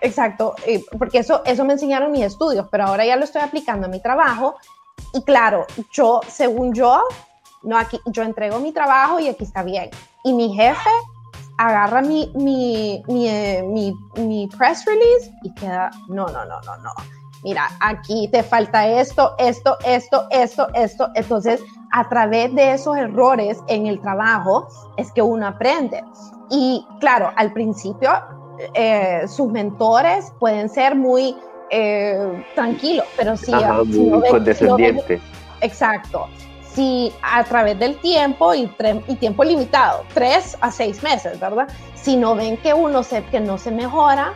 Exacto, 0.06 0.54
porque 0.98 1.18
eso, 1.18 1.42
eso 1.44 1.64
me 1.64 1.72
enseñaron 1.72 2.12
mis 2.12 2.22
estudios, 2.22 2.68
pero 2.70 2.84
ahora 2.84 3.04
ya 3.04 3.16
lo 3.16 3.24
estoy 3.24 3.42
aplicando 3.42 3.86
a 3.86 3.90
mi 3.90 4.00
trabajo. 4.00 4.54
Y 5.12 5.22
claro, 5.22 5.66
yo, 5.92 6.20
según 6.28 6.72
yo, 6.72 7.02
no 7.64 7.76
aquí, 7.76 7.98
yo 8.06 8.22
entrego 8.22 8.60
mi 8.60 8.70
trabajo 8.70 9.18
y 9.18 9.26
aquí 9.28 9.42
está 9.42 9.64
bien. 9.64 9.90
Y 10.22 10.32
mi 10.32 10.54
jefe 10.54 10.90
agarra 11.58 12.02
mi, 12.02 12.30
mi, 12.36 13.02
mi, 13.08 13.28
eh, 13.28 13.64
mi, 13.66 13.98
mi 14.16 14.46
press 14.56 14.84
release 14.84 15.32
y 15.42 15.52
queda, 15.54 15.90
no, 16.06 16.26
no, 16.28 16.44
no, 16.44 16.60
no, 16.60 16.76
no. 16.76 16.92
Mira, 17.42 17.68
aquí 17.80 18.28
te 18.28 18.44
falta 18.44 18.86
esto, 18.86 19.34
esto, 19.38 19.76
esto, 19.84 20.28
esto, 20.30 20.68
esto. 20.74 21.10
Entonces, 21.14 21.60
a 21.92 22.08
través 22.08 22.54
de 22.54 22.74
esos 22.74 22.96
errores 22.96 23.58
en 23.66 23.86
el 23.86 24.00
trabajo 24.00 24.68
es 24.96 25.10
que 25.10 25.22
uno 25.22 25.48
aprende. 25.48 26.04
Y 26.48 26.86
claro, 27.00 27.32
al 27.34 27.52
principio 27.52 28.10
eh, 28.74 29.22
sus 29.28 29.50
mentores 29.50 30.32
pueden 30.38 30.68
ser 30.68 30.94
muy 30.94 31.36
eh, 31.70 32.44
tranquilos, 32.54 33.06
pero 33.16 33.36
si, 33.36 33.52
muy 33.52 34.28
condescendientes. 34.28 35.20
exacto. 35.60 36.28
Si 36.62 37.12
a 37.22 37.42
través 37.44 37.78
del 37.78 37.96
tiempo 37.96 38.54
y, 38.54 38.70
y, 39.08 39.14
tiempo 39.14 39.42
limitado, 39.42 40.04
tres 40.12 40.58
a 40.60 40.70
seis 40.70 41.02
meses, 41.02 41.40
¿verdad? 41.40 41.68
Si 41.94 42.16
no 42.16 42.34
ven 42.34 42.58
que 42.58 42.74
uno 42.74 43.02
se, 43.02 43.24
que 43.24 43.40
no 43.40 43.56
se 43.56 43.70
mejora, 43.70 44.34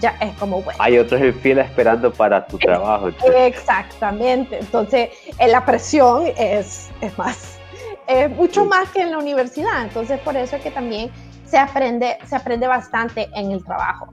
ya 0.00 0.16
es 0.20 0.34
como 0.38 0.62
bueno. 0.62 0.78
Hay 0.82 0.98
otros 0.98 1.20
en 1.20 1.34
fila 1.34 1.62
esperando 1.62 2.12
para 2.12 2.46
tu 2.46 2.58
trabajo. 2.58 3.10
Exactamente. 3.36 4.58
Entonces, 4.58 5.10
eh, 5.38 5.48
la 5.48 5.64
presión 5.64 6.24
es, 6.36 6.90
es 7.00 7.18
más, 7.18 7.58
es 8.06 8.30
mucho 8.30 8.64
más 8.64 8.88
que 8.90 9.02
en 9.02 9.10
la 9.10 9.18
universidad. 9.18 9.82
Entonces, 9.82 10.18
por 10.20 10.36
eso 10.36 10.56
es 10.56 10.62
que 10.62 10.70
también 10.70 11.10
se 11.52 11.58
aprende, 11.58 12.16
se 12.24 12.34
aprende 12.34 12.66
bastante 12.66 13.28
en 13.34 13.52
el 13.52 13.62
trabajo. 13.62 14.08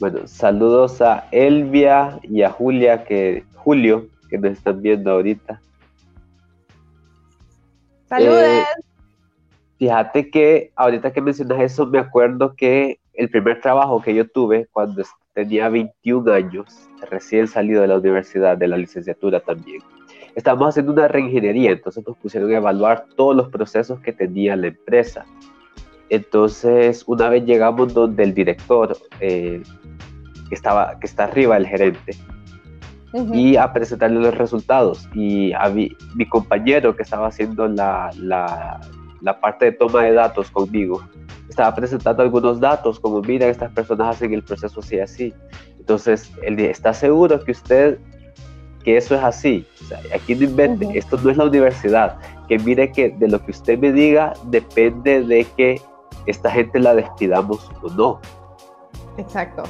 Bueno, 0.00 0.26
saludos 0.26 1.00
a 1.00 1.28
Elvia 1.30 2.18
y 2.24 2.42
a 2.42 2.50
Julia, 2.50 3.04
que, 3.04 3.44
Julio, 3.54 4.08
que 4.28 4.36
nos 4.36 4.50
están 4.50 4.82
viendo 4.82 5.12
ahorita. 5.12 5.60
Saludos. 8.08 8.42
Eh, 8.42 8.64
fíjate 9.78 10.28
que 10.28 10.72
ahorita 10.74 11.12
que 11.12 11.20
mencionas 11.20 11.60
eso, 11.60 11.86
me 11.86 12.00
acuerdo 12.00 12.56
que 12.56 12.98
el 13.14 13.30
primer 13.30 13.60
trabajo 13.60 14.02
que 14.02 14.12
yo 14.12 14.28
tuve 14.28 14.66
cuando 14.72 15.04
tenía 15.34 15.68
21 15.68 16.32
años, 16.32 16.66
recién 17.08 17.46
salido 17.46 17.82
de 17.82 17.86
la 17.86 17.98
universidad, 17.98 18.56
de 18.56 18.66
la 18.66 18.76
licenciatura 18.76 19.38
también, 19.38 19.82
estábamos 20.34 20.70
haciendo 20.70 20.92
una 20.92 21.06
reingeniería, 21.06 21.70
entonces 21.70 22.04
nos 22.04 22.16
pusieron 22.16 22.50
a 22.50 22.56
evaluar 22.56 23.06
todos 23.14 23.36
los 23.36 23.50
procesos 23.50 24.00
que 24.00 24.12
tenía 24.12 24.56
la 24.56 24.66
empresa. 24.66 25.24
Entonces, 26.08 27.04
una 27.06 27.28
vez 27.28 27.44
llegamos 27.44 27.92
donde 27.92 28.22
el 28.22 28.34
director, 28.34 28.96
eh, 29.20 29.62
que, 30.48 30.54
estaba, 30.54 30.98
que 31.00 31.06
está 31.06 31.24
arriba, 31.24 31.56
el 31.56 31.66
gerente, 31.66 32.16
y 33.32 33.56
a 33.56 33.72
presentarle 33.72 34.20
los 34.20 34.36
resultados. 34.36 35.08
Y 35.14 35.52
a 35.52 35.68
mi, 35.68 35.90
compañero 36.28 36.94
que 36.94 37.02
estaba 37.02 37.28
haciendo 37.28 37.66
la, 37.66 38.10
la, 38.18 38.80
la, 39.20 39.40
parte 39.40 39.66
de 39.66 39.72
toma 39.72 40.04
de 40.04 40.12
datos 40.12 40.50
conmigo, 40.50 41.02
estaba 41.48 41.74
presentando 41.74 42.22
algunos 42.22 42.60
datos, 42.60 43.00
como 43.00 43.20
mira, 43.22 43.46
estas 43.48 43.72
personas 43.72 44.16
hacen 44.16 44.34
el 44.34 44.42
proceso 44.42 44.80
así, 44.80 44.98
así. 45.00 45.34
Entonces, 45.78 46.30
él 46.42 46.56
dice, 46.56 46.70
¿está 46.70 46.92
seguro 46.92 47.42
que 47.42 47.52
usted, 47.52 47.98
que 48.84 48.96
eso 48.96 49.14
es 49.14 49.22
así? 49.22 49.66
O 49.82 49.84
sea, 49.84 50.00
aquí 50.14 50.34
no 50.34 50.44
invente, 50.44 50.86
esto 50.98 51.18
no 51.22 51.30
es 51.30 51.36
la 51.36 51.44
universidad. 51.44 52.18
Que 52.48 52.58
mire 52.58 52.92
que 52.92 53.10
de 53.10 53.28
lo 53.28 53.44
que 53.44 53.52
usted 53.52 53.78
me 53.78 53.92
diga 53.92 54.34
depende 54.44 55.22
de 55.22 55.46
que 55.56 55.80
esta 56.26 56.50
gente 56.50 56.78
la 56.78 56.94
despidamos 56.94 57.70
o 57.82 57.88
no. 57.90 58.20
Exacto. 59.16 59.62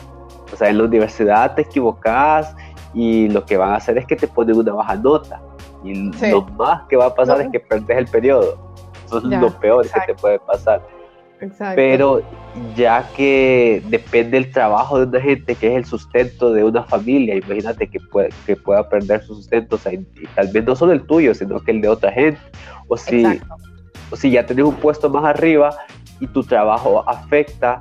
O 0.53 0.57
sea, 0.57 0.69
en 0.69 0.79
la 0.79 0.85
universidad 0.85 1.55
te 1.55 1.63
equivocas 1.63 2.55
y 2.95 3.29
lo 3.29 3.45
que 3.45 3.57
van 3.57 3.73
a 3.73 3.77
hacer 3.77 3.99
es 3.99 4.07
que 4.07 4.17
te 4.17 4.29
ponen 4.29 4.57
una 4.57 4.73
baja 4.73 4.97
nota. 4.97 5.41
Y 5.85 6.11
lo 6.31 6.43
más 6.43 6.85
que 6.89 6.97
va 6.97 7.07
a 7.07 7.15
pasar 7.15 7.41
es 7.41 7.49
que 7.51 7.61
perdes 7.61 7.97
el 7.97 8.07
periodo. 8.07 8.73
Eso 9.05 9.19
es 9.19 9.25
lo 9.25 9.51
peor 9.59 9.87
que 9.87 10.01
te 10.07 10.15
puede 10.15 10.39
pasar. 10.41 10.83
Exacto. 11.41 11.77
Pero 11.77 12.23
ya 12.75 13.07
que 13.15 13.83
depende 13.89 14.39
el 14.39 14.51
trabajo 14.51 14.99
de 14.99 15.07
una 15.07 15.21
gente, 15.21 15.55
que 15.55 15.69
es 15.69 15.77
el 15.77 15.85
sustento 15.85 16.53
de 16.53 16.65
una 16.65 16.83
familia, 16.85 17.37
imagínate 17.37 17.89
que, 17.89 18.01
puede, 18.01 18.31
que 18.47 18.57
pueda 18.57 18.89
perder 18.89 19.23
su 19.23 19.35
sustento, 19.35 19.77
o 19.77 19.79
sea, 19.79 19.93
y 19.93 20.07
tal 20.35 20.49
vez 20.49 20.65
no 20.65 20.75
solo 20.75 20.93
el 20.93 21.07
tuyo, 21.07 21.35
sino 21.35 21.61
que 21.61 21.73
el 21.73 21.83
de 21.83 21.89
otra 21.89 22.11
gente. 22.11 22.41
O 22.89 22.97
si, 22.97 23.25
si 24.15 24.31
ya 24.31 24.47
tenés 24.47 24.65
un 24.65 24.77
puesto 24.77 25.11
más 25.11 25.25
arriba 25.25 25.77
y 26.21 26.27
tu 26.27 26.43
trabajo 26.43 27.09
afecta, 27.09 27.81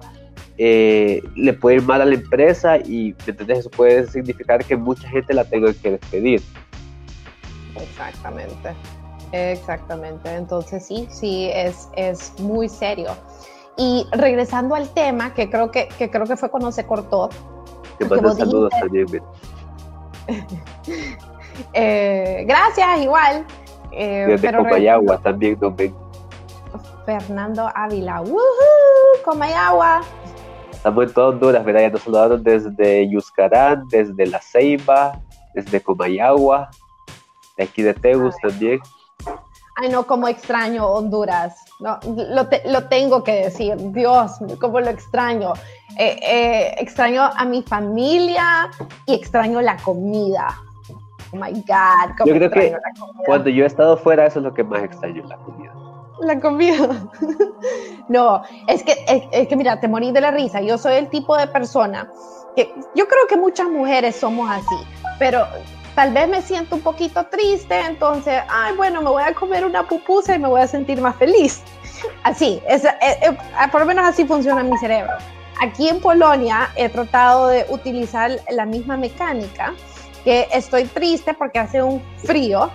eh, 0.58 1.22
le 1.36 1.54
puede 1.54 1.78
ir 1.78 1.82
mal 1.84 2.02
a 2.02 2.06
la 2.06 2.16
empresa 2.16 2.78
y 2.78 3.14
eso 3.48 3.70
puede 3.70 4.08
significar 4.08 4.64
que 4.64 4.78
mucha 4.78 5.08
gente 5.10 5.34
la 5.34 5.44
tenga 5.44 5.74
que 5.74 5.92
despedir. 5.92 6.42
Exactamente, 7.76 8.74
exactamente. 9.32 10.34
Entonces 10.34 10.86
sí, 10.86 11.08
sí, 11.10 11.50
es, 11.54 11.90
es 11.96 12.40
muy 12.40 12.70
serio. 12.70 13.12
Y 13.78 14.08
regresando 14.14 14.76
al 14.76 14.88
tema, 14.94 15.34
que 15.34 15.50
creo 15.50 15.72
que, 15.72 15.90
que 15.98 16.10
creo 16.10 16.26
que 16.26 16.38
fue 16.38 16.50
cuando 16.50 16.72
se 16.72 16.86
cortó. 16.86 17.30
Que 18.00 18.08
saludos 18.08 18.72
también. 18.80 19.08
eh, 21.74 22.46
gracias, 22.48 23.02
igual. 23.02 23.46
Eh, 23.92 24.26
Desde 24.28 24.56
Comayagua 24.56 25.18
también 25.18 25.58
ven. 25.76 26.05
Fernando 27.06 27.70
Ávila, 27.74 28.22
¡Woohoo! 28.22 29.24
Comayagua. 29.24 30.02
Estamos 30.72 31.06
en 31.06 31.14
todas 31.14 31.34
Honduras, 31.34 31.66
¿verdad? 31.66 31.82
Ya 31.82 31.90
nos 31.90 32.02
saludaron 32.02 32.44
desde 32.44 33.10
Yuscarán, 33.10 33.88
desde 33.90 34.26
La 34.28 34.40
Ceiba, 34.40 35.20
desde 35.54 35.82
Comayagua, 35.82 36.70
de 37.58 37.64
aquí 37.64 37.82
de 37.82 37.94
Tegus 37.94 38.36
también. 38.42 38.80
Ay, 39.78 39.90
no, 39.90 40.06
como 40.06 40.28
extraño 40.28 40.86
Honduras. 40.86 41.56
No, 41.80 42.00
lo, 42.06 42.48
lo 42.72 42.88
tengo 42.88 43.24
que 43.24 43.46
decir. 43.46 43.76
Dios, 43.92 44.34
cómo 44.62 44.80
lo 44.80 44.90
extraño. 44.90 45.54
Eh, 45.98 46.20
eh, 46.22 46.76
extraño 46.78 47.24
a 47.24 47.46
mi 47.46 47.62
familia 47.64 48.70
y 49.06 49.16
extraño 49.16 49.62
la 49.62 49.78
comida. 49.78 50.48
Oh 51.32 51.38
my 51.38 51.52
God. 51.52 52.16
Cómo 52.18 52.32
yo 52.32 52.36
creo 52.36 52.50
que 52.52 52.76
cuando 53.26 53.50
yo 53.50 53.64
he 53.64 53.68
estado 53.68 53.98
fuera, 53.98 54.26
eso 54.26 54.40
es 54.40 54.46
lo 54.46 54.54
que 54.54 54.64
más 54.64 54.84
extraño, 54.84 55.24
la 55.28 55.38
comida. 55.38 55.74
La 56.22 56.40
comida. 56.40 57.08
no, 58.08 58.42
es 58.68 58.84
que, 58.84 58.94
es, 59.08 59.24
es 59.32 59.48
que 59.48 59.56
mira, 59.56 59.80
te 59.80 59.88
morí 59.88 60.12
de 60.12 60.22
la 60.22 60.32
risa. 60.32 60.62
Yo 60.62 60.78
soy 60.78 60.96
el 60.96 61.10
tipo 61.10 61.36
de 61.38 61.48
persona 61.48 62.10
que 62.56 62.74
yo 62.96 63.08
creo 63.08 63.28
que 63.28 63.36
muchas 63.38 63.68
mujeres 63.68 64.16
somos 64.16 64.50
así, 64.50 64.76
pero 65.20 65.46
tal 65.94 66.14
vez 66.14 66.28
me 66.28 66.42
siento 66.42 66.76
un 66.76 66.82
poquito 66.82 67.26
triste, 67.26 67.80
entonces, 67.82 68.42
ay, 68.50 68.76
bueno, 68.76 69.02
me 69.02 69.10
voy 69.10 69.24
a 69.24 69.34
comer 69.34 69.66
una 69.66 69.88
pupusa 69.88 70.36
y 70.36 70.40
me 70.40 70.48
voy 70.48 70.62
a 70.62 70.68
sentir 70.68 71.02
más 71.02 71.16
feliz. 71.16 71.62
Así, 72.24 72.62
es, 72.68 72.86
eh, 72.86 73.38
por 73.72 73.82
lo 73.82 73.88
menos 73.88 74.06
así 74.06 74.26
funciona 74.26 74.64
mi 74.64 74.78
cerebro. 74.78 75.14
Aquí 75.62 75.88
en 75.88 76.02
Polonia 76.02 76.70
he 76.76 76.90
tratado 76.90 77.48
de 77.48 77.66
utilizar 77.70 78.32
la 78.52 78.66
misma 78.66 78.98
mecánica, 78.98 79.74
que 80.24 80.48
estoy 80.52 80.86
triste 80.86 81.34
porque 81.34 81.60
hace 81.60 81.82
un 81.82 82.02
frío 82.18 82.70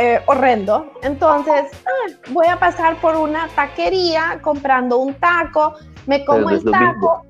eh, 0.00 0.20
horrendo, 0.26 0.92
entonces 1.02 1.70
ah, 1.84 2.12
voy 2.30 2.46
a 2.46 2.58
pasar 2.58 3.00
por 3.00 3.16
una 3.16 3.48
taquería 3.48 4.40
comprando 4.42 4.98
un 4.98 5.12
taco, 5.14 5.74
me 6.06 6.24
como 6.24 6.48
el 6.50 6.64
taco 6.64 7.26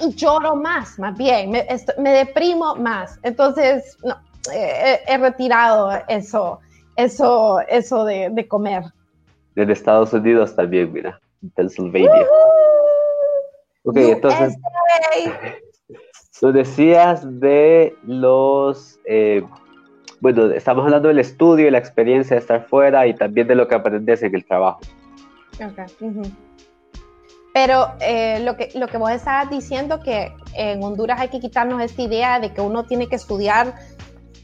y 0.00 0.14
lloro 0.14 0.56
más, 0.56 0.98
más 0.98 1.16
bien, 1.16 1.50
me, 1.50 1.66
me 1.98 2.10
deprimo 2.10 2.74
más. 2.76 3.18
Entonces, 3.22 3.96
no, 4.04 4.16
he, 4.52 5.18
retirado 5.18 5.90
eso, 6.08 6.60
eso, 6.96 7.60
eso 7.68 8.04
de, 8.04 8.30
de, 8.30 8.48
comer. 8.48 8.84
En 9.56 9.70
Estados 9.70 10.12
Unidos 10.12 10.54
también, 10.56 10.92
mira, 10.92 11.20
Pennsylvania. 11.54 12.26
ok, 13.84 13.96
entonces, 13.96 14.56
tú 16.40 16.52
decías 16.52 17.40
de 17.40 17.96
los, 18.04 18.98
eh, 19.04 19.44
bueno, 20.22 20.52
estamos 20.52 20.84
hablando 20.84 21.08
del 21.08 21.18
estudio 21.18 21.66
y 21.66 21.70
la 21.72 21.78
experiencia 21.78 22.36
de 22.36 22.40
estar 22.40 22.64
fuera 22.68 23.08
y 23.08 23.14
también 23.14 23.48
de 23.48 23.56
lo 23.56 23.66
que 23.66 23.74
aprendes 23.74 24.22
en 24.22 24.32
el 24.36 24.44
trabajo. 24.44 24.78
Okay. 25.56 25.84
Pero 27.52 27.88
eh, 28.00 28.38
lo, 28.44 28.56
que, 28.56 28.70
lo 28.76 28.86
que 28.86 28.98
vos 28.98 29.10
estabas 29.10 29.50
diciendo, 29.50 29.98
que 29.98 30.32
en 30.54 30.80
Honduras 30.80 31.20
hay 31.20 31.26
que 31.26 31.40
quitarnos 31.40 31.82
esta 31.82 32.02
idea 32.02 32.38
de 32.38 32.52
que 32.52 32.60
uno 32.60 32.84
tiene 32.84 33.08
que 33.08 33.16
estudiar 33.16 33.74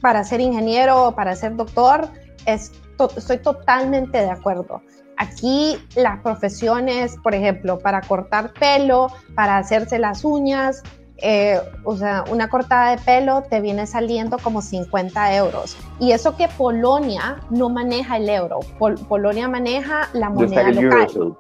para 0.01 0.25
ser 0.25 0.41
ingeniero 0.41 1.07
o 1.07 1.14
para 1.14 1.37
ser 1.37 1.55
doctor, 1.55 2.09
es 2.45 2.73
estoy 3.17 3.38
totalmente 3.38 4.19
de 4.19 4.31
acuerdo. 4.31 4.83
Aquí 5.17 5.77
las 5.95 6.21
profesiones, 6.23 7.17
por 7.23 7.37
ejemplo, 7.37 7.79
para 7.79 8.01
cortar 8.01 8.53
pelo, 8.53 9.12
para 9.37 9.59
hacerse 9.59 10.01
las 10.01 10.25
uñas, 10.25 10.83
eh, 11.20 11.61
o 11.85 11.96
sea, 11.96 12.24
una 12.31 12.48
cortada 12.48 12.90
de 12.90 12.98
pelo 12.98 13.42
te 13.42 13.61
viene 13.61 13.87
saliendo 13.87 14.38
como 14.38 14.62
50 14.62 15.35
euros. 15.37 15.76
Y 15.98 16.12
eso 16.12 16.37
que 16.37 16.48
Polonia 16.48 17.40
no 17.50 17.68
maneja 17.68 18.18
el 18.18 18.28
euro, 18.28 18.61
Polonia 19.09 19.48
maneja 19.48 20.09
la 20.12 20.31
moneda 20.31 20.70
local. 20.70 21.37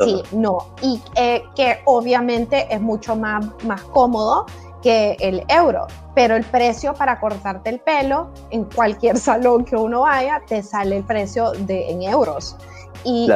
Sí, 0.00 0.22
no. 0.32 0.58
Y 0.80 1.00
eh, 1.16 1.42
que 1.56 1.80
obviamente 1.84 2.72
es 2.72 2.80
mucho 2.80 3.16
más, 3.16 3.44
más 3.64 3.82
cómodo 3.82 4.46
que 4.82 5.16
el 5.20 5.42
euro, 5.48 5.88
pero 6.14 6.36
el 6.36 6.44
precio 6.44 6.94
para 6.94 7.18
cortarte 7.18 7.68
el 7.68 7.80
pelo 7.80 8.30
en 8.50 8.64
cualquier 8.64 9.16
salón 9.18 9.64
que 9.64 9.76
uno 9.76 10.02
vaya 10.02 10.40
te 10.46 10.62
sale 10.62 10.98
el 10.98 11.04
precio 11.04 11.52
de 11.52 11.90
en 11.90 12.02
euros. 12.02 12.56
Y 13.04 13.28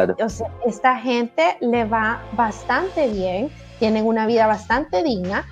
esta 0.66 0.96
gente 0.96 1.56
le 1.60 1.84
va 1.84 2.22
bastante 2.32 3.08
bien, 3.08 3.50
tienen 3.78 4.06
una 4.06 4.26
vida 4.26 4.46
bastante 4.46 5.02
digna 5.02 5.46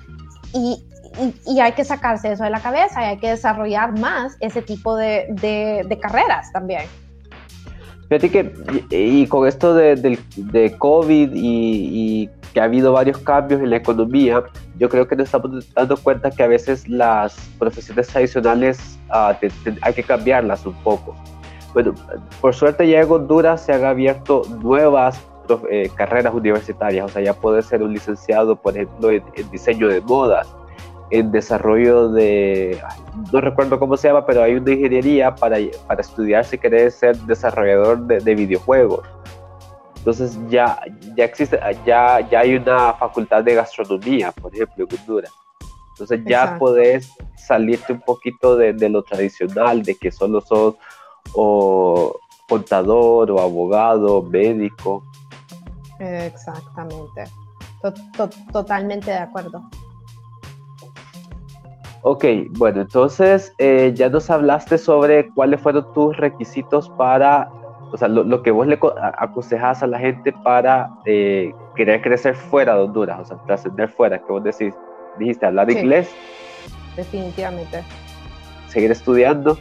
y, 0.53 0.83
y, 1.45 1.59
hay 1.59 1.73
que 1.73 1.83
sacarse 1.83 2.31
eso 2.31 2.43
de 2.43 2.49
la 2.49 2.61
cabeza 2.61 3.01
y 3.01 3.05
hay 3.05 3.17
que 3.17 3.29
desarrollar 3.29 3.97
más 3.99 4.37
ese 4.39 4.61
tipo 4.61 4.95
de, 4.95 5.27
de, 5.29 5.99
carreras 5.99 6.51
también. 6.51 6.83
Fíjate 8.09 8.29
que, 8.29 8.53
y, 8.89 9.27
con 9.27 9.47
esto 9.47 9.73
de, 9.73 10.19
de 10.35 10.77
COVID 10.77 11.31
y, 11.33 12.29
que 12.53 12.59
ha 12.59 12.65
habido 12.65 12.91
varios 12.91 13.17
cambios 13.19 13.61
en 13.61 13.69
la 13.69 13.77
economía, 13.77 14.43
yo 14.77 14.89
creo 14.89 15.07
que 15.07 15.15
nos 15.15 15.25
estamos 15.25 15.73
dando 15.73 15.95
cuenta 15.95 16.29
que 16.31 16.43
a 16.43 16.47
veces 16.47 16.87
las 16.89 17.35
profesiones 17.57 18.07
tradicionales 18.07 18.99
ah, 19.09 19.37
hay 19.81 19.93
que 19.93 20.03
cambiarlas 20.03 20.65
un 20.65 20.73
poco. 20.83 21.15
Bueno, 21.73 21.95
por 22.41 22.53
suerte 22.53 22.87
ya 22.89 22.99
en 22.99 23.09
Honduras 23.09 23.61
se 23.65 23.71
han 23.71 23.85
abierto 23.85 24.41
nuevas 24.61 25.21
eh, 25.69 25.89
carreras 25.95 26.33
universitarias, 26.33 27.05
o 27.05 27.09
sea, 27.09 27.21
ya 27.21 27.33
puede 27.33 27.61
ser 27.61 27.83
un 27.83 27.93
licenciado, 27.93 28.55
por 28.55 28.75
ejemplo, 28.75 29.11
en, 29.11 29.23
diseño 29.51 29.87
de 29.87 30.01
modas, 30.01 30.47
en 31.09 31.31
desarrollo 31.31 32.09
de, 32.09 32.79
no 33.31 33.41
recuerdo 33.41 33.79
cómo 33.79 33.97
se 33.97 34.07
llama, 34.07 34.25
pero 34.25 34.43
hay 34.43 34.55
una 34.55 34.71
ingeniería 34.71 35.35
para, 35.35 35.57
para 35.87 36.01
estudiar 36.01 36.45
si 36.45 36.57
querés 36.57 36.95
ser 36.95 37.17
desarrollador 37.17 37.99
de, 38.07 38.19
de 38.19 38.35
videojuegos 38.35 39.01
entonces 40.01 40.35
ya, 40.49 40.81
ya 41.15 41.25
existe, 41.25 41.59
ya, 41.85 42.27
ya 42.27 42.39
hay 42.39 42.55
una 42.55 42.93
facultad 42.93 43.43
de 43.43 43.53
gastronomía, 43.53 44.31
por 44.31 44.51
ejemplo, 44.51 44.87
en 44.89 44.99
Honduras. 44.99 45.31
Entonces 45.91 46.21
ya 46.25 46.57
podés 46.57 47.13
salirte 47.37 47.93
un 47.93 48.01
poquito 48.01 48.55
de, 48.55 48.89
lo 48.89 49.03
tradicional, 49.03 49.83
de 49.83 49.93
que 49.93 50.11
solo 50.11 50.41
sos 50.41 50.73
o 51.33 52.19
contador 52.49 53.29
o 53.29 53.39
abogado, 53.39 54.23
médico. 54.23 55.03
Exactamente. 56.01 57.23
totalmente 58.51 59.11
de 59.11 59.17
acuerdo. 59.17 59.63
Ok, 62.03 62.25
bueno, 62.57 62.81
entonces 62.81 63.53
eh, 63.59 63.91
ya 63.93 64.09
nos 64.09 64.29
hablaste 64.31 64.79
sobre 64.79 65.29
cuáles 65.29 65.61
fueron 65.61 65.93
tus 65.93 66.17
requisitos 66.17 66.89
para 66.97 67.47
o 67.91 67.97
sea, 67.97 68.07
lo, 68.07 68.41
que 68.41 68.51
vos 68.51 68.65
le 68.67 68.79
aconsejas 69.17 69.83
a 69.83 69.87
la 69.87 69.99
gente 69.99 70.31
para 70.31 70.89
eh, 71.05 71.53
querer 71.75 72.01
crecer 72.01 72.35
fuera 72.35 72.75
de 72.75 72.83
Honduras, 72.83 73.19
o 73.19 73.25
sea, 73.25 73.37
trascender 73.45 73.89
fuera, 73.89 74.17
que 74.17 74.31
vos 74.31 74.43
decís, 74.43 74.73
dijiste 75.19 75.45
hablar 75.45 75.69
inglés. 75.69 76.09
Definitivamente. 76.95 77.83
Seguir 78.69 78.91
estudiando. 78.91 79.57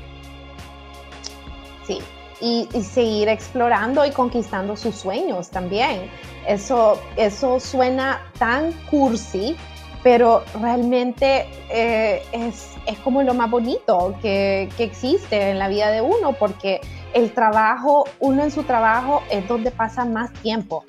Sí, 1.83 2.01
y, 2.41 2.69
seguir 2.83 3.29
explorando 3.29 4.05
y 4.05 4.11
conquistando 4.11 4.77
sus 4.77 4.95
sueños 4.97 5.51
también. 5.51 6.11
Eso, 6.47 6.99
eso 7.17 7.61
suena 7.61 8.21
tan 8.39 8.73
cursi, 8.91 9.57
pero 10.03 10.43
realmente 10.61 11.47
eh, 11.71 12.23
es, 12.33 12.71
es, 12.87 12.99
como 13.01 13.23
lo 13.23 13.35
más 13.35 13.51
bonito 13.51 14.15
que, 14.23 14.69
que 14.77 14.85
existe 14.85 15.51
en 15.51 15.59
la 15.59 15.69
vida 15.69 15.91
de 15.91 16.01
uno, 16.01 16.33
porque 16.33 16.81
el 17.13 17.33
trabajo, 17.33 18.05
uno 18.21 18.45
en 18.45 18.51
su 18.51 18.63
trabajo 18.63 19.23
es 19.31 19.47
donde 19.49 19.71
pasa 19.71 20.05
más 20.05 20.33
tiempo. 20.35 20.85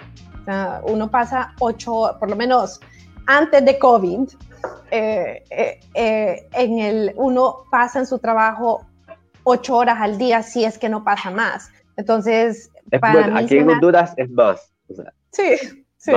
uno 0.84 1.10
pasa 1.10 1.54
ocho, 1.60 2.16
por 2.20 2.30
lo 2.30 2.36
menos 2.36 2.80
antes 3.26 3.64
de 3.64 3.78
COVID, 3.78 4.30
eh, 4.92 5.44
eh, 5.50 5.80
eh, 5.94 6.50
en 6.54 6.80
el, 6.80 7.14
uno 7.16 7.64
pasa 7.72 8.00
en 8.00 8.06
su 8.06 8.20
trabajo 8.20 8.86
ocho 9.44 9.76
horas 9.78 9.98
al 10.00 10.18
día 10.18 10.44
si 10.44 10.64
es 10.66 10.78
que 10.78 10.90
no 10.90 11.04
pasa 11.04 11.32
más. 11.32 11.70
Entonces, 11.98 12.70
para 13.00 13.38
aquí 13.38 13.58
en 13.58 13.70
Honduras 13.70 14.14
es 14.18 14.30
más. 14.30 14.72
sí, 15.32 15.56
sí. 15.98 16.14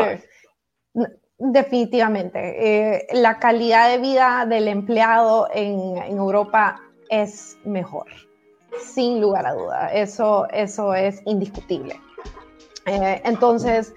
Definitivamente. 1.36 3.08
la 3.12 3.38
calidad 3.38 3.90
de 3.90 3.98
vida 3.98 4.46
del 4.48 4.68
empleado 4.68 5.48
en, 5.52 5.98
en 5.98 6.16
Europa 6.16 6.80
es 7.10 7.58
mejor 7.64 8.06
sin 8.80 9.20
lugar 9.20 9.46
a 9.46 9.54
duda. 9.54 9.88
Eso, 9.92 10.46
eso 10.50 10.94
es 10.94 11.22
indiscutible. 11.26 12.00
Eh, 12.86 13.22
entonces, 13.24 13.94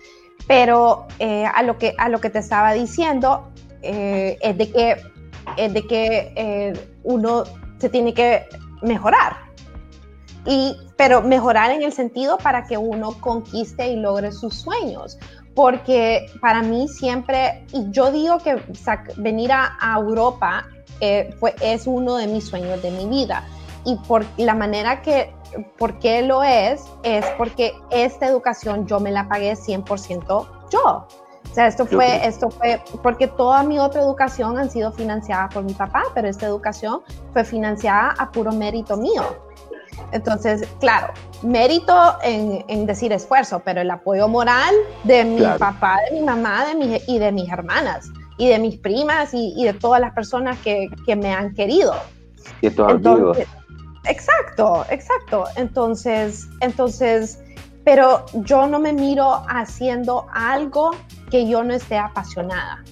pero 0.48 1.08
eh, 1.20 1.46
a, 1.46 1.64
lo 1.64 1.78
que, 1.78 1.94
a 1.98 2.10
lo 2.10 2.20
que 2.20 2.30
te 2.30 2.40
estaba 2.40 2.74
diciendo 2.74 3.50
eh, 3.82 4.38
es 4.42 4.58
de 4.58 4.72
que, 4.72 4.98
es 5.58 5.74
de 5.74 5.88
que 5.88 6.74
uno 7.04 7.44
se 7.80 7.90
tiene 7.90 8.14
que 8.14 8.46
mejorar. 8.82 9.38
Y, 10.46 10.78
pero 10.96 11.22
mejorar 11.22 11.72
en 11.72 11.84
el 11.84 11.92
sentido 11.92 12.38
para 12.38 12.66
que 12.66 12.78
uno 12.78 13.20
conquiste 13.20 13.90
y 13.90 13.98
logre 13.98 14.32
sus 14.32 14.56
sueños. 14.56 15.18
Porque 15.56 16.28
para 16.40 16.62
mí 16.62 16.88
siempre, 16.88 17.66
y 17.74 17.90
yo 17.92 18.12
digo 18.12 18.38
que 18.38 18.62
venir 19.18 19.52
a, 19.52 19.96
Europa 19.98 20.68
fue, 21.40 21.56
es 21.62 21.88
uno 21.88 22.16
de 22.16 22.28
mis 22.28 22.46
sueños 22.46 22.82
de 22.82 22.92
mi 22.92 23.06
vida. 23.08 23.44
Y 23.84 23.96
por 24.08 24.26
la 24.38 24.54
manera 24.54 25.02
que 25.02 25.34
¿Por 25.78 26.00
qué 26.00 26.22
lo 26.22 26.44
es? 26.44 26.84
Es 27.04 27.26
porque 27.38 27.74
esta 27.90 28.28
educación 28.28 28.86
yo 28.86 29.00
me 29.00 29.12
la 29.12 29.28
pagué 29.28 29.54
100% 29.54 30.48
yo. 30.70 31.08
O 31.58 31.60
sea, 31.60 31.68
esto 31.70 31.88
fue, 31.88 32.24
esto 32.24 32.52
fue, 32.52 32.80
porque 33.02 33.26
toda 33.26 33.64
mi 33.64 33.80
otra 33.80 34.00
educación 34.00 34.60
han 34.60 34.70
sido 34.70 34.92
financiada 34.92 35.50
por 35.50 35.64
mi 35.64 35.74
papá, 35.74 36.04
pero 36.14 36.28
esta 36.28 36.46
educación 36.46 37.02
fue 37.34 37.44
financiada 37.44 38.14
a 38.16 38.32
puro 38.32 38.52
mérito 38.52 38.96
mío. 38.96 39.24
Entonces, 40.12 40.68
claro, 40.80 41.12
mérito 41.42 41.96
en, 42.22 42.86
decir 42.86 43.12
esfuerzo, 43.12 43.60
pero 43.66 43.82
el 43.82 43.90
apoyo 43.90 44.28
moral 44.28 44.72
de 45.04 45.26
mi 45.26 45.42
papá, 45.58 45.98
de 46.08 46.20
mi 46.20 46.24
mamá 46.24 46.64
de 46.64 47.02
y 47.08 47.18
de 47.18 47.32
mis 47.32 47.52
hermanas 47.52 48.12
y 48.38 48.50
de 48.50 48.60
mis 48.60 48.78
primas 48.78 49.34
y, 49.34 49.64
de 49.64 49.74
todas 49.74 50.00
las 50.00 50.14
personas 50.14 50.60
que, 50.60 50.92
me 51.16 51.34
han 51.34 51.56
querido. 51.56 51.96
Y 52.62 52.70
tus 52.70 52.88
amigos. 52.88 53.36
Exacto, 54.08 54.86
exacto. 54.92 55.46
Entonces, 55.56 56.48
entonces, 56.62 57.40
pero 57.88 58.26
yo 58.34 58.68
no 58.68 58.80
me 58.80 58.92
miro 58.92 59.44
haciendo 59.48 60.26
algo 60.34 60.92
que 61.32 61.48
yo 61.48 61.64
no 61.64 61.74
esté 61.74 61.98
apasionada. 61.98 62.84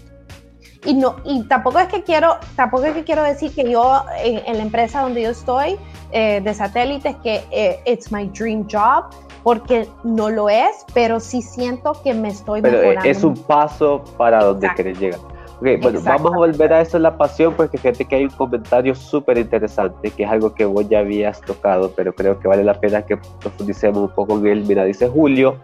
Y 0.86 0.94
no, 0.94 1.18
y 1.26 1.44
tampoco 1.50 1.80
es 1.80 1.90
que 1.90 2.02
quiero, 2.02 2.38
tampoco 2.56 2.86
es 2.86 2.94
que 2.94 3.04
quiero 3.04 3.22
decir 3.24 3.54
que 3.54 3.70
yo 3.70 4.06
eh, 4.24 4.42
en, 4.46 4.56
la 4.56 4.64
empresa 4.64 5.02
donde 5.02 5.24
yo 5.24 5.32
estoy 5.32 5.76
eh, 6.14 6.40
de 6.42 6.54
satélites 6.54 7.14
que 7.18 7.44
eh, 7.52 7.82
it's 7.86 8.10
my 8.10 8.26
dream 8.28 8.66
job, 8.72 9.14
porque 9.44 9.86
no 10.06 10.30
lo 10.30 10.48
es, 10.48 10.86
pero 10.94 11.20
sí 11.20 11.42
siento 11.42 11.92
que 12.02 12.14
me 12.14 12.30
estoy 12.30 12.62
pero 12.62 12.82
Es 13.02 13.22
un 13.26 13.36
paso 13.36 14.02
para 14.18 14.46
donde 14.46 14.74
quieres 14.76 14.98
llegar. 14.98 15.20
Okay, 15.60 15.78
bueno, 15.78 16.02
vamos 16.04 16.34
a 16.34 16.38
volver 16.38 16.74
a 16.74 16.82
eso, 16.82 17.00
la 17.00 17.18
pasión, 17.18 17.54
porque 17.54 17.78
fíjate 17.78 18.06
que 18.06 18.16
hay 18.18 18.24
un 18.26 18.32
comentario 18.32 18.94
súper 18.94 19.38
interesante, 19.38 20.12
que 20.12 20.24
es 20.24 20.30
algo 20.30 20.54
que 20.54 20.66
vos 20.66 20.88
ya 20.90 21.00
habías 21.00 21.40
tocado, 21.42 21.92
pero 21.96 22.14
creo 22.14 22.38
que 22.40 22.48
vale 22.48 22.64
la 22.64 22.74
pena 22.74 23.06
que 23.06 23.18
profundicemos 23.40 24.10
un 24.10 24.16
poco 24.16 24.38
en 24.38 24.48
él. 24.48 24.66
Mira, 24.68 24.84
dice 24.84 25.08
Julio, 25.08 25.58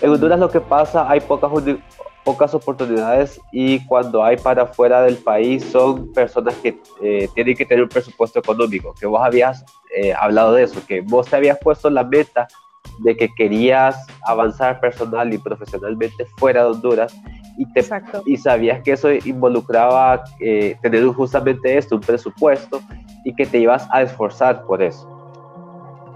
en 0.00 0.10
Honduras 0.10 0.38
lo 0.38 0.48
que 0.48 0.60
pasa, 0.60 1.10
hay 1.10 1.20
pocas, 1.20 1.50
pocas 2.24 2.54
oportunidades 2.54 3.38
y 3.52 3.84
cuando 3.86 4.24
hay 4.24 4.38
para 4.38 4.66
fuera 4.66 5.02
del 5.02 5.16
país 5.16 5.64
son 5.64 6.10
personas 6.12 6.54
que 6.56 6.78
eh, 7.02 7.28
tienen 7.34 7.54
que 7.54 7.66
tener 7.66 7.82
un 7.82 7.90
presupuesto 7.90 8.38
económico, 8.38 8.94
que 8.98 9.06
vos 9.06 9.20
habías 9.22 9.64
eh, 9.94 10.14
hablado 10.14 10.54
de 10.54 10.62
eso, 10.62 10.80
que 10.86 11.02
vos 11.02 11.28
te 11.28 11.36
habías 11.36 11.58
puesto 11.58 11.90
la 11.90 12.04
meta 12.04 12.48
de 13.00 13.16
que 13.16 13.28
querías 13.34 14.06
avanzar 14.26 14.80
personal 14.80 15.32
y 15.32 15.38
profesionalmente 15.38 16.26
fuera 16.38 16.62
de 16.62 16.70
Honduras 16.70 17.14
y, 17.58 17.66
te, 17.66 17.84
y 18.24 18.36
sabías 18.36 18.82
que 18.82 18.92
eso 18.92 19.10
involucraba 19.12 20.22
eh, 20.40 20.76
tener 20.80 21.04
justamente 21.08 21.76
esto, 21.76 21.96
un 21.96 22.00
presupuesto, 22.00 22.80
y 23.24 23.34
que 23.34 23.44
te 23.44 23.58
ibas 23.58 23.86
a 23.90 24.02
esforzar 24.02 24.64
por 24.64 24.80
eso. 24.80 25.06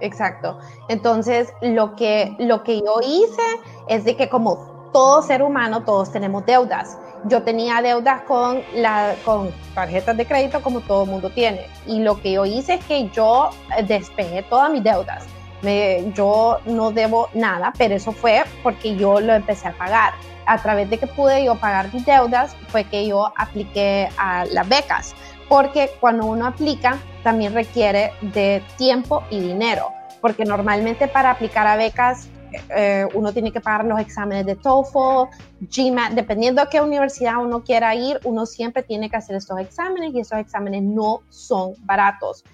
Exacto. 0.01 0.59
Entonces, 0.89 1.53
lo 1.61 1.95
que, 1.97 2.35
lo 2.39 2.63
que 2.63 2.81
yo 2.81 3.01
hice 3.05 3.43
es 3.89 4.05
de 4.05 4.17
que 4.17 4.29
como 4.29 4.91
todo 4.93 5.23
ser 5.23 5.43
humano, 5.43 5.85
todos 5.85 6.13
tenemos 6.13 6.47
deudas. 6.47 6.99
Yo 7.25 7.43
tenía 7.43 7.83
deudas 7.83 8.23
con, 8.23 8.61
la, 8.75 9.15
con 9.25 9.51
tarjetas 9.75 10.17
de 10.17 10.27
crédito 10.27 10.61
como 10.61 10.81
todo 10.81 11.05
el 11.05 11.11
mundo 11.11 11.31
tiene. 11.31 11.67
Y 11.87 12.01
lo 12.01 12.21
que 12.21 12.33
yo 12.33 12.45
hice 12.45 12.75
es 12.75 12.85
que 12.85 13.09
yo 13.11 13.51
despegué 13.87 14.43
todas 14.43 14.71
mis 14.71 14.83
deudas. 14.83 15.27
Me, 15.63 16.13
yo 16.13 16.59
no 16.67 16.91
debo 16.91 17.29
nada, 17.35 17.73
pero 17.79 17.95
eso 17.95 18.13
fue 18.13 18.43
porque 18.63 18.97
yo 18.97 19.21
lo 19.21 19.33
empecé 19.33 19.69
a 19.69 19.73
pagar 19.73 20.15
a 20.47 20.59
través 20.59 20.91
de 20.91 20.99
que 20.99 21.07
pude 21.07 21.45
yo 21.45 21.55
pagar 21.57 21.93
mis 21.93 22.05
deudas 22.05 22.57
fue 22.69 22.85
que 22.85 23.07
yo 23.07 23.33
apliqué 23.37 24.09
a 24.17 24.45
las 24.47 24.69
becas, 24.69 25.15
porque 25.49 25.91
cuando 26.01 26.27
uno 26.27 26.47
aplica 26.47 26.99
también 27.23 27.55
requiere 27.55 28.13
de 28.21 28.63
tiempo 28.77 29.23
y 29.31 29.41
dinero, 29.41 29.93
porque 30.21 30.45
normalmente 30.45 31.09
para 31.09 31.31
aplicar 31.31 31.67
a 31.67 31.77
becas 31.77 32.29
eh, 32.77 33.07
uno 33.15 33.33
tiene 33.33 33.51
que 33.51 33.61
pagar 33.61 33.85
los 33.85 33.99
exámenes 33.99 34.45
de 34.47 34.57
TOEFL, 34.57 35.31
GMAT, 35.61 36.13
dependiendo 36.13 36.61
a 36.61 36.69
qué 36.69 36.81
universidad 36.81 37.39
uno 37.39 37.63
quiera 37.63 37.95
ir, 37.95 38.21
uno 38.25 38.47
siempre 38.47 38.83
tiene 38.83 39.09
que 39.09 39.17
hacer 39.17 39.37
estos 39.37 39.59
exámenes 39.59 40.13
y 40.15 40.21
esos 40.21 40.39
exámenes 40.39 40.83
no 40.83 41.23
son 41.31 41.75
baratos. 41.81 42.45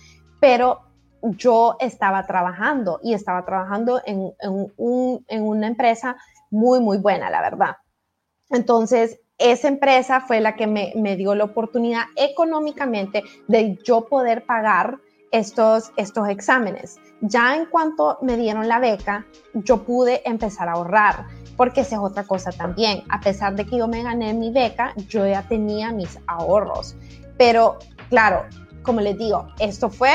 Pero 0.40 0.82
yo 1.22 1.76
estaba 1.80 2.26
trabajando 2.26 3.00
y 3.02 3.14
estaba 3.14 3.44
trabajando 3.44 4.00
en, 4.04 4.32
en 4.40 5.42
una 5.42 5.66
empresa 5.66 6.16
muy, 6.50 6.80
muy 6.80 6.98
buena, 6.98 7.30
la 7.30 7.40
verdad. 7.40 7.76
Entonces, 8.50 9.20
esa 9.38 9.68
empresa 9.68 10.20
fue 10.20 10.40
la 10.40 10.56
que 10.56 10.66
me, 10.66 11.16
dio 11.16 11.34
la 11.34 11.44
oportunidad 11.44 12.04
económicamente 12.16 13.22
de 13.46 13.78
yo 13.84 14.06
poder 14.08 14.44
pagar 14.44 14.98
estos, 15.30 15.92
estos 15.96 16.28
exámenes. 16.28 16.96
Ya 17.20 17.56
en 17.56 17.66
cuanto 17.66 18.18
me 18.20 18.36
dieron 18.36 18.66
la 18.66 18.80
beca, 18.80 19.26
yo 19.54 19.84
pude 19.84 20.28
empezar 20.28 20.68
a 20.68 20.72
ahorrar, 20.72 21.26
porque 21.56 21.82
esa 21.82 21.96
es 21.96 22.00
otra 22.00 22.24
cosa 22.24 22.50
también. 22.50 23.04
A 23.10 23.20
pesar 23.20 23.54
de 23.54 23.64
que 23.64 23.78
yo 23.78 23.86
me 23.86 24.02
gané 24.02 24.34
mi 24.34 24.50
beca, 24.50 24.92
yo 25.08 25.26
ya 25.26 25.42
tenía 25.42 25.92
mis 25.92 26.18
ahorros. 26.26 26.96
Pero 27.36 27.78
claro, 28.08 28.44
como 28.82 29.00
les 29.00 29.16
digo, 29.18 29.48
esto 29.60 29.88
fue 29.88 30.10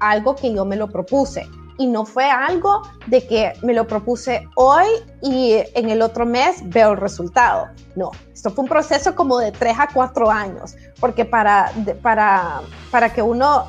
algo 0.00 0.34
que 0.34 0.52
yo 0.52 0.64
me 0.64 0.76
lo 0.76 0.88
propuse 0.88 1.48
y 1.78 1.86
no 1.86 2.04
fue 2.04 2.24
algo 2.24 2.82
de 3.06 3.26
que 3.26 3.52
me 3.62 3.74
lo 3.74 3.86
propuse 3.86 4.48
hoy 4.54 4.86
y 5.22 5.56
en 5.74 5.90
el 5.90 6.02
otro 6.02 6.24
mes 6.24 6.62
veo 6.64 6.92
el 6.92 6.96
resultado. 6.96 7.68
No, 7.94 8.10
esto 8.32 8.50
fue 8.50 8.64
un 8.64 8.68
proceso 8.68 9.14
como 9.14 9.38
de 9.38 9.52
tres 9.52 9.76
a 9.78 9.88
cuatro 9.92 10.30
años, 10.30 10.74
porque 11.00 11.24
para, 11.24 11.72
para, 12.02 12.62
para 12.90 13.12
que 13.12 13.22
uno 13.22 13.66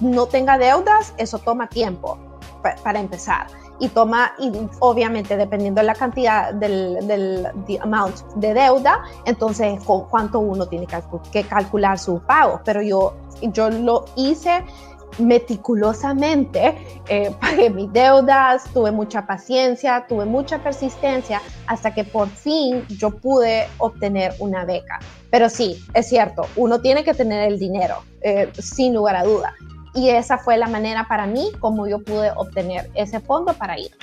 no 0.00 0.26
tenga 0.26 0.58
deudas, 0.58 1.14
eso 1.18 1.38
toma 1.38 1.68
tiempo 1.68 2.18
para 2.82 3.00
empezar. 3.00 3.46
Y 3.80 3.88
toma, 3.90 4.32
y 4.40 4.50
obviamente 4.80 5.36
dependiendo 5.36 5.80
de 5.80 5.86
la 5.86 5.94
cantidad 5.94 6.52
del, 6.52 7.06
del 7.06 7.46
amount 7.80 8.16
de 8.34 8.52
deuda, 8.52 9.04
entonces 9.24 9.80
cuánto 10.10 10.40
uno 10.40 10.66
tiene 10.66 10.88
que 11.30 11.44
calcular 11.44 11.96
su 11.96 12.18
pago. 12.22 12.60
Pero 12.64 12.82
yo, 12.82 13.14
yo 13.40 13.70
lo 13.70 14.06
hice 14.16 14.64
meticulosamente, 15.18 16.76
eh, 17.08 17.34
pagué 17.40 17.70
mis 17.70 17.92
deudas, 17.92 18.64
tuve 18.72 18.90
mucha 18.90 19.26
paciencia, 19.26 20.06
tuve 20.08 20.24
mucha 20.24 20.58
persistencia 20.58 21.40
hasta 21.66 21.94
que 21.94 22.04
por 22.04 22.28
fin 22.28 22.86
yo 22.88 23.10
pude 23.10 23.68
obtener 23.78 24.34
una 24.38 24.64
beca. 24.64 24.98
Pero 25.30 25.48
sí, 25.48 25.84
es 25.94 26.08
cierto, 26.08 26.46
uno 26.56 26.80
tiene 26.80 27.04
que 27.04 27.14
tener 27.14 27.46
el 27.48 27.58
dinero, 27.58 28.02
eh, 28.22 28.50
sin 28.58 28.94
lugar 28.94 29.16
a 29.16 29.24
duda. 29.24 29.54
Y 29.94 30.10
esa 30.10 30.38
fue 30.38 30.56
la 30.56 30.68
manera 30.68 31.06
para 31.08 31.26
mí 31.26 31.50
como 31.60 31.86
yo 31.88 32.02
pude 32.02 32.30
obtener 32.36 32.90
ese 32.94 33.20
fondo 33.20 33.52
para 33.54 33.78
irme. 33.78 33.96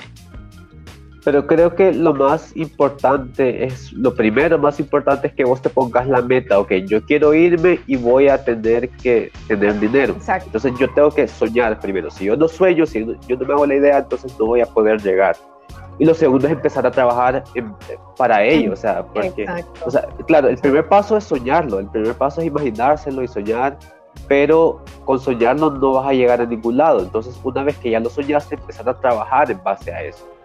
Pero 1.26 1.44
creo 1.44 1.74
que 1.74 1.92
lo 1.92 2.14
más 2.14 2.56
importante 2.56 3.64
es, 3.64 3.92
lo 3.92 4.14
primero 4.14 4.58
más 4.58 4.78
importante 4.78 5.26
es 5.26 5.34
que 5.34 5.44
vos 5.44 5.60
te 5.60 5.68
pongas 5.68 6.06
la 6.06 6.22
meta, 6.22 6.60
ok, 6.60 6.70
yo 6.86 7.04
quiero 7.04 7.34
irme 7.34 7.80
y 7.88 7.96
voy 7.96 8.28
a 8.28 8.44
tener 8.44 8.88
que 8.90 9.32
tener 9.48 9.80
dinero. 9.80 10.12
Exacto. 10.12 10.46
Entonces 10.46 10.74
yo 10.78 10.88
tengo 10.94 11.10
que 11.10 11.26
soñar 11.26 11.80
primero. 11.80 12.12
Si 12.12 12.26
yo 12.26 12.36
no 12.36 12.46
sueño, 12.46 12.86
si 12.86 13.04
yo 13.26 13.36
no 13.36 13.44
me 13.44 13.54
hago 13.54 13.66
la 13.66 13.74
idea, 13.74 13.98
entonces 13.98 14.38
no 14.38 14.46
voy 14.46 14.60
a 14.60 14.66
poder 14.66 15.02
llegar. 15.02 15.36
Y 15.98 16.04
lo 16.04 16.14
segundo 16.14 16.46
es 16.46 16.52
empezar 16.52 16.86
a 16.86 16.92
trabajar 16.92 17.42
para 18.16 18.44
ello, 18.44 18.74
o 18.74 18.76
sea, 18.76 19.04
porque, 19.04 19.46
o 19.84 19.90
sea, 19.90 20.06
claro, 20.28 20.46
el 20.46 20.58
primer 20.58 20.86
paso 20.86 21.16
es 21.16 21.24
soñarlo, 21.24 21.80
el 21.80 21.88
primer 21.88 22.14
paso 22.14 22.40
es 22.40 22.46
imaginárselo 22.46 23.24
y 23.24 23.26
soñar, 23.26 23.76
pero 24.28 24.84
con 25.04 25.18
soñarlo 25.18 25.72
no 25.72 25.94
vas 25.94 26.06
a 26.06 26.12
llegar 26.12 26.40
a 26.40 26.46
ningún 26.46 26.76
lado. 26.76 27.00
Entonces, 27.00 27.36
una 27.42 27.64
vez 27.64 27.76
que 27.78 27.90
ya 27.90 27.98
lo 27.98 28.10
soñaste, 28.10 28.54
empezar 28.54 28.88
a 28.88 28.96
trabajar 28.96 29.50
en 29.50 29.60
base 29.64 29.92
a 29.92 30.04
eso. 30.04 30.35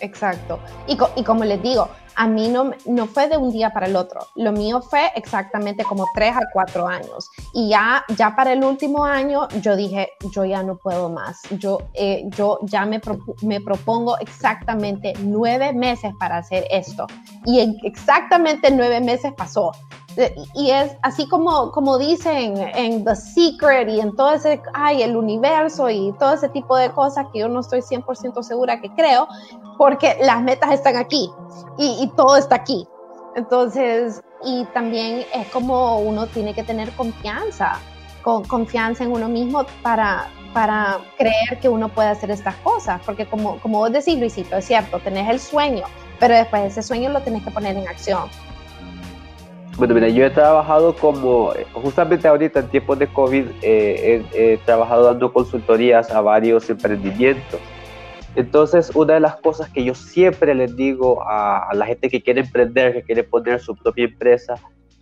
Exacto. 0.00 0.58
Y, 0.86 0.96
y, 1.16 1.24
como 1.24 1.44
les 1.44 1.62
digo, 1.62 1.88
a 2.16 2.26
mí 2.26 2.48
no, 2.48 2.70
no 2.86 3.06
fue 3.06 3.28
de 3.28 3.36
un 3.36 3.52
día 3.52 3.70
para 3.70 3.86
el 3.86 3.94
otro. 3.94 4.20
Lo 4.34 4.50
mío 4.52 4.80
fue 4.80 5.12
exactamente 5.14 5.84
como 5.84 6.06
tres 6.14 6.34
a 6.34 6.40
cuatro 6.52 6.88
años. 6.88 7.30
Y 7.52 7.68
ya, 7.68 8.04
ya 8.16 8.34
para 8.34 8.52
el 8.52 8.64
último 8.64 9.04
año 9.04 9.46
yo 9.60 9.76
dije, 9.76 10.08
yo 10.32 10.44
ya 10.44 10.62
no 10.62 10.76
puedo 10.76 11.10
más. 11.10 11.42
Yo, 11.58 11.78
eh, 11.92 12.24
yo 12.28 12.58
ya 12.62 12.86
me, 12.86 13.00
me 13.42 13.60
propongo 13.60 14.18
exactamente 14.18 15.12
nueve 15.20 15.72
meses 15.74 16.12
para 16.18 16.38
hacer 16.38 16.66
esto. 16.70 17.06
Y 17.44 17.78
exactamente 17.84 18.70
nueve 18.70 19.00
meses 19.00 19.32
pasó. 19.36 19.72
y 20.54 20.70
es 20.70 20.96
así 21.02 21.28
como, 21.28 21.70
como 21.72 21.98
dicen 21.98 22.56
en 22.56 23.04
The 23.04 23.14
Secret 23.14 23.90
y 23.90 24.00
en 24.00 24.16
todo 24.16 24.32
ese, 24.32 24.62
ay, 24.72 25.02
el 25.02 25.14
universo 25.14 25.90
y 25.90 26.14
todo 26.18 26.32
ese 26.32 26.48
tipo 26.48 26.74
de 26.74 26.90
cosas 26.90 27.26
que 27.30 27.40
yo 27.40 27.48
no 27.48 27.60
estoy 27.60 27.80
100% 27.80 28.42
segura 28.42 28.80
que 28.80 28.88
creo, 28.94 29.28
porque 29.76 30.16
las 30.22 30.42
metas 30.42 30.72
están 30.72 30.96
aquí 30.96 31.30
y, 31.78 32.05
todo 32.14 32.36
está 32.36 32.56
aquí. 32.56 32.86
Entonces, 33.34 34.22
y 34.44 34.64
también 34.72 35.24
es 35.34 35.46
como 35.48 35.98
uno 35.98 36.26
tiene 36.26 36.54
que 36.54 36.62
tener 36.62 36.90
confianza, 36.92 37.78
con, 38.22 38.44
confianza 38.44 39.04
en 39.04 39.12
uno 39.12 39.28
mismo 39.28 39.66
para, 39.82 40.28
para 40.52 40.98
creer 41.18 41.60
que 41.60 41.68
uno 41.68 41.88
puede 41.88 42.08
hacer 42.08 42.30
estas 42.30 42.56
cosas, 42.56 43.00
porque 43.04 43.26
como, 43.26 43.58
como 43.60 43.78
vos 43.78 43.92
decís, 43.92 44.18
Luisito, 44.18 44.56
es 44.56 44.64
cierto, 44.64 44.98
tenés 45.00 45.28
el 45.28 45.40
sueño, 45.40 45.84
pero 46.18 46.34
después 46.34 46.64
ese 46.64 46.82
sueño 46.82 47.10
lo 47.10 47.20
tenés 47.20 47.44
que 47.44 47.50
poner 47.50 47.76
en 47.76 47.86
acción. 47.88 48.28
Bueno, 49.76 49.92
mira, 49.92 50.08
yo 50.08 50.24
he 50.24 50.30
trabajado 50.30 50.96
como, 50.96 51.52
justamente 51.74 52.26
ahorita 52.26 52.60
en 52.60 52.68
tiempos 52.68 52.98
de 52.98 53.08
COVID, 53.08 53.44
eh, 53.60 54.24
he, 54.32 54.56
trabajado 54.64 55.04
dando 55.04 55.30
consultorías 55.30 56.10
a 56.10 56.22
varios 56.22 56.70
emprendimientos. 56.70 57.60
Entonces, 58.36 58.94
una 58.94 59.14
de 59.14 59.20
las 59.20 59.36
cosas 59.36 59.70
que 59.70 59.82
yo 59.82 59.94
siempre 59.94 60.54
les 60.54 60.76
digo 60.76 61.22
a, 61.26 61.68
la 61.72 61.86
gente 61.86 62.08
que 62.08 62.22
quiere 62.22 62.42
emprender, 62.42 62.92
que 62.92 63.02
quiere 63.02 63.24
poner 63.24 63.60
su 63.60 63.74
propia 63.74 64.04
empresa, 64.04 64.54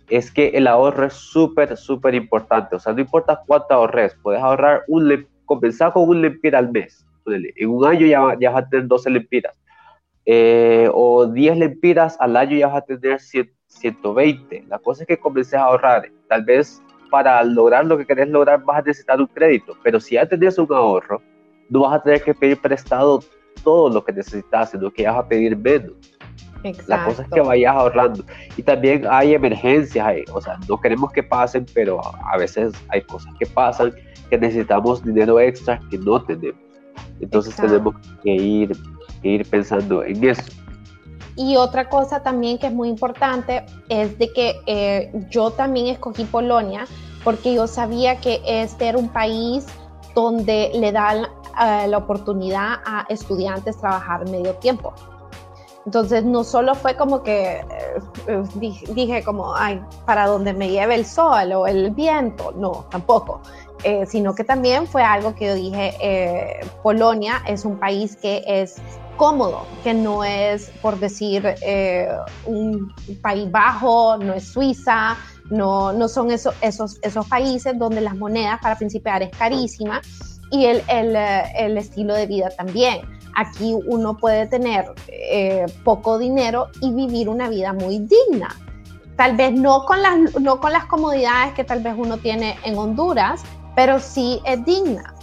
es 0.09 0.31
que 0.31 0.49
el 0.49 0.67
ahorro 0.67 1.05
es 1.05 1.13
súper, 1.13 1.75
súper 1.77 2.15
importante. 2.15 2.75
O 2.75 2.79
sea, 2.79 2.93
no 2.93 3.01
importa 3.01 3.41
cuánto 3.45 3.73
ahorres, 3.73 4.15
puedes 4.23 4.41
ahorrar 4.41 4.83
un, 4.87 5.27
comenzar 5.45 5.93
con 5.93 6.07
un 6.09 6.21
lempira 6.21 6.59
al 6.59 6.71
mes. 6.71 7.05
En 7.25 7.69
un 7.69 7.85
año 7.85 8.05
ya, 8.05 8.37
ya 8.39 8.51
vas 8.51 8.63
a 8.63 8.69
tener 8.69 8.87
12 8.87 9.09
lempiras. 9.09 9.55
Eh, 10.25 10.89
o 10.93 11.27
10 11.27 11.57
lempiras 11.57 12.17
al 12.19 12.37
año 12.37 12.57
ya 12.57 12.67
vas 12.67 12.77
a 12.77 12.81
tener 12.81 13.19
100 13.19 13.55
120. 13.67 14.65
La 14.67 14.79
cosa 14.79 15.03
es 15.03 15.07
que 15.07 15.17
comences 15.17 15.53
a 15.53 15.65
ahorrar. 15.65 16.09
Tal 16.27 16.43
vez 16.43 16.81
para 17.09 17.43
lograr 17.43 17.85
lo 17.85 17.97
que 17.97 18.05
querés 18.05 18.29
lograr 18.29 18.63
vas 18.63 18.79
a 18.79 18.81
necesitar 18.81 19.19
un 19.19 19.27
crédito, 19.27 19.77
pero 19.83 19.99
si 19.99 20.15
ya 20.15 20.25
tenés 20.25 20.57
un 20.57 20.71
ahorro, 20.73 21.21
no 21.69 21.81
vas 21.81 21.95
a 21.95 22.03
tener 22.03 22.23
que 22.23 22.33
pedir 22.33 22.59
prestado 22.61 23.21
todo 23.63 23.89
lo 23.89 24.03
que 24.03 24.13
necesitas, 24.13 24.71
sino 24.71 24.91
que 24.91 25.07
vas 25.07 25.17
a 25.17 25.27
pedir 25.27 25.57
menos. 25.57 25.93
La 26.87 27.05
cosa 27.05 27.21
es 27.21 27.29
que 27.29 27.41
vayas 27.41 27.75
ahorrando. 27.75 28.23
Y 28.57 28.63
también 28.63 29.05
hay 29.09 29.35
emergencias, 29.35 30.07
o 30.33 30.41
sea, 30.41 30.57
no 30.67 30.79
queremos 30.79 31.11
que 31.11 31.21
pasen, 31.21 31.65
pero 31.73 32.01
a 32.03 32.37
veces 32.37 32.73
hay 32.89 33.01
cosas 33.01 33.31
que 33.37 33.45
pasan 33.45 33.93
que 34.29 34.37
necesitamos 34.37 35.03
dinero 35.03 35.39
extra 35.39 35.79
que 35.91 35.97
no 35.99 36.21
tenemos. 36.23 36.59
Entonces 37.19 37.55
tenemos 37.55 37.95
que 38.23 38.31
ir, 38.31 38.71
que 39.21 39.29
ir 39.29 39.49
pensando 39.49 40.03
en 40.03 40.23
eso. 40.23 40.43
Y 41.35 41.57
otra 41.57 41.89
cosa 41.89 42.23
también 42.23 42.57
que 42.57 42.67
es 42.67 42.73
muy 42.73 42.89
importante 42.89 43.65
es 43.89 44.17
de 44.17 44.31
que 44.31 44.55
eh, 44.65 45.11
yo 45.29 45.51
también 45.51 45.87
escogí 45.87 46.23
Polonia 46.23 46.85
porque 47.23 47.53
yo 47.53 47.67
sabía 47.67 48.21
que 48.21 48.41
este 48.45 48.87
era 48.87 48.97
un 48.97 49.09
país 49.09 49.65
donde 50.13 50.71
le 50.73 50.91
dan 50.91 51.27
eh, 51.61 51.87
la 51.87 51.97
oportunidad 51.97 52.79
a 52.85 53.05
estudiantes 53.09 53.77
trabajar 53.77 54.29
medio 54.29 54.53
tiempo. 54.55 54.93
Entonces 55.85 56.23
no 56.23 56.43
solo 56.43 56.73
fue 56.73 56.95
como 56.95 57.21
que 57.21 57.63
eh, 58.27 58.43
dije, 58.55 59.23
como, 59.23 59.55
ay, 59.55 59.79
para 60.05 60.25
donde 60.25 60.51
me 60.51 60.69
lleve 60.69 60.95
el 60.95 61.05
sol 61.05 61.51
o 61.53 61.67
el 61.67 61.91
viento, 61.91 62.53
no, 62.57 62.85
tampoco, 62.89 63.41
sino 64.07 64.33
que 64.33 64.43
también 64.43 64.87
fue 64.87 65.03
algo 65.03 65.35
que 65.35 65.45
yo 65.45 65.53
dije, 65.53 66.59
Polonia 66.81 67.43
es 67.45 67.65
un 67.65 67.77
país 67.77 68.15
que 68.15 68.43
es 68.47 68.81
cómodo, 69.15 69.65
que 69.83 69.93
no 69.93 70.23
es, 70.23 70.71
por 70.81 70.99
decir, 70.99 71.55
eh, 71.61 72.09
un 72.45 72.93
país 73.21 73.49
bajo, 73.49 74.17
no 74.17 74.33
es 74.33 74.47
Suiza, 74.47 75.17
no, 75.49 75.93
no 75.93 76.07
son 76.07 76.31
esos, 76.31 76.55
esos, 76.61 76.99
esos 77.01 77.27
países 77.27 77.77
donde 77.77 78.01
las 78.01 78.15
monedas 78.15 78.59
para 78.61 78.75
principiar 78.75 79.23
es 79.23 79.29
carísima 79.31 80.01
y 80.51 80.65
el, 80.65 80.83
el, 80.87 81.15
eh, 81.15 81.43
el 81.57 81.77
estilo 81.77 82.13
de 82.13 82.25
vida 82.27 82.49
también. 82.49 83.01
Aquí 83.35 83.75
uno 83.87 84.17
puede 84.17 84.47
tener 84.47 84.93
eh, 85.07 85.65
poco 85.83 86.17
dinero 86.17 86.69
y 86.81 86.93
vivir 86.93 87.27
una 87.27 87.49
vida 87.49 87.73
muy 87.73 87.99
digna. 87.99 88.55
Tal 89.17 89.35
vez 89.35 89.53
no 89.53 89.85
con, 89.85 90.01
las, 90.01 90.39
no 90.39 90.59
con 90.59 90.71
las 90.71 90.85
comodidades 90.85 91.53
que 91.53 91.63
tal 91.63 91.81
vez 91.81 91.95
uno 91.97 92.17
tiene 92.17 92.57
en 92.63 92.77
Honduras, 92.77 93.43
pero 93.75 93.99
sí 93.99 94.41
es 94.45 94.63
digna 94.65 95.15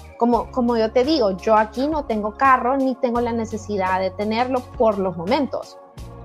como, 0.53 0.77
yo 0.77 0.93
te 0.93 1.05
digo, 1.05 1.33
yo 1.33 1.57
aquí 1.57 1.89
no 1.89 2.05
tengo 2.05 2.37
carro 2.37 2.77
ni 2.77 2.95
tengo 2.95 3.21
la 3.21 3.33
necesidad 3.33 3.99
de 3.99 4.11
tenerlo 4.11 4.61
por 4.79 4.99
los 4.99 5.17
momentos. 5.17 5.79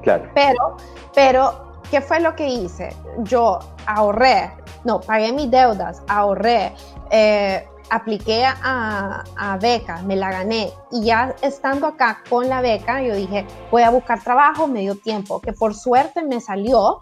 Claro. 0.03 0.29
Pero, 0.35 0.77
pero, 1.15 1.81
¿qué 1.89 1.99
fue 2.01 2.19
lo 2.19 2.35
que 2.35 2.47
hice? 2.47 2.95
Yo 3.23 3.57
ahorré, 3.87 4.51
no, 4.83 5.01
pagué 5.01 5.33
mis 5.33 5.49
deudas, 5.49 6.03
ahorré, 6.07 6.73
eh, 7.09 7.67
apliqué 7.89 8.45
a, 8.45 9.23
a 9.35 9.57
becas, 9.57 10.03
me 10.03 10.15
la 10.15 10.31
gané 10.31 10.71
y 10.91 11.05
ya 11.05 11.35
estando 11.41 11.87
acá 11.87 12.21
con 12.29 12.49
la 12.49 12.61
beca, 12.61 13.01
yo 13.01 13.15
dije, 13.15 13.45
voy 13.71 13.83
a 13.83 13.89
buscar 13.89 14.23
trabajo 14.23 14.67
medio 14.67 14.95
tiempo, 14.95 15.41
que 15.41 15.53
por 15.53 15.73
suerte 15.73 16.23
me 16.23 16.41
salió 16.41 16.99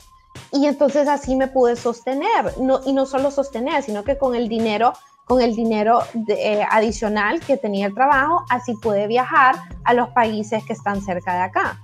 y 0.52 0.66
entonces 0.68 1.08
así 1.08 1.36
me 1.36 1.48
pude 1.48 1.76
sostener, 1.76 2.58
no, 2.60 2.82
y 2.86 2.94
no 2.94 3.06
solo 3.06 3.32
sostener, 3.32 3.84
sino 3.84 4.04
que 4.04 4.18
con 4.18 4.36
el 4.36 4.48
dinero 4.48 4.94
con 5.26 5.42
el 5.42 5.56
dinero 5.56 6.00
eh, 6.28 6.64
adicional 6.70 7.40
que 7.40 7.58
tenía 7.58 7.88
el 7.88 7.96
trabajo, 7.96 8.46
así 8.50 8.76
puede 8.76 9.08
viajar 9.08 9.56
a 9.84 9.94
los 9.94 10.10
países 10.10 10.64
que 10.64 10.74
están 10.74 11.02
cerca 11.02 11.34
de 11.34 11.42
acá. 11.42 11.80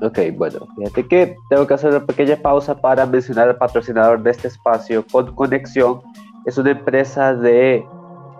Ok, 0.00 0.18
bueno, 0.36 0.66
fíjate 0.76 1.06
que 1.06 1.36
tengo 1.48 1.66
que 1.66 1.74
hacer 1.74 1.90
una 1.90 2.04
pequeña 2.04 2.36
pausa 2.36 2.76
para 2.76 3.06
mencionar 3.06 3.48
al 3.48 3.56
patrocinador 3.56 4.22
de 4.22 4.32
este 4.32 4.48
espacio, 4.48 5.06
Con 5.10 5.34
Conexión. 5.34 6.02
Es 6.44 6.58
una 6.58 6.72
empresa 6.72 7.34
de 7.34 7.86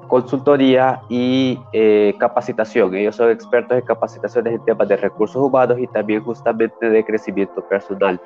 consultoría 0.08 1.00
y 1.08 1.58
eh, 1.72 2.14
capacitación. 2.18 2.94
Ellos 2.94 3.16
son 3.16 3.30
expertos 3.30 3.78
en 3.78 3.84
capacitaciones 3.84 4.54
en 4.54 4.64
temas 4.64 4.88
de 4.88 4.96
recursos 4.96 5.36
humanos 5.36 5.78
y 5.78 5.86
también 5.86 6.22
justamente 6.22 6.88
de 6.88 7.04
crecimiento 7.04 7.66
personal. 7.66 8.20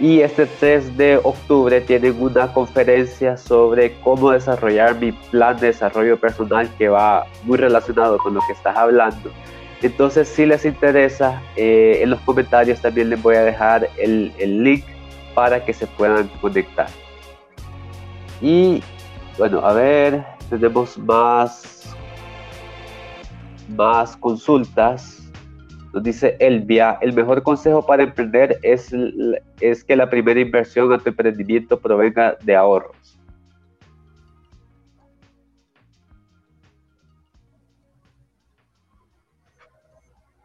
Y 0.00 0.20
este 0.20 0.46
3 0.46 0.96
de 0.96 1.20
octubre 1.22 1.80
tienen 1.80 2.20
una 2.22 2.52
conferencia 2.52 3.36
sobre 3.36 4.00
cómo 4.00 4.30
desarrollar 4.30 4.96
mi 4.96 5.12
plan 5.12 5.56
de 5.58 5.68
desarrollo 5.68 6.18
personal 6.18 6.70
que 6.78 6.88
va 6.88 7.24
muy 7.44 7.58
relacionado 7.58 8.18
con 8.18 8.34
lo 8.34 8.40
que 8.46 8.52
estás 8.52 8.76
hablando. 8.76 9.30
Entonces, 9.82 10.28
si 10.28 10.46
les 10.46 10.64
interesa, 10.64 11.40
eh, 11.56 12.00
en 12.02 12.10
los 12.10 12.20
comentarios 12.20 12.80
también 12.80 13.10
les 13.10 13.22
voy 13.22 13.36
a 13.36 13.42
dejar 13.42 13.88
el, 13.98 14.32
el 14.38 14.64
link 14.64 14.84
para 15.34 15.64
que 15.64 15.72
se 15.72 15.86
puedan 15.86 16.28
conectar. 16.40 16.88
Y 18.40 18.82
bueno, 19.38 19.60
a 19.60 19.72
ver, 19.72 20.24
tenemos 20.50 20.98
más, 20.98 21.94
más 23.68 24.16
consultas. 24.16 25.30
Nos 25.94 26.02
dice 26.02 26.36
Elvia, 26.40 26.98
el 27.00 27.12
mejor 27.12 27.42
consejo 27.44 27.86
para 27.86 28.02
emprender 28.02 28.58
es, 28.62 28.92
es 29.60 29.84
que 29.84 29.96
la 29.96 30.10
primera 30.10 30.40
inversión 30.40 30.92
a 30.92 30.98
tu 30.98 31.08
emprendimiento 31.08 31.78
provenga 31.78 32.36
de 32.42 32.56
ahorros. 32.56 32.96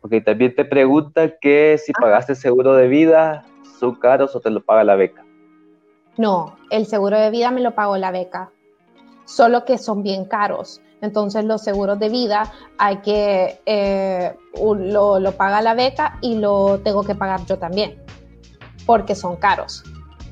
Ok, 0.02 0.14
también 0.24 0.54
te 0.54 0.66
pregunta 0.66 1.38
que 1.40 1.78
si 1.84 1.94
pagaste 1.94 2.36
seguro 2.36 2.76
de 2.76 2.88
vida, 2.88 3.44
¿son 3.80 3.96
caros 3.96 4.36
o 4.36 4.40
te 4.40 4.50
lo 4.50 4.62
paga 4.62 4.84
la 4.84 4.96
beca? 4.96 5.26
No, 6.18 6.58
el 6.70 6.86
seguro 6.86 7.18
de 7.18 7.32
vida 7.32 7.50
me 7.52 7.62
lo 7.62 7.74
pagó 7.74 7.98
la 7.98 8.12
beca, 8.12 8.52
solo 9.26 9.66
que 9.66 9.78
son 9.78 10.04
bien 10.04 10.26
caros. 10.26 10.82
Entonces 11.02 11.44
los 11.44 11.62
seguros 11.62 12.00
de 12.00 12.10
vida 12.10 12.52
hay 12.78 12.98
que, 12.98 13.60
eh, 13.66 14.36
lo, 14.56 15.20
lo 15.20 15.32
paga 15.34 15.62
la 15.62 15.74
beca 15.74 16.18
y 16.22 16.36
lo 16.36 16.80
tengo 16.80 17.04
que 17.04 17.14
pagar 17.14 17.46
yo 17.46 17.58
también, 17.60 18.02
porque 18.86 19.14
son 19.14 19.36
caros 19.36 19.84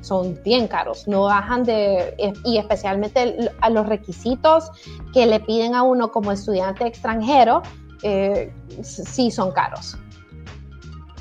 son 0.01 0.37
bien 0.43 0.67
caros, 0.67 1.07
no 1.07 1.23
bajan 1.23 1.63
de, 1.63 2.15
y 2.43 2.57
especialmente 2.57 3.49
a 3.61 3.69
los 3.69 3.87
requisitos 3.87 4.69
que 5.13 5.25
le 5.25 5.39
piden 5.39 5.75
a 5.75 5.83
uno 5.83 6.11
como 6.11 6.31
estudiante 6.31 6.85
extranjero, 6.85 7.61
eh, 8.03 8.51
sí 8.81 9.31
son 9.31 9.51
caros. 9.51 9.97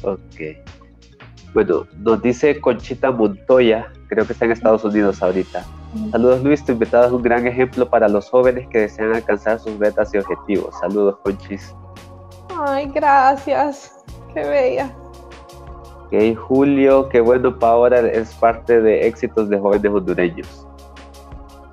Ok. 0.02 0.56
Bueno, 1.52 1.86
nos 1.98 2.22
dice 2.22 2.60
Conchita 2.60 3.10
Montoya, 3.10 3.92
creo 4.08 4.26
que 4.26 4.32
está 4.32 4.46
en 4.46 4.52
Estados 4.52 4.84
Unidos 4.84 5.22
ahorita. 5.22 5.64
Saludos 6.12 6.42
Luis, 6.44 6.64
tu 6.64 6.72
invitado 6.72 7.06
es 7.06 7.12
un 7.12 7.22
gran 7.22 7.46
ejemplo 7.46 7.88
para 7.88 8.08
los 8.08 8.30
jóvenes 8.30 8.68
que 8.68 8.80
desean 8.80 9.12
alcanzar 9.12 9.58
sus 9.58 9.76
metas 9.78 10.14
y 10.14 10.18
objetivos. 10.18 10.74
Saludos 10.78 11.16
Conchis. 11.24 11.74
Ay, 12.56 12.86
gracias. 12.94 13.96
Qué 14.32 14.44
bella. 14.44 14.94
Ok, 16.06 16.36
Julio, 16.36 17.08
qué 17.08 17.20
bueno, 17.20 17.58
Paola 17.58 18.00
es 18.00 18.32
parte 18.34 18.80
de 18.80 19.06
éxitos 19.06 19.48
de 19.48 19.58
jóvenes 19.58 19.92
hondureños. 19.92 20.66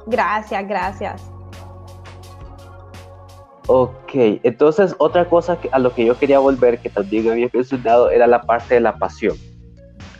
Gracias, 0.07 0.67
gracias. 0.67 1.31
Ok, 3.67 4.13
entonces 4.43 4.95
otra 4.97 5.27
cosa 5.27 5.57
a 5.71 5.79
lo 5.79 5.93
que 5.93 6.05
yo 6.05 6.17
quería 6.17 6.39
volver, 6.39 6.79
que 6.79 6.89
también 6.89 7.29
había 7.29 7.49
mencionado, 7.53 8.09
era 8.09 8.25
la 8.25 8.41
parte 8.41 8.75
de 8.75 8.79
la 8.79 8.97
pasión. 8.97 9.35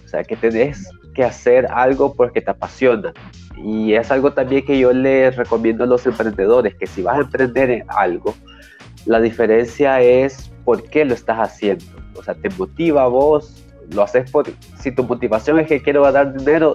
O 0.04 0.08
sea, 0.08 0.24
que 0.24 0.36
tenés 0.36 0.90
que 1.16 1.24
hacer 1.24 1.66
algo 1.72 2.14
porque 2.14 2.42
te 2.42 2.52
apasiona. 2.52 3.14
Y 3.64 3.94
es 3.94 4.12
algo 4.12 4.34
también 4.34 4.66
que 4.66 4.78
yo 4.78 4.94
les 4.94 5.36
recomiendo 5.36 5.84
a 5.84 5.88
los 5.88 6.06
emprendedores, 6.06 6.76
que 6.76 6.88
si 6.88 7.02
vas 7.02 7.18
a 7.18 7.22
emprender 7.22 7.72
en 7.72 7.86
algo, 7.90 8.36
la 9.06 9.20
diferencia 9.20 10.02
es 10.02 10.52
por 10.64 10.84
qué 10.84 11.06
lo 11.06 11.14
estás 11.14 11.40
haciendo. 11.40 11.86
O 12.16 12.24
sea, 12.24 12.36
te 12.36 12.50
motiva 12.52 13.08
vos, 13.08 13.66
lo 13.90 14.04
haces 14.04 14.30
por... 14.30 14.46
Si 14.80 14.92
tu 14.92 15.04
motivación 15.04 15.60
es 15.60 15.68
que 15.68 15.82
quiero 15.82 16.04
ganar 16.04 16.38
dinero, 16.38 16.74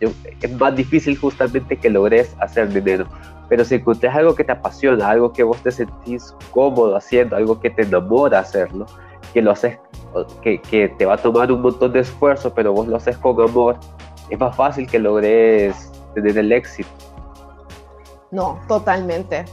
es 0.00 0.58
más 0.58 0.74
difícil 0.74 1.16
justamente 1.16 1.76
que 1.76 1.90
logres 1.90 2.34
hacer 2.40 2.72
dinero. 2.72 3.06
Pero 3.48 3.64
si 3.64 3.76
encontrás 3.76 4.16
algo 4.16 4.34
que 4.34 4.44
te 4.44 4.52
apasiona, 4.52 5.08
algo 5.08 5.32
que 5.32 5.42
vos 5.42 5.62
te 5.62 5.70
sentís 5.70 6.34
cómodo 6.50 6.96
haciendo, 6.96 7.36
algo 7.36 7.60
que 7.60 7.70
te 7.70 7.82
enamora 7.82 8.40
hacerlo, 8.40 8.86
que 9.32 9.42
lo 9.42 9.50
haces, 9.52 9.78
que, 10.42 10.60
que 10.60 10.88
te 10.88 11.06
va 11.06 11.14
a 11.14 11.16
tomar 11.16 11.50
un 11.50 11.62
montón 11.62 11.92
de 11.92 12.00
esfuerzo, 12.00 12.52
pero 12.54 12.72
vos 12.72 12.88
lo 12.88 12.96
haces 12.96 13.16
con 13.16 13.40
amor, 13.40 13.78
es 14.30 14.38
más 14.38 14.54
fácil 14.54 14.86
que 14.86 14.98
logres 14.98 15.90
tener 16.14 16.38
el 16.38 16.52
éxito. 16.52 16.88
No, 18.30 18.60
totalmente, 18.68 19.46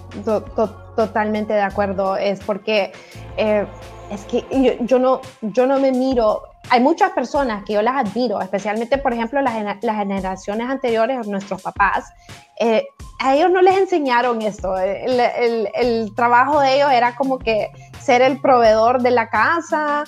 totalmente 0.96 1.54
de 1.54 1.62
acuerdo. 1.62 2.18
Es 2.18 2.42
porque 2.42 2.92
eh, 3.38 3.66
es 4.12 4.26
que 4.26 4.78
yo, 4.82 5.00
no, 5.00 5.22
yo 5.42 5.66
no 5.66 5.80
me 5.80 5.92
miro. 5.92 6.44
Hay 6.70 6.82
muchas 6.82 7.12
personas 7.12 7.64
que 7.64 7.74
yo 7.74 7.82
las 7.82 7.96
admiro, 7.96 8.42
especialmente, 8.42 8.98
por 8.98 9.14
ejemplo, 9.14 9.40
las, 9.42 9.80
generaciones 9.82 10.70
anteriores, 10.70 11.28
nuestros 11.28 11.62
papás. 11.62 12.06
Eh, 12.60 12.86
a 13.20 13.36
ellos 13.36 13.52
no 13.52 13.62
les 13.62 13.78
enseñaron 13.78 14.42
esto. 14.42 14.76
El, 14.78 16.14
trabajo 16.16 16.60
de 16.60 16.76
ellos 16.76 16.92
era 16.92 17.16
como 17.16 17.40
que 17.40 17.72
ser 18.06 18.22
el 18.22 18.40
proveedor 18.40 19.02
de 19.02 19.10
la 19.10 19.30
casa, 19.30 20.04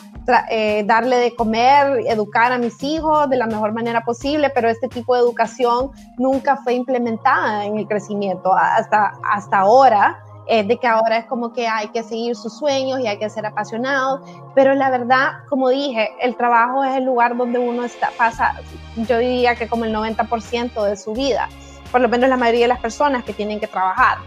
eh, 0.51 0.83
darle 0.85 1.17
de 1.17 1.35
comer, 1.35 2.03
educar 2.07 2.51
a 2.51 2.59
mis 2.59 2.83
hijos 2.83 3.27
de 3.27 3.37
la 3.37 3.47
mejor 3.47 3.73
manera 3.73 4.05
posible, 4.05 4.51
pero 4.51 4.69
este 4.69 4.87
tipo 4.87 5.15
de 5.15 5.21
educación 5.21 5.91
nunca 6.19 6.57
fue 6.57 6.75
implementada 6.75 7.65
en 7.65 7.79
el 7.79 7.87
crecimiento 7.87 8.53
hasta, 8.53 9.13
hasta 9.23 9.59
ahora. 9.59 10.23
de 10.47 10.77
que 10.77 10.87
ahora 10.87 11.17
es 11.17 11.25
como 11.25 11.51
que 11.51 11.67
hay 11.67 11.89
que 11.89 12.03
seguir 12.03 12.33
sus 12.33 12.57
sueños 12.57 13.01
y 13.01 13.07
hay 13.07 13.19
que 13.19 13.29
ser 13.29 13.45
apasionado, 13.45 14.23
pero 14.55 14.73
la 14.75 14.89
verdad, 14.89 15.43
como 15.49 15.67
dije, 15.67 16.09
el 16.21 16.37
trabajo 16.37 16.85
es 16.85 16.95
el 16.95 17.03
lugar 17.03 17.35
donde 17.35 17.59
uno 17.59 17.83
está, 17.83 18.11
pasa, 18.17 18.55
yo 18.95 19.17
diría 19.17 19.55
que 19.55 19.67
como 19.67 19.83
el 19.83 19.93
90% 19.93 20.85
de 20.85 20.95
su 20.95 21.11
vida, 21.11 21.49
por 21.91 21.99
lo 21.99 22.07
menos 22.07 22.29
la 22.29 22.37
mayoría 22.37 22.61
de 22.61 22.69
las 22.69 22.79
personas 22.79 23.25
que 23.25 23.33
tienen 23.33 23.59
que 23.59 23.67
trabajar. 23.67 24.19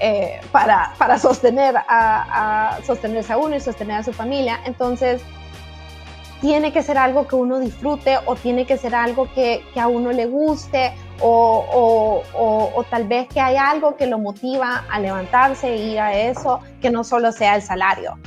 Eh, 0.00 0.40
para, 0.52 0.92
para 0.96 1.18
sostener 1.18 1.76
a, 1.76 1.82
a, 1.88 2.82
sostenerse 2.84 3.32
a 3.32 3.36
uno 3.36 3.56
y 3.56 3.60
sostener 3.60 3.96
a 3.96 4.02
su 4.04 4.12
familia. 4.12 4.60
Entonces, 4.64 5.22
tiene 6.40 6.72
que 6.72 6.82
ser 6.82 6.98
algo 6.98 7.26
que 7.26 7.34
uno 7.34 7.58
disfrute 7.58 8.16
o 8.26 8.36
tiene 8.36 8.64
que 8.64 8.76
ser 8.78 8.94
algo 8.94 9.28
que, 9.34 9.64
que 9.74 9.80
a 9.80 9.88
uno 9.88 10.12
le 10.12 10.26
guste 10.26 10.92
o, 11.20 12.22
o, 12.32 12.70
o, 12.76 12.84
tal 12.84 13.08
vez 13.08 13.26
que 13.28 13.40
hay 13.40 13.56
algo 13.56 13.96
que 13.96 14.06
lo 14.06 14.18
motiva 14.18 14.84
a 14.88 15.00
levantarse 15.00 15.76
y 15.76 15.94
ir 15.94 16.00
a 16.00 16.16
eso, 16.16 16.60
que 16.80 16.90
no 16.90 17.02
solo 17.02 17.32
sea 17.32 17.56
el 17.56 17.62
salario. 17.62 18.18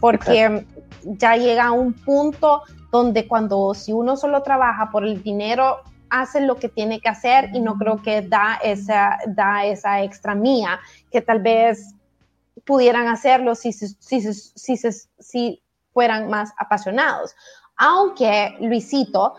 Porque 0.00 0.66
ya 1.04 1.36
llega 1.36 1.64
a 1.64 1.72
un 1.72 1.94
punto 1.94 2.62
donde 2.92 3.26
cuando 3.26 3.72
si 3.72 3.94
uno 3.94 4.16
solo 4.18 4.42
trabaja 4.42 4.90
por 4.90 5.04
el 5.04 5.22
dinero, 5.22 5.78
hace 6.20 6.40
lo 6.40 6.56
que 6.56 6.68
tiene 6.68 7.00
que 7.00 7.08
hacer 7.08 7.50
y 7.52 7.60
no 7.60 7.76
creo 7.76 8.00
que 8.00 8.22
da 8.22 8.60
esa, 8.62 9.18
da 9.26 9.64
esa 9.64 10.02
extra 10.02 10.34
mía 10.34 10.78
que 11.10 11.20
tal 11.20 11.40
vez 11.40 11.94
pudieran 12.64 13.08
hacerlo 13.08 13.56
si, 13.56 13.72
si, 13.72 13.88
si, 14.20 14.76
si 15.18 15.62
fueran 15.92 16.30
más 16.30 16.52
apasionados. 16.56 17.34
Aunque, 17.76 18.56
Luisito, 18.60 19.34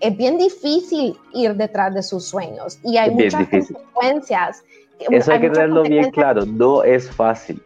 es 0.00 0.14
bien 0.14 0.36
difícil 0.36 1.18
ir 1.32 1.54
detrás 1.54 1.94
de 1.94 2.02
sus 2.02 2.26
sueños 2.26 2.78
y 2.84 2.98
hay 2.98 3.10
muchas 3.10 3.48
consecuencias. 3.48 4.62
Eso 4.98 5.32
hay, 5.32 5.40
que 5.40 5.48
tenerlo 5.48 5.82
bien 5.84 6.10
claro, 6.10 6.44
no 6.44 6.82
es 6.82 7.10
fácil. 7.10 7.62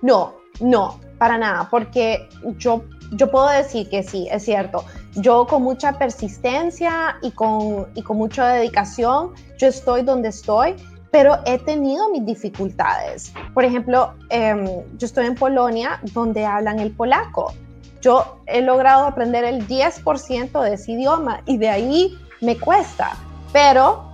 No, 0.00 0.36
no, 0.60 0.98
para 1.18 1.36
nada, 1.36 1.68
porque 1.70 2.26
yo, 2.56 2.82
yo 3.12 3.30
puedo 3.30 3.50
decir 3.50 3.90
que 3.90 4.02
sí, 4.02 4.26
es 4.30 4.42
cierto. 4.42 4.84
Yo 5.14 5.46
con 5.46 5.62
mucha 5.62 5.92
persistencia 5.92 7.18
y 7.22 7.32
con, 7.32 7.88
y 7.94 8.02
con 8.02 8.16
mucha 8.16 8.48
dedicación, 8.48 9.32
yo 9.58 9.66
estoy 9.66 10.02
donde 10.02 10.28
estoy, 10.28 10.74
pero 11.10 11.38
he 11.44 11.58
tenido 11.58 12.08
mis 12.08 12.24
dificultades. 12.24 13.32
Por 13.52 13.64
ejemplo, 13.64 14.14
em, 14.30 14.66
yo 14.96 15.06
estoy 15.06 15.26
en 15.26 15.34
Polonia 15.34 16.00
donde 16.14 16.46
hablan 16.46 16.80
el 16.80 16.90
polaco. 16.92 17.52
Yo 18.00 18.38
he 18.46 18.62
logrado 18.62 19.04
aprender 19.04 19.44
el 19.44 19.68
10% 19.68 20.60
de 20.62 20.74
ese 20.74 20.92
idioma 20.92 21.42
y 21.44 21.58
de 21.58 21.68
ahí 21.68 22.18
me 22.40 22.58
cuesta, 22.58 23.12
pero 23.52 24.12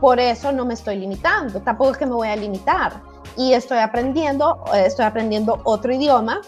por 0.00 0.20
eso 0.20 0.52
no 0.52 0.64
me 0.64 0.74
estoy 0.74 0.96
limitando, 0.96 1.60
tampoco 1.60 1.90
es 1.90 1.98
que 1.98 2.06
me 2.06 2.14
voy 2.14 2.28
a 2.28 2.36
limitar. 2.36 3.02
Y 3.36 3.52
estoy 3.52 3.78
aprendiendo, 3.78 4.64
estoy 4.74 5.04
aprendiendo 5.04 5.60
otro 5.64 5.92
idioma 5.92 6.40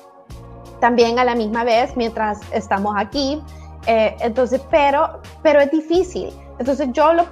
también 0.80 1.18
a 1.18 1.24
la 1.24 1.34
misma 1.34 1.62
vez 1.62 1.96
mientras 1.96 2.40
estamos 2.52 2.94
aquí. 2.96 3.42
Eh, 3.86 4.16
entonces, 4.20 4.60
pero, 4.70 5.20
pero 5.42 5.60
es 5.60 5.70
difícil. 5.70 6.32
Entonces 6.58 6.88
yo 6.92 7.12
lo, 7.12 7.26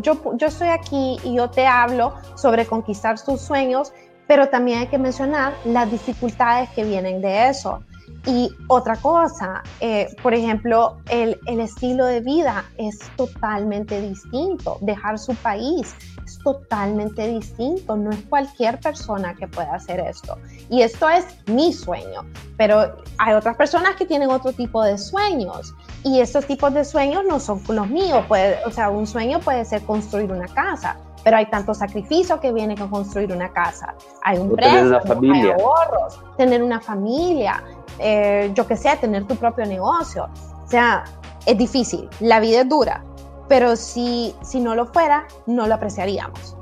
yo, 0.00 0.36
yo 0.36 0.46
estoy 0.46 0.68
aquí 0.68 1.18
y 1.24 1.36
yo 1.36 1.50
te 1.50 1.66
hablo 1.66 2.14
sobre 2.34 2.66
conquistar 2.66 3.20
tus 3.20 3.40
sueños, 3.40 3.92
pero 4.26 4.48
también 4.48 4.80
hay 4.80 4.86
que 4.86 4.98
mencionar 4.98 5.54
las 5.64 5.90
dificultades 5.90 6.70
que 6.70 6.84
vienen 6.84 7.20
de 7.20 7.48
eso. 7.48 7.82
Y 8.26 8.54
otra 8.68 8.96
cosa, 8.96 9.62
eh, 9.80 10.14
por 10.22 10.32
ejemplo, 10.32 10.98
el, 11.08 11.40
el, 11.46 11.60
estilo 11.60 12.06
de 12.06 12.20
vida 12.20 12.64
es 12.78 12.98
totalmente 13.16 14.00
distinto. 14.00 14.78
Dejar 14.80 15.18
su 15.18 15.34
país 15.34 15.94
es 16.24 16.38
totalmente 16.38 17.26
distinto. 17.26 17.96
No 17.96 18.10
es 18.10 18.22
cualquier 18.28 18.78
persona 18.78 19.34
que 19.34 19.48
pueda 19.48 19.74
hacer 19.74 19.98
esto. 19.98 20.38
Y 20.70 20.82
esto 20.82 21.08
es 21.08 21.26
mi 21.46 21.72
sueño. 21.72 22.24
Pero 22.56 23.02
hay 23.18 23.34
otras 23.34 23.56
personas 23.56 23.96
que 23.96 24.06
tienen 24.06 24.30
otro 24.30 24.52
tipo 24.52 24.84
de 24.84 24.98
sueños. 24.98 25.74
Y 26.04 26.20
estos 26.20 26.46
tipos 26.46 26.72
de 26.74 26.84
sueños 26.84 27.24
no 27.28 27.40
son 27.40 27.60
los 27.68 27.88
míos. 27.88 28.24
Puede, 28.28 28.58
o 28.64 28.70
sea, 28.70 28.90
un 28.90 29.06
sueño 29.06 29.40
puede 29.40 29.64
ser 29.64 29.82
construir 29.82 30.30
una 30.30 30.46
casa 30.46 30.96
pero 31.24 31.36
hay 31.36 31.46
tanto 31.46 31.74
sacrificio 31.74 32.40
que 32.40 32.52
viene 32.52 32.76
con 32.76 32.88
construir 32.88 33.32
una 33.32 33.52
casa. 33.52 33.94
Hay 34.22 34.38
un 34.38 34.54
préstamo, 34.54 35.32
hay 35.32 35.50
ahorros, 35.50 36.20
tener 36.36 36.62
una 36.62 36.80
familia, 36.80 37.62
eh, 37.98 38.50
yo 38.54 38.66
que 38.66 38.76
sé, 38.76 38.96
tener 39.00 39.24
tu 39.26 39.36
propio 39.36 39.64
negocio. 39.66 40.28
O 40.64 40.68
sea, 40.68 41.04
es 41.46 41.56
difícil, 41.56 42.08
la 42.20 42.40
vida 42.40 42.62
es 42.62 42.68
dura, 42.68 43.04
pero 43.48 43.76
si, 43.76 44.34
si 44.42 44.60
no 44.60 44.74
lo 44.74 44.86
fuera, 44.86 45.26
no 45.46 45.66
lo 45.66 45.74
apreciaríamos. 45.74 46.56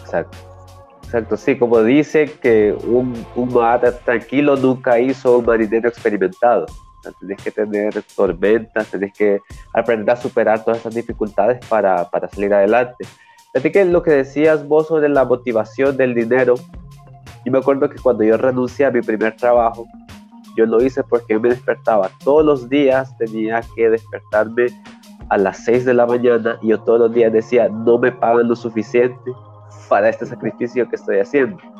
Exacto. 0.00 0.38
Exacto, 1.04 1.38
sí, 1.38 1.58
como 1.58 1.82
dice 1.82 2.26
que 2.26 2.76
un, 2.84 3.26
un 3.34 3.54
mar 3.54 3.80
tranquilo 4.04 4.56
nunca 4.56 4.98
hizo 4.98 5.38
un 5.38 5.46
marinero 5.46 5.88
experimentado. 5.88 6.66
O 7.06 7.12
tenés 7.12 7.42
que 7.42 7.50
tener 7.50 8.02
tormentas, 8.14 8.88
tenés 8.88 9.14
que 9.14 9.40
aprender 9.72 10.14
a 10.14 10.20
superar 10.20 10.62
todas 10.62 10.80
esas 10.80 10.94
dificultades 10.94 11.64
para, 11.66 12.10
para 12.10 12.28
salir 12.28 12.52
adelante. 12.52 13.06
Fíjate 13.54 13.72
que 13.72 13.84
lo 13.86 14.02
que 14.02 14.10
decías 14.10 14.66
vos 14.68 14.88
sobre 14.88 15.08
la 15.08 15.24
motivación 15.24 15.96
del 15.96 16.14
dinero, 16.14 16.54
yo 17.44 17.52
me 17.52 17.58
acuerdo 17.58 17.88
que 17.88 17.96
cuando 17.98 18.22
yo 18.22 18.36
renuncié 18.36 18.84
a 18.84 18.90
mi 18.90 19.00
primer 19.00 19.36
trabajo, 19.36 19.86
yo 20.54 20.66
lo 20.66 20.82
hice 20.82 21.02
porque 21.02 21.38
me 21.38 21.48
despertaba 21.48 22.10
todos 22.22 22.44
los 22.44 22.68
días, 22.68 23.16
tenía 23.16 23.62
que 23.74 23.88
despertarme 23.88 24.66
a 25.30 25.38
las 25.38 25.64
6 25.64 25.86
de 25.86 25.94
la 25.94 26.04
mañana 26.04 26.58
y 26.60 26.68
yo 26.68 26.80
todos 26.80 27.00
los 27.00 27.14
días 27.14 27.32
decía, 27.32 27.70
no 27.70 27.96
me 27.98 28.12
pagan 28.12 28.48
lo 28.48 28.56
suficiente 28.56 29.32
para 29.88 30.10
este 30.10 30.26
sacrificio 30.26 30.86
que 30.88 30.96
estoy 30.96 31.18
haciendo. 31.18 31.58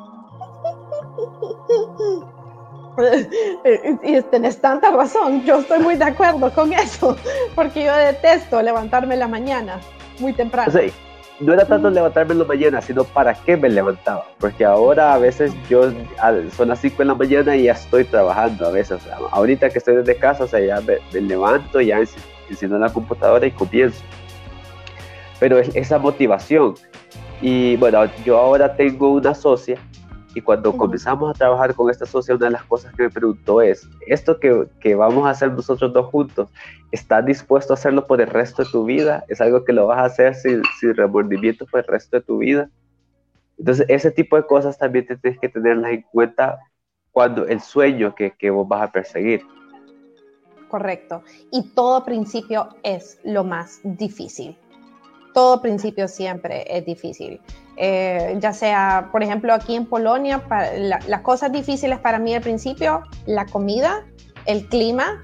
Y 4.03 4.21
tenés 4.23 4.61
tanta 4.61 4.91
razón, 4.91 5.45
yo 5.45 5.61
estoy 5.61 5.79
muy 5.79 5.95
de 5.95 6.05
acuerdo 6.05 6.53
con 6.53 6.73
eso, 6.73 7.17
porque 7.55 7.85
yo 7.85 7.95
detesto 7.95 8.61
levantarme 8.61 9.15
en 9.15 9.21
la 9.21 9.29
mañana, 9.29 9.79
muy 10.19 10.33
temprano 10.33 10.73
no 11.41 11.53
era 11.53 11.65
tanto 11.65 11.91
levantarme 11.91 12.33
en 12.33 12.41
la 12.41 12.45
mañana, 12.45 12.83
sino 12.83 13.05
para 13.05 13.35
qué 13.35 13.57
me 13.57 13.69
levantaba. 13.69 14.27
Porque 14.39 14.65
ahora 14.65 15.15
a 15.15 15.19
veces 15.19 15.53
yo, 15.69 15.91
son 16.57 16.69
las 16.69 16.81
5 16.81 16.99
de 16.99 17.05
la 17.05 17.15
mañana 17.15 17.57
y 17.57 17.65
ya 17.65 17.73
estoy 17.73 18.05
trabajando 18.05 18.67
a 18.67 18.71
veces. 18.71 19.01
ahorita 19.31 19.71
que 19.71 19.79
estoy 19.79 19.97
desde 19.97 20.17
casa, 20.17 20.45
o 20.45 20.49
sea, 20.49 20.61
ya 20.61 20.81
me, 20.81 21.21
levanto, 21.21 21.81
ya 21.81 22.01
enciendo 22.49 22.79
la 22.79 22.93
computadora 22.93 23.47
y 23.47 23.53
comienzo. 23.53 24.03
Pero 25.39 25.59
es 25.59 25.75
esa 25.75 25.99
motivación. 25.99 26.75
Y 27.41 27.77
bueno, 27.77 28.05
yo 28.25 28.39
ahora 28.39 28.75
tengo 28.75 29.13
una 29.13 29.35
socia 29.35 29.79
y 30.35 30.41
cuando 30.41 30.77
comenzamos 30.77 31.31
a 31.31 31.35
trabajar 31.35 31.75
con 31.75 31.91
esta 31.91 32.07
socia, 32.07 32.35
una 32.35 32.47
de 32.47 32.53
las 32.53 32.65
cosas 32.65 32.95
que 32.95 33.05
me 33.05 33.11
preguntó 33.11 33.63
es, 33.63 33.89
esto 34.07 34.39
que, 34.39 34.67
que, 34.81 34.95
vamos 34.95 35.27
a 35.27 35.31
hacer 35.31 35.53
nosotros 35.53 35.93
dos 35.93 36.07
juntos, 36.07 36.51
¿estás 36.93 37.25
dispuesto 37.25 37.73
a 37.73 37.75
hacerlo 37.75 38.07
por 38.07 38.21
el 38.21 38.29
resto 38.29 38.65
de 38.65 38.71
tu 38.71 38.85
vida? 38.85 39.25
¿Es 39.29 39.41
algo 39.41 39.65
que 39.65 39.73
lo 39.73 39.87
vas 39.87 39.99
a 39.99 40.05
hacer 40.05 40.35
sin, 40.35 40.63
sin 40.79 40.95
remordimiento 40.95 41.67
por 41.67 41.81
el 41.81 41.87
resto 41.87 42.19
de 42.19 42.23
tu 42.23 42.39
vida? 42.39 42.69
Entonces, 43.59 43.87
ese 43.89 44.11
tipo 44.11 44.37
de 44.37 44.47
cosas 44.47 44.79
también 44.79 45.07
tienes 45.07 45.41
que 45.41 45.49
tenerlas 45.49 45.93
en 45.93 46.03
cuenta 46.03 46.59
cuando 47.11 47.47
el 47.47 47.61
sueño 47.61 48.15
que, 48.15 48.33
que 48.33 48.51
vos 48.51 48.69
vas 48.69 48.83
a 48.83 48.93
perseguir. 48.93 49.43
correcto. 50.69 51.23
Y 51.51 51.71
todo 51.71 52.05
principio 52.05 52.69
es 52.83 53.19
lo 53.25 53.43
más 53.43 53.81
difícil. 53.83 54.57
Todo 55.39 55.63
principio 55.63 56.09
siempre 56.09 56.65
es 56.69 56.85
difícil. 56.85 57.41
Eh, 57.77 58.37
ya 58.41 58.53
sea, 58.53 59.09
por 59.13 59.23
ejemplo, 59.23 59.55
aquí 59.55 59.77
en 59.77 59.87
Polonia, 59.87 60.43
las 60.81 61.21
cosas 61.21 61.53
difíciles 61.53 62.01
para 62.01 62.19
mí 62.19 62.35
al 62.35 62.43
principio, 62.43 63.05
la 63.25 63.47
comida, 63.47 64.05
el 64.47 64.67
clima, 64.67 65.23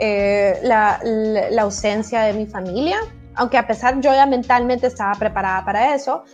eh, 0.00 0.58
la, 0.64 1.00
ausencia 1.60 2.22
de 2.22 2.32
mi 2.32 2.46
familia, 2.46 2.98
aunque 3.36 3.56
a 3.56 3.64
pesar 3.68 4.00
yo 4.00 4.12
ya 4.12 4.26
mentalmente 4.26 4.88
estaba 4.88 5.12
preparada 5.12 5.64
para 5.64 5.94
eso, 5.94 6.24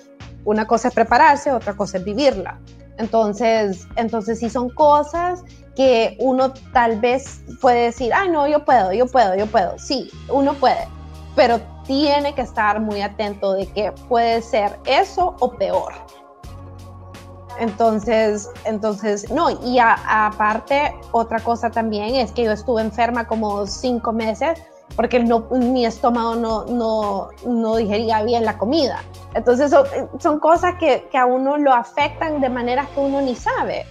una 0.46 0.66
cosa 0.66 0.88
es 0.88 0.94
prepararse, 0.94 1.52
otra 1.52 1.74
cosa 1.74 1.98
es 1.98 2.04
vivirla. 2.04 2.58
Entonces, 2.96 3.86
entonces 3.96 4.38
sí 4.38 4.48
son 4.48 4.70
cosas 4.70 5.44
que 5.76 6.16
uno 6.18 6.54
tal 6.72 6.98
vez 6.98 7.42
puede 7.60 7.82
decir, 7.82 8.10
ay 8.14 8.30
no, 8.30 8.48
yo 8.48 8.64
puedo, 8.64 8.94
yo 8.94 9.04
puedo, 9.06 9.34
yo 9.34 9.44
puedo. 9.44 9.78
Sí, 9.78 10.10
uno 10.30 10.54
puede, 10.54 10.88
pero 11.38 11.60
tiene 11.86 12.34
que 12.34 12.40
estar 12.40 12.80
muy 12.80 13.00
atento 13.00 13.52
de 13.52 13.68
que 13.68 13.92
puede 14.08 14.42
ser 14.42 14.76
eso 14.86 15.36
o 15.38 15.52
peor. 15.52 15.92
Entonces, 17.60 18.50
entonces, 18.64 19.30
no, 19.30 19.48
y 19.64 19.78
aparte, 19.78 20.96
otra 21.12 21.38
cosa 21.38 21.70
también 21.70 22.16
es 22.16 22.32
que 22.32 22.42
yo 22.42 22.50
estuve 22.50 22.82
enferma 22.82 23.28
como 23.28 23.68
cinco 23.68 24.12
meses 24.12 24.60
porque 24.96 25.20
mi 25.20 25.86
estómago 25.86 26.34
no, 26.34 26.64
no, 26.64 27.28
no 27.46 27.76
digería 27.76 28.24
bien 28.24 28.44
la 28.44 28.58
comida. 28.58 29.00
Entonces, 29.34 29.70
son, 29.70 29.86
son 30.18 30.40
cosas 30.40 30.74
que, 30.80 31.06
que, 31.08 31.18
a 31.18 31.24
uno 31.24 31.56
lo 31.56 31.72
afectan 31.72 32.40
de 32.40 32.48
maneras 32.48 32.88
que 32.88 32.98
uno 32.98 33.20
ni 33.20 33.36
sabe. 33.36 33.86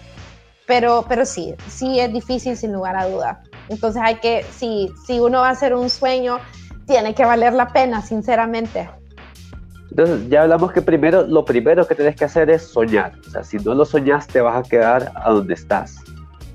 Pero, 0.66 1.06
pero 1.08 1.26
sí, 1.26 1.56
sí 1.70 1.98
es 2.02 2.12
difícil 2.12 2.58
sin 2.58 2.74
lugar 2.74 2.98
a 2.98 3.08
duda. 3.08 3.42
Entonces, 3.70 4.02
hay 4.04 4.16
que, 4.16 4.46
si, 4.52 4.92
si 5.06 5.22
uno 5.22 5.40
va 5.40 5.48
a 5.48 5.52
hacer 5.52 5.74
un 5.74 5.90
sueño, 5.90 6.40
tiene 6.88 7.14
que 7.14 7.26
valer 7.26 7.54
la 7.54 7.68
pena, 7.68 8.02
sinceramente. 8.02 8.90
Entonces, 9.92 10.30
ya 10.30 10.44
hablamos 10.44 10.72
que 10.72 10.82
primero, 10.82 11.24
lo 11.28 11.44
primero 11.44 11.86
que 11.86 11.96
tienes 11.96 12.16
que 12.16 12.26
hacer 12.26 12.50
es 12.50 12.64
soñar. 12.64 13.14
O 13.28 13.30
sea, 13.30 13.44
si 13.44 13.58
no 13.58 13.74
lo 13.74 13.86
soñas, 13.86 14.26
te 14.28 14.42
vas 14.42 14.66
a 14.66 14.68
quedar 14.68 15.12
a 15.16 15.32
donde 15.32 15.54
estás. 15.54 15.98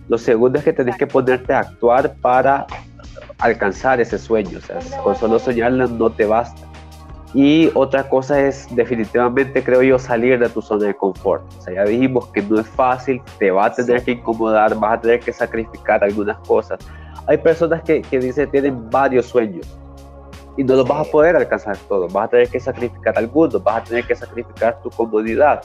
Lo 0.08 0.18
segundo 0.18 0.58
es 0.58 0.64
que 0.64 0.72
tienes 0.72 0.96
que 0.96 1.06
ponerte 1.06 1.52
a 1.52 1.60
actuar 1.60 2.14
para 2.20 2.66
alcanzar 3.38 4.00
ese 4.00 4.18
sueño. 4.18 4.58
O 4.58 4.60
sea, 4.60 5.02
con 5.02 5.14
solo 5.16 5.38
soñarlo 5.38 5.86
no 5.86 6.10
te 6.10 6.24
basta. 6.24 6.60
Y 7.34 7.70
otra 7.74 8.08
cosa 8.08 8.40
es 8.40 8.68
definitivamente, 8.74 9.62
creo 9.62 9.82
yo, 9.82 9.98
salir 9.98 10.38
de 10.38 10.48
tu 10.48 10.62
zona 10.62 10.86
de 10.86 10.94
confort. 10.94 11.42
O 11.58 11.62
sea, 11.62 11.74
ya 11.74 11.84
dijimos 11.84 12.28
que 12.28 12.42
no 12.42 12.60
es 12.60 12.68
fácil, 12.68 13.20
te 13.38 13.50
va 13.50 13.66
a 13.66 13.72
tener 13.72 14.02
que 14.02 14.12
incomodar, 14.12 14.74
vas 14.76 14.98
a 14.98 15.00
tener 15.00 15.20
que 15.20 15.32
sacrificar 15.32 16.04
algunas 16.04 16.38
cosas. 16.46 16.78
Hay 17.26 17.38
personas 17.38 17.82
que, 17.82 18.02
que 18.02 18.18
dicen 18.18 18.50
tienen 18.50 18.90
varios 18.90 19.26
sueños 19.26 19.66
y 20.56 20.64
no 20.64 20.74
los 20.74 20.86
vas 20.86 21.06
a 21.06 21.10
poder 21.10 21.36
alcanzar 21.36 21.76
todos, 21.88 22.12
vas 22.12 22.26
a 22.26 22.28
tener 22.28 22.48
que 22.48 22.60
sacrificar 22.60 23.16
algunos, 23.16 23.62
vas 23.62 23.82
a 23.82 23.84
tener 23.84 24.06
que 24.06 24.14
sacrificar 24.14 24.80
tu 24.82 24.90
comodidad. 24.90 25.62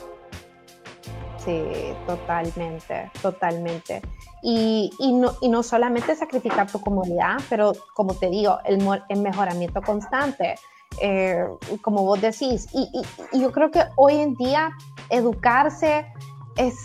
Sí, 1.43 1.93
totalmente, 2.05 3.11
totalmente. 3.21 4.01
Y, 4.43 4.91
y, 4.99 5.13
no, 5.13 5.33
y 5.41 5.49
no 5.49 5.63
solamente 5.63 6.15
sacrificar 6.15 6.69
tu 6.69 6.79
comodidad, 6.79 7.37
pero 7.49 7.73
como 7.93 8.13
te 8.13 8.29
digo, 8.29 8.59
el, 8.65 8.85
el 9.09 9.21
mejoramiento 9.21 9.81
constante, 9.81 10.55
eh, 11.01 11.45
como 11.81 12.03
vos 12.03 12.21
decís. 12.21 12.67
Y, 12.73 12.89
y, 13.33 13.39
yo 13.39 13.51
creo 13.51 13.71
que 13.71 13.83
hoy 13.95 14.17
en 14.17 14.35
día 14.35 14.71
educarse 15.09 16.05
es, 16.57 16.75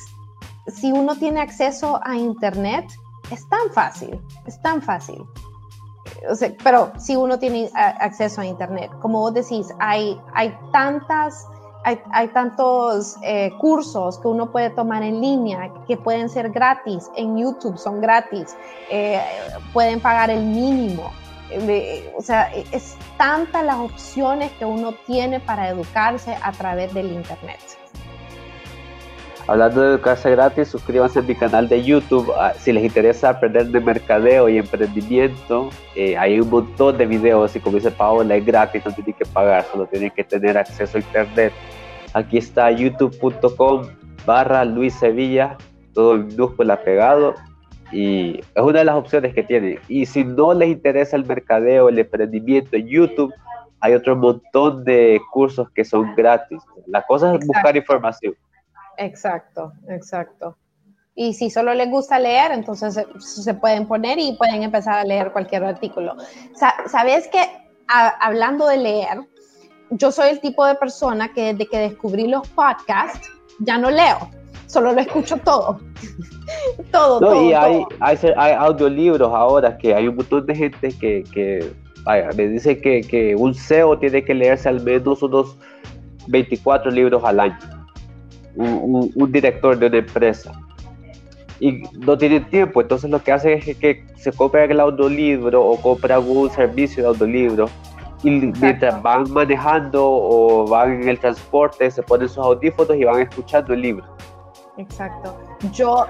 si 0.69 0.93
uno 0.93 1.17
tiene 1.17 1.41
acceso 1.41 2.01
a 2.05 2.17
Internet, 2.17 2.87
es 3.31 3.49
tan 3.49 3.71
fácil, 3.73 4.21
es 4.47 4.61
tan 4.63 4.81
fácil 4.83 5.25
pero 6.63 6.93
si 6.99 7.17
uno 7.17 7.39
tiene 7.39 7.71
acceso 7.75 8.41
a 8.41 8.47
Internet, 8.47 8.91
como 9.01 9.21
vos 9.21 9.35
decís, 9.35 9.69
hay, 9.79 10.21
hay 10.35 10.57
tantas... 10.73 11.47
Hay, 11.85 11.99
hay 12.13 12.29
tantos 12.29 13.17
eh, 13.25 13.51
cursos 13.59 14.17
que 14.21 14.29
uno 14.29 14.53
puede 14.53 14.71
tomar 14.71 15.03
en 15.03 15.21
línea 15.21 15.69
que 15.89 15.97
pueden 15.97 16.29
ser 16.29 16.51
gratis, 16.51 17.11
en 17.17 17.37
YouTube 17.37 17.77
son 17.77 18.01
gratis, 18.01 18.57
eh, 18.89 19.21
pueden 19.73 19.99
pagar 19.99 20.31
el 20.31 20.45
mínimo. 20.45 21.11
O 22.17 22.23
sea, 22.23 22.53
es 22.71 22.97
tantas 23.19 23.65
las 23.65 23.79
opciones 23.79 24.53
que 24.53 24.65
uno 24.65 24.95
tiene 25.09 25.41
para 25.41 25.71
educarse 25.71 26.37
a 26.41 26.53
través 26.53 26.95
del 26.95 27.11
Internet. 27.11 27.59
Hablando 29.49 29.81
de 29.81 29.89
educarse 29.95 30.31
gratis, 30.31 30.69
suscríbanse 30.69 31.19
a 31.19 31.23
mi 31.23 31.35
canal 31.35 31.69
de 31.69 31.83
YouTube. 31.83 32.33
Ah, 32.39 32.53
si 32.57 32.73
les 32.73 32.85
interesa 32.85 33.31
aprender 33.31 33.67
de 33.67 33.81
mercadeo 33.81 34.49
y 34.49 34.59
emprendimiento, 34.59 35.71
eh, 35.97 36.17
hay 36.17 36.41
un 36.41 36.49
montón 36.49 36.97
de 36.97 37.07
videos 37.07 37.57
y 37.57 37.61
como 37.61 37.77
dice 37.77 37.91
Paola, 37.91 38.37
es 38.37 38.47
gratis, 38.47 38.85
no 38.87 38.93
tienen 38.93 39.15
que 39.15 39.27
pagar, 39.27 39.65
solo 39.65 39.87
tienen 39.87 40.11
que 40.11 40.23
tener 40.23 40.57
acceso 40.57 40.97
a 40.97 41.01
internet. 41.01 41.53
Aquí 42.15 42.39
está 42.39 42.71
youtube.com 42.71 43.87
barra 44.25 44.65
Luis 44.65 44.95
Sevilla, 44.95 45.57
todo 45.93 46.15
en 46.15 46.29
minúscula 46.29 46.81
pegado 46.81 47.35
y 47.91 48.39
es 48.39 48.63
una 48.63 48.81
de 48.81 48.85
las 48.85 48.95
opciones 48.95 49.35
que 49.35 49.43
tienen. 49.43 49.79
Y 49.89 50.07
si 50.07 50.25
no 50.25 50.55
les 50.55 50.71
interesa 50.71 51.17
el 51.17 51.27
mercadeo, 51.27 51.89
el 51.89 51.99
emprendimiento 51.99 52.77
en 52.77 52.87
YouTube, 52.87 53.33
hay 53.81 53.95
otro 53.95 54.17
montón 54.17 54.85
de 54.85 55.21
cursos 55.33 55.69
que 55.71 55.85
son 55.85 56.15
gratis. 56.15 56.61
La 56.87 57.03
cosa 57.03 57.35
es 57.35 57.47
buscar 57.47 57.77
información. 57.77 58.35
Exacto, 58.99 59.73
exacto. 59.89 60.57
Y 61.15 61.35
si 61.35 61.51
solo 61.51 61.75
les 61.75 61.91
gusta 61.91 62.19
leer, 62.19 62.53
entonces 62.53 62.99
se, 63.19 63.55
pueden 63.55 63.87
poner 63.87 64.19
y 64.19 64.33
pueden 64.33 64.63
empezar 64.63 64.95
a 64.95 65.05
leer 65.05 65.31
cualquier 65.33 65.63
artículo. 65.65 66.17
Sabes 66.87 67.29
que 67.29 67.39
hablando 67.87 68.67
de 68.67 68.79
leer, 68.79 69.21
yo 69.91 70.11
soy 70.11 70.31
el 70.31 70.41
tipo 70.41 70.65
de 70.65 70.75
persona 70.75 71.33
que 71.35 71.53
desde 71.53 71.67
que 71.67 71.79
descubrí 71.79 72.29
los 72.29 72.49
podcasts 72.49 73.29
ya 73.59 73.77
no 73.77 73.91
leo, 73.91 74.31
solo 74.67 74.93
lo 74.93 75.01
escucho 75.03 75.37
todo. 75.37 75.81
todo, 76.91 77.21
todo. 77.21 77.45
Y 77.45 77.53
hay, 77.53 77.85
Hay, 78.01 78.19
hay, 78.37 78.53
audiolibros 78.55 79.35
ahora 79.35 79.77
que 79.77 79.95
hay 79.95 80.09
un 80.09 80.17
montón 80.17 80.47
de 80.47 80.55
gente 80.55 80.97
que, 80.99 81.25
que 81.31 81.75
vaya, 82.05 82.31
me 82.35 82.49
dice 82.49 82.81
que, 82.81 83.03
que 83.03 83.37
un 83.37 83.55
CEO 83.55 83.99
tiene 83.99 84.25
que 84.25 84.33
leerse 84.33 84.71
al 84.71 84.81
menos 84.83 85.23
unos 85.23 85.59
24 86.29 86.91
libros 86.91 87.23
al 87.23 87.39
año 87.39 87.82
un, 88.57 89.33
director 89.33 89.79
de 89.79 89.87
una 89.87 89.99
empresa 89.99 90.53
y 91.61 91.85
no 92.01 92.19
tiene 92.19 92.41
tiempo, 92.41 92.81
entonces 92.81 93.09
lo 93.09 93.23
que 93.23 93.33
hace 93.33 93.55
es 93.55 93.77
que 93.77 94.05
se 94.17 94.33
compra 94.33 94.65
el 94.65 94.81
audiolibro 94.81 95.65
o 95.65 95.81
compra 95.81 96.17
algún 96.17 96.51
servicio 96.51 97.03
de 97.03 97.09
audiolibro 97.11 97.67
y 98.25 98.31
mientras 98.31 99.01
van 99.03 99.31
manejando 99.31 100.05
o 100.05 100.67
van 100.67 101.03
en 101.03 101.09
el 101.09 101.19
transporte 101.19 101.91
se 101.91 102.03
ponen 102.03 102.29
sus 102.29 102.39
audífonos 102.39 102.97
y 102.97 103.05
van 103.05 103.21
escuchando 103.21 103.75
el 103.75 103.83
libro. 103.83 104.05
Exacto. 104.77 105.37
Yo, 105.73 106.07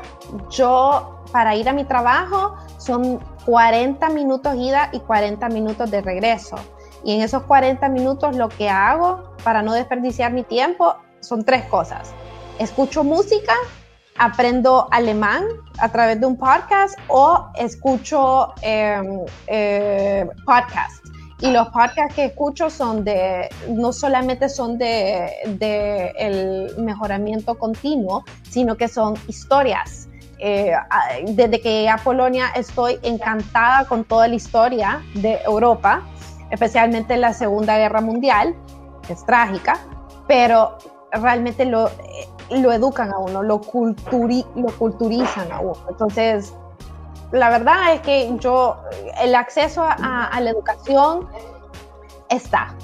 yo 0.51 1.22
para 1.32 1.57
ir 1.57 1.68
a 1.68 1.72
mi 1.72 1.84
trabajo 1.84 2.55
son 2.78 3.18
40 3.45 4.09
minutos 4.11 4.55
ida 4.57 4.88
y 4.93 5.01
40 5.01 5.49
minutos 5.49 5.90
de 5.90 6.01
regreso. 6.01 6.57
Y 7.05 7.14
en 7.16 7.22
esos 7.22 7.43
40 7.43 7.88
minutos 7.88 8.36
lo 8.36 8.49
que 8.49 8.68
hago 8.70 9.34
para 9.43 9.62
no 9.62 9.72
desperdiciar 9.74 10.32
mi 10.32 10.45
tiempo 10.45 10.95
son 11.20 11.45
tres 11.45 11.64
cosas 11.64 12.14
escucho 12.59 13.05
música, 13.05 13.55
aprendo 14.19 14.89
alemán 14.91 15.45
a 15.79 15.91
través 15.91 16.21
de 16.21 16.27
un 16.27 16.37
podcast 16.37 16.99
o 17.09 17.49
escucho 17.57 18.53
em, 18.63 19.21
eh, 19.47 20.27
podcasts. 20.45 21.01
Y 21.41 21.51
los 21.51 21.69
podcasts 21.71 22.15
que 22.15 22.27
escucho 22.27 22.71
son 22.71 23.03
de, 23.03 23.49
no 23.69 23.93
solamente 23.93 24.49
son 24.49 24.79
de, 24.79 25.29
el 26.17 26.77
mejoramiento 26.79 27.59
continuo, 27.59 28.25
sino 28.49 28.77
que 28.77 28.87
son 28.87 29.15
historias. 29.27 30.09
Eh, 30.39 30.73
desde 31.27 31.61
que 31.61 31.73
llegué 31.73 31.89
a 31.89 31.99
Polonia 31.99 32.47
estoy 32.55 32.99
encantada 33.03 33.87
con 33.87 34.05
toda 34.05 34.29
la 34.29 34.37
historia 34.37 35.03
de 35.15 35.41
Europa, 35.45 36.03
especialmente 36.51 37.17
la 37.17 37.33
Segunda 37.33 37.77
Guerra 37.77 38.01
Mundial, 38.01 38.55
que 39.05 39.13
es 39.15 39.25
trágica, 39.27 39.81
pero 40.29 40.79
realmente 41.11 41.65
lo, 41.65 41.91
lo 42.61 42.73
educan 42.73 43.13
a 43.13 43.19
uno, 43.19 43.43
lo, 43.43 43.61
culturi 43.61 44.45
lo 44.55 44.69
culturizan 44.79 45.51
a 45.53 45.61
uno. 45.61 45.79
Entonces, 45.89 46.55
la 47.33 47.51
verdad 47.51 47.95
es 47.95 48.01
que 48.03 48.31
yo, 48.39 48.77
el 49.21 49.35
acceso 49.35 49.83
a, 49.85 50.39
la 50.41 50.51
educación 50.51 51.29
está. 52.29 52.75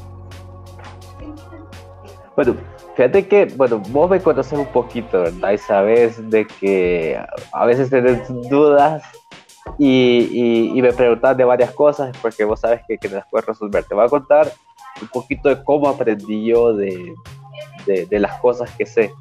Bueno, 2.34 2.56
fíjate 2.94 3.28
que, 3.28 3.44
bueno, 3.56 3.82
vos 3.90 4.08
me 4.08 4.20
conoces 4.20 4.58
un 4.58 4.66
poquito, 4.66 5.22
¿verdad? 5.22 5.52
Y 5.52 5.58
sabes 5.58 6.30
de 6.30 6.46
que 6.46 7.20
a 7.52 7.66
veces 7.66 7.90
tenés 7.90 8.26
dudas 8.48 9.02
y, 9.76 10.72
y, 10.74 10.80
me 10.80 10.92
preguntas 10.92 11.36
de 11.36 11.44
varias 11.44 11.72
cosas 11.72 12.16
porque 12.22 12.44
vos 12.44 12.60
sabes 12.60 12.80
que, 12.88 12.96
que 12.96 13.08
las 13.08 13.26
puedes 13.28 13.46
resolver. 13.46 13.84
Te 13.84 13.94
voy 13.94 14.06
a 14.06 14.08
contar 14.08 14.50
un 15.02 15.08
poquito 15.08 15.48
de 15.48 15.62
cómo 15.62 15.88
aprendí 15.88 16.46
yo 16.46 16.72
de, 16.72 17.14
de, 17.86 18.06
de 18.06 18.18
las 18.18 18.40
cosas 18.40 18.70
que 18.76 18.86
sé. 18.86 19.12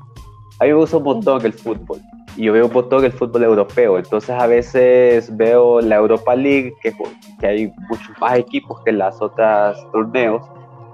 A 0.60 0.64
mí 0.64 0.72
me 0.72 0.76
gusta 0.76 0.98
un 0.98 1.04
montón 1.04 1.46
el 1.46 1.54
fútbol. 1.54 2.00
y 2.36 2.46
yo 2.46 2.54
veo 2.54 2.68
un 2.68 2.74
montón 2.74 3.04
el 3.06 3.12
fútbol 3.12 3.44
europeo. 3.44 3.98
Entonces 3.98 4.30
a 4.32 4.48
veces 4.48 5.36
veo 5.36 5.82
la 5.82 5.98
Europa 5.98 6.36
League, 6.36 6.74
que, 6.82 6.94
que 7.40 7.48
hay 7.48 7.74
muchos 7.90 8.10
más 8.20 8.38
equipos 8.38 8.82
que 8.84 8.92
las 8.92 9.22
otras 9.22 9.78
torneos, 9.92 10.42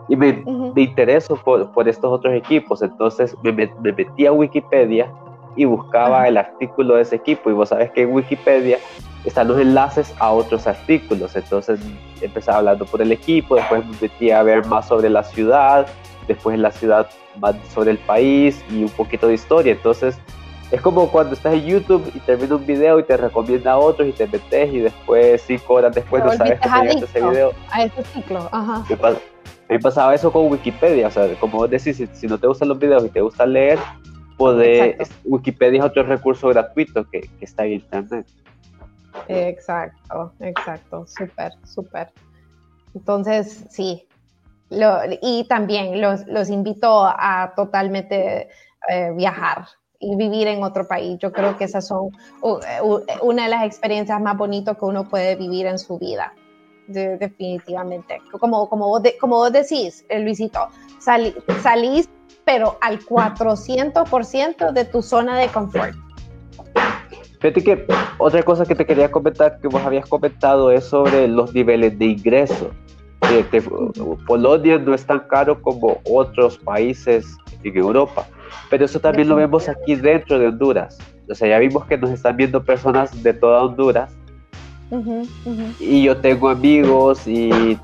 y 0.09 0.15
me, 0.17 0.43
me 0.75 0.81
intereso 0.81 1.37
por, 1.37 1.71
por, 1.71 1.87
estos 1.87 2.11
otros 2.11 2.33
equipos. 2.33 2.81
Entonces 2.81 3.35
me, 3.41 3.51
me, 3.53 3.69
metí 3.81 4.25
a 4.25 4.33
Wikipedia 4.33 5.09
y 5.55 5.65
buscaba 5.65 6.27
el 6.27 6.37
artículo 6.37 6.95
de 6.95 7.03
ese 7.03 7.15
equipo. 7.15 7.49
Y 7.49 7.53
vos 7.53 7.69
sabes 7.69 7.91
que 7.91 8.01
en 8.01 8.13
Wikipedia 8.13 8.79
están 9.23 9.47
los 9.47 9.59
enlaces 9.59 10.13
a 10.19 10.31
otros 10.31 10.67
artículos. 10.67 11.35
Entonces 11.37 11.79
empezaba 12.21 12.57
hablando 12.57 12.85
por 12.85 13.01
el 13.01 13.13
equipo, 13.13 13.55
después 13.55 13.85
me 13.85 13.95
metí 14.01 14.31
a 14.31 14.43
ver 14.43 14.65
más 14.65 14.87
sobre 14.87 15.09
la 15.09 15.23
ciudad, 15.23 15.87
después 16.27 16.57
la 16.59 16.71
ciudad 16.71 17.09
más 17.39 17.55
sobre 17.73 17.91
el 17.91 17.97
país 17.99 18.63
y 18.69 18.83
un 18.83 18.89
poquito 18.89 19.27
de 19.27 19.35
historia. 19.35 19.73
Entonces 19.73 20.17
es 20.71 20.81
como 20.81 21.11
cuando 21.11 21.33
estás 21.33 21.53
en 21.53 21.65
YouTube 21.65 22.11
y 22.15 22.19
termina 22.19 22.55
un 22.55 22.65
video 22.65 22.99
y 22.99 23.03
te 23.03 23.15
recomienda 23.15 23.73
a 23.73 23.77
otros 23.77 24.07
y 24.07 24.11
te 24.11 24.27
metes 24.27 24.73
y 24.73 24.79
después 24.79 25.43
cinco 25.45 25.75
horas 25.75 25.93
después 25.93 26.23
no 26.23 26.33
sabes 26.33 26.59
que 26.59 26.67
llegaste 26.67 27.05
ese 27.05 27.21
video. 27.21 27.53
A 27.69 27.83
ese 27.83 28.03
ciclo, 28.05 28.49
ajá. 28.51 28.83
Me, 29.69 29.79
pasaba 29.79 30.13
eso 30.13 30.31
con 30.31 30.51
Wikipedia, 30.51 31.07
o 31.07 31.11
sea, 31.11 31.33
como 31.39 31.59
vos 31.59 31.69
decís, 31.69 32.03
si, 32.13 32.27
no 32.27 32.37
te 32.37 32.47
gustan 32.47 32.69
los 32.69 32.79
videos 32.79 33.05
y 33.05 33.09
te 33.09 33.21
gusta 33.21 33.45
leer, 33.45 33.79
poder, 34.37 34.97
Wikipedia 35.23 35.79
es 35.79 35.85
otro 35.85 36.03
recurso 36.03 36.49
gratuito 36.49 37.07
que, 37.09 37.21
que 37.21 37.45
está 37.45 37.65
en 37.65 37.73
internet. 37.73 38.27
Exacto, 39.27 40.33
exacto, 40.39 41.05
súper, 41.07 41.53
súper. 41.65 42.11
Entonces, 42.93 43.65
sí. 43.69 44.07
Lo, 44.69 44.99
y 45.21 45.45
también 45.47 46.01
los, 46.01 46.25
los 46.27 46.49
invito 46.49 47.05
a 47.05 47.53
totalmente 47.55 48.49
eh, 48.89 49.11
viajar 49.15 49.65
y 49.99 50.15
vivir 50.15 50.47
en 50.47 50.63
otro 50.63 50.87
país. 50.87 51.17
Yo 51.19 51.31
creo 51.31 51.57
que 51.57 51.65
esas 51.65 51.87
son 51.87 52.09
una 53.21 53.43
de 53.43 53.49
las 53.49 53.65
experiencias 53.65 54.19
más 54.21 54.37
bonitas 54.37 54.77
que 54.77 54.85
uno 54.85 55.07
puede 55.07 55.35
vivir 55.35 55.65
en 55.65 55.79
su 55.79 55.97
vida. 55.97 56.33
definitivamente. 56.87 58.21
Como, 58.39 58.67
como, 58.67 58.89
vos 58.89 59.01
como 59.19 59.37
vos 59.37 59.51
decís, 59.51 60.05
eh, 60.09 60.19
Luisito, 60.19 60.67
salís 60.99 62.09
pero 62.45 62.77
al 62.81 62.99
400% 62.99 64.73
de 64.73 64.85
tu 64.85 65.01
zona 65.01 65.37
de 65.37 65.47
confort. 65.47 65.95
Fíjate 67.39 67.63
que 67.63 67.87
otra 68.17 68.43
cosa 68.43 68.65
que 68.65 68.75
te 68.75 68.85
quería 68.85 69.11
comentar, 69.11 69.59
que 69.59 69.67
vos 69.67 69.81
habías 69.81 70.05
comentado, 70.07 70.71
es 70.71 70.85
sobre 70.85 71.27
los 71.27 71.53
niveles 71.53 71.97
de 71.97 72.05
ingreso. 72.05 72.71
Polonia 74.27 74.77
no 74.77 74.93
es 74.93 75.05
tan 75.05 75.19
caro 75.21 75.61
como 75.61 76.01
otros 76.09 76.57
países 76.57 77.37
en 77.63 77.77
Europa, 77.77 78.27
pero 78.69 78.85
eso 78.85 78.99
también 78.99 79.29
lo 79.29 79.35
vemos 79.35 79.69
aquí 79.69 79.95
dentro 79.95 80.39
de 80.39 80.47
Honduras. 80.47 80.97
O 81.29 81.35
sea, 81.35 81.47
ya 81.47 81.59
vimos 81.59 81.85
que 81.85 81.97
nos 81.97 82.11
están 82.11 82.35
viendo 82.37 82.63
personas 82.63 83.23
de 83.23 83.33
toda 83.33 83.63
Honduras. 83.63 84.11
Y 85.79 86.03
yo 86.03 86.17
tengo 86.17 86.49
amigos 86.49 87.25
y 87.25 87.77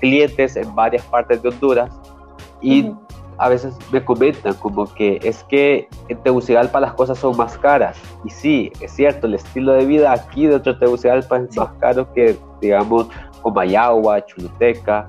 clientes 0.00 0.56
en 0.56 0.74
varias 0.74 1.04
partes 1.04 1.42
de 1.42 1.48
Honduras. 1.48 1.90
Y 2.60 2.90
a 3.38 3.48
veces 3.48 3.74
me 3.90 4.04
comentan 4.04 4.54
como 4.54 4.92
que 4.94 5.18
es 5.22 5.42
que 5.44 5.88
en 6.08 6.22
Tegucigalpa 6.22 6.80
las 6.80 6.92
cosas 6.94 7.18
son 7.18 7.36
más 7.36 7.56
caras. 7.58 7.96
Y 8.24 8.30
sí, 8.30 8.72
es 8.80 8.92
cierto, 8.92 9.26
el 9.26 9.34
estilo 9.34 9.72
de 9.72 9.86
vida 9.86 10.12
aquí 10.12 10.46
dentro 10.46 10.74
de 10.74 10.80
Tegucigalpa 10.80 11.38
es 11.38 11.56
más 11.56 11.72
caro 11.80 12.12
que, 12.12 12.36
digamos, 12.60 13.08
Comayagua, 13.44 14.24
Chuluteca. 14.24 15.06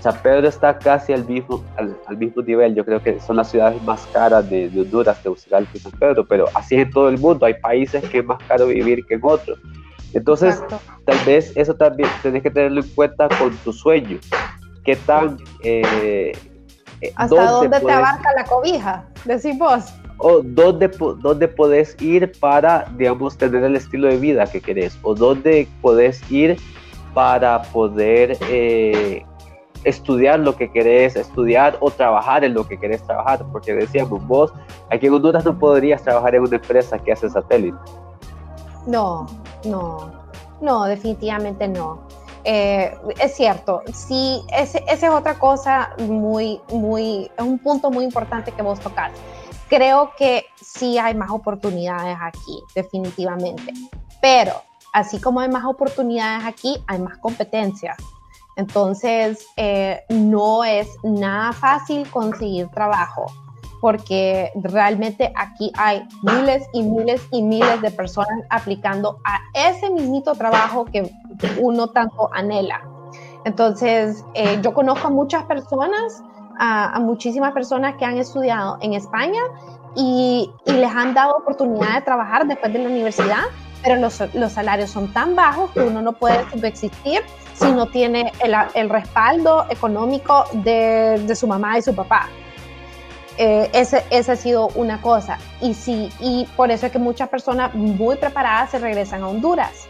San 0.00 0.16
Pedro 0.22 0.48
está 0.48 0.78
casi 0.78 1.12
al 1.12 1.24
mismo, 1.26 1.64
al, 1.76 2.16
mismo 2.16 2.42
nivel. 2.42 2.74
Yo 2.74 2.84
creo 2.84 3.02
que 3.02 3.18
son 3.20 3.36
las 3.36 3.50
ciudades 3.50 3.82
más 3.82 4.06
caras 4.12 4.48
de, 4.48 4.70
Honduras, 4.76 5.20
Tegucigalpa 5.22 5.70
y 5.74 5.80
San 5.80 5.92
Pedro, 5.92 6.24
pero 6.24 6.46
así 6.54 6.76
es 6.76 6.82
en 6.82 6.90
todo 6.90 7.08
el 7.08 7.18
mundo. 7.18 7.46
Hay 7.46 7.54
países 7.54 8.04
que 8.10 8.18
es 8.18 8.24
más 8.24 8.40
caro 8.46 8.66
vivir 8.66 9.04
que 9.06 9.14
en 9.14 9.20
otros. 9.24 9.58
Entonces, 10.12 10.62
tal 11.04 11.18
vez 11.26 11.52
eso 11.56 11.74
también 11.74 12.08
tenés 12.22 12.42
que 12.44 12.50
tenerlo 12.50 12.80
en 12.80 12.88
cuenta 12.90 13.28
con 13.38 13.56
tu 13.56 13.72
sueño. 13.72 14.18
¿Qué 14.84 14.94
tan... 14.94 15.38
Eh, 15.64 16.32
eh, 17.00 17.12
¿Hasta 17.16 17.50
dónde, 17.50 17.80
te 17.80 17.90
abarca 17.90 18.32
la 18.36 18.44
cobija? 18.44 19.06
Decís 19.24 19.58
vos. 19.58 19.92
O 20.18 20.42
dónde, 20.44 20.88
dónde 21.22 21.48
podés 21.48 22.00
ir 22.00 22.30
para, 22.38 22.86
digamos, 22.96 23.36
tener 23.36 23.64
el 23.64 23.74
estilo 23.74 24.06
de 24.06 24.18
vida 24.18 24.46
que 24.46 24.60
querés. 24.60 24.96
O 25.02 25.14
dónde 25.14 25.66
podés 25.80 26.20
ir 26.30 26.56
para 27.14 27.62
poder 27.62 28.36
eh, 28.50 29.24
estudiar 29.84 30.40
lo 30.40 30.56
que 30.56 30.70
querés 30.70 31.16
estudiar 31.16 31.76
o 31.80 31.90
trabajar 31.90 32.44
en 32.44 32.54
lo 32.54 32.66
que 32.66 32.78
querés 32.78 33.02
trabajar. 33.04 33.44
Porque 33.52 33.72
decíamos, 33.72 34.26
vos 34.26 34.52
aquí 34.90 35.06
en 35.06 35.14
Honduras 35.14 35.44
no 35.44 35.58
podrías 35.58 36.02
trabajar 36.02 36.34
en 36.34 36.42
una 36.42 36.56
empresa 36.56 36.98
que 36.98 37.12
hace 37.12 37.30
satélite. 37.30 37.78
No, 38.86 39.26
no, 39.64 40.12
no, 40.60 40.84
definitivamente 40.84 41.68
no. 41.68 42.06
Eh, 42.46 42.94
es 43.20 43.34
cierto, 43.34 43.80
sí, 43.94 44.42
esa 44.54 44.78
es 44.78 45.02
otra 45.04 45.38
cosa 45.38 45.94
muy, 45.98 46.60
muy, 46.70 47.30
es 47.38 47.44
un 47.44 47.58
punto 47.58 47.90
muy 47.90 48.04
importante 48.04 48.52
que 48.52 48.60
vos 48.60 48.78
tocás. 48.80 49.12
Creo 49.68 50.12
que 50.18 50.44
sí 50.60 50.98
hay 50.98 51.14
más 51.14 51.30
oportunidades 51.30 52.18
aquí, 52.20 52.62
definitivamente, 52.74 53.72
pero 54.20 54.52
así 54.94 55.20
como 55.20 55.40
hay 55.40 55.50
más 55.50 55.66
oportunidades 55.66 56.46
aquí, 56.46 56.82
hay 56.86 56.98
más 56.98 57.18
competencia. 57.18 57.94
Entonces, 58.56 59.46
eh, 59.56 60.02
no 60.08 60.64
es 60.64 60.88
nada 61.02 61.52
fácil 61.52 62.08
conseguir 62.08 62.68
trabajo 62.68 63.26
porque 63.84 64.50
realmente 64.54 65.30
aquí 65.36 65.70
hay 65.76 66.08
miles 66.22 66.66
y 66.72 66.82
miles 66.82 67.20
y 67.30 67.42
miles 67.42 67.82
de 67.82 67.90
personas 67.90 68.40
aplicando 68.48 69.18
a 69.24 69.40
ese 69.52 69.90
mismito 69.90 70.32
trabajo 70.34 70.86
que 70.86 71.12
uno 71.60 71.88
tanto 71.88 72.30
anhela. 72.32 72.80
Entonces, 73.44 74.24
eh, 74.32 74.58
yo 74.62 74.72
conozco 74.72 75.08
a 75.08 75.10
muchas 75.10 75.44
personas, 75.44 76.22
a, 76.58 76.98
muchísimas 77.00 77.52
personas 77.52 77.96
que 77.96 78.06
han 78.06 78.16
estudiado 78.16 78.78
en 78.80 78.94
España 78.94 79.42
y, 79.94 80.50
les 80.64 80.90
han 80.90 81.12
dado 81.12 81.36
oportunidad 81.36 81.96
de 81.96 82.00
trabajar 82.00 82.46
después 82.46 82.72
de 82.72 82.78
la 82.78 82.88
universidad, 82.88 83.42
pero 83.84 83.96
los, 83.96 84.14
salarios 84.52 84.90
son 84.90 85.12
tan 85.12 85.36
bajos 85.36 85.70
que 85.72 85.80
uno 85.80 86.00
no 86.00 86.14
puede 86.14 86.48
subsistir 86.50 87.20
si 87.52 87.70
no 87.70 87.86
tiene 87.86 88.32
el, 88.74 88.88
respaldo 88.88 89.66
económico 89.68 90.46
de, 90.54 91.22
de 91.24 91.36
su 91.36 91.46
mamá 91.46 91.78
y 91.78 91.82
su 91.82 91.94
papá. 91.94 92.28
Eh, 93.36 93.68
esa 93.72 94.32
ha 94.32 94.36
sido 94.36 94.68
una 94.74 95.00
cosa. 95.02 95.38
Y 95.60 95.74
sí, 95.74 96.10
y 96.18 96.46
por 96.56 96.70
eso 96.70 96.86
es 96.86 96.92
que 96.92 96.98
muchas 96.98 97.28
personas 97.28 97.74
muy 97.74 98.16
preparadas 98.16 98.70
se 98.70 98.78
regresan 98.78 99.22
a 99.22 99.28
Honduras. 99.28 99.86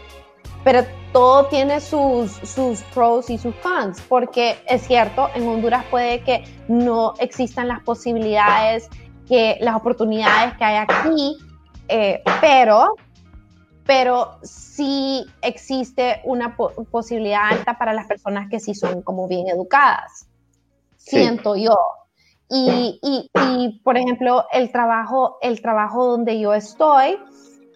Pero 0.63 0.83
todo 1.13 1.45
tiene 1.45 1.79
sus, 1.79 2.31
sus 2.31 2.81
pros 2.93 3.29
y 3.29 3.37
sus 3.37 3.53
cons, 3.55 4.01
porque 4.09 4.57
es 4.67 4.81
cierto, 4.81 5.29
en 5.35 5.47
Honduras 5.47 5.85
puede 5.91 6.21
que 6.21 6.43
no 6.67 7.13
existan 7.19 7.67
las 7.67 7.81
posibilidades, 7.83 8.89
que 9.27 9.57
las 9.61 9.75
oportunidades 9.75 10.57
que 10.57 10.63
hay 10.65 10.77
aquí, 10.77 11.37
eh, 11.87 12.23
pero, 12.41 12.95
pero 13.85 14.39
sí 14.43 15.25
existe 15.41 16.21
una 16.23 16.55
posibilidad 16.55 17.49
alta 17.51 17.77
para 17.77 17.93
las 17.93 18.07
personas 18.07 18.49
que 18.49 18.59
sí 18.59 18.73
son 18.73 19.01
como 19.01 19.27
bien 19.27 19.47
educadas. 19.47 20.27
Siento 20.97 21.55
yo. 21.55 21.77
Y, 22.49 22.99
y, 23.01 23.29
y, 23.33 23.79
por 23.83 23.97
ejemplo, 23.97 24.45
el 24.51 24.71
trabajo, 24.71 25.37
el 25.41 25.61
trabajo 25.61 26.05
donde 26.05 26.39
yo 26.39 26.53
estoy, 26.53 27.17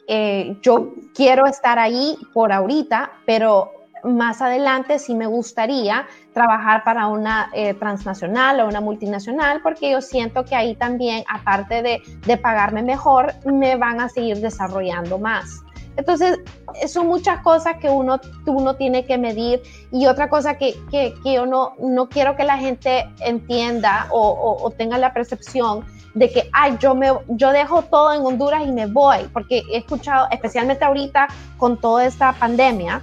eh, 0.07 0.57
yo 0.61 0.93
quiero 1.13 1.45
estar 1.45 1.77
ahí 1.77 2.17
por 2.33 2.51
ahorita, 2.51 3.11
pero 3.25 3.71
más 4.03 4.41
adelante 4.41 4.97
sí 4.97 5.13
me 5.13 5.27
gustaría 5.27 6.07
trabajar 6.33 6.83
para 6.83 7.07
una 7.07 7.49
eh, 7.53 7.73
transnacional 7.73 8.59
o 8.61 8.67
una 8.67 8.81
multinacional, 8.81 9.61
porque 9.61 9.91
yo 9.91 10.01
siento 10.01 10.45
que 10.45 10.55
ahí 10.55 10.75
también, 10.75 11.23
aparte 11.29 11.81
de, 11.81 12.01
de 12.25 12.37
pagarme 12.37 12.81
mejor, 12.81 13.33
me 13.45 13.75
van 13.75 13.99
a 14.01 14.09
seguir 14.09 14.37
desarrollando 14.37 15.19
más. 15.19 15.63
Entonces, 15.99 16.39
son 16.87 17.07
muchas 17.07 17.41
cosas 17.41 17.75
que 17.81 17.89
uno, 17.89 18.21
uno 18.45 18.75
tiene 18.77 19.03
que 19.03 19.17
medir 19.17 19.61
y 19.91 20.07
otra 20.07 20.29
cosa 20.29 20.57
que, 20.57 20.73
que, 20.89 21.13
que 21.21 21.33
yo 21.33 21.45
no, 21.45 21.73
no, 21.77 22.07
quiero 22.07 22.37
que 22.37 22.45
la 22.45 22.57
gente 22.57 23.05
entienda 23.19 24.07
o, 24.09 24.57
o, 24.61 24.71
tenga 24.71 24.97
la 24.97 25.11
percepción 25.11 25.83
de 26.13 26.29
que, 26.31 26.49
ay, 26.53 26.77
yo, 26.79 26.95
me, 26.95 27.11
yo 27.27 27.51
dejo 27.51 27.81
todo 27.81 28.13
en 28.13 28.25
Honduras 28.25 28.63
y 28.65 28.71
me 28.71 28.85
voy, 28.85 29.29
porque 29.33 29.61
he 29.73 29.79
escuchado, 29.79 30.27
especialmente 30.31 30.85
ahorita 30.85 31.27
con 31.57 31.75
toda 31.75 32.05
esta 32.05 32.31
pandemia, 32.31 33.01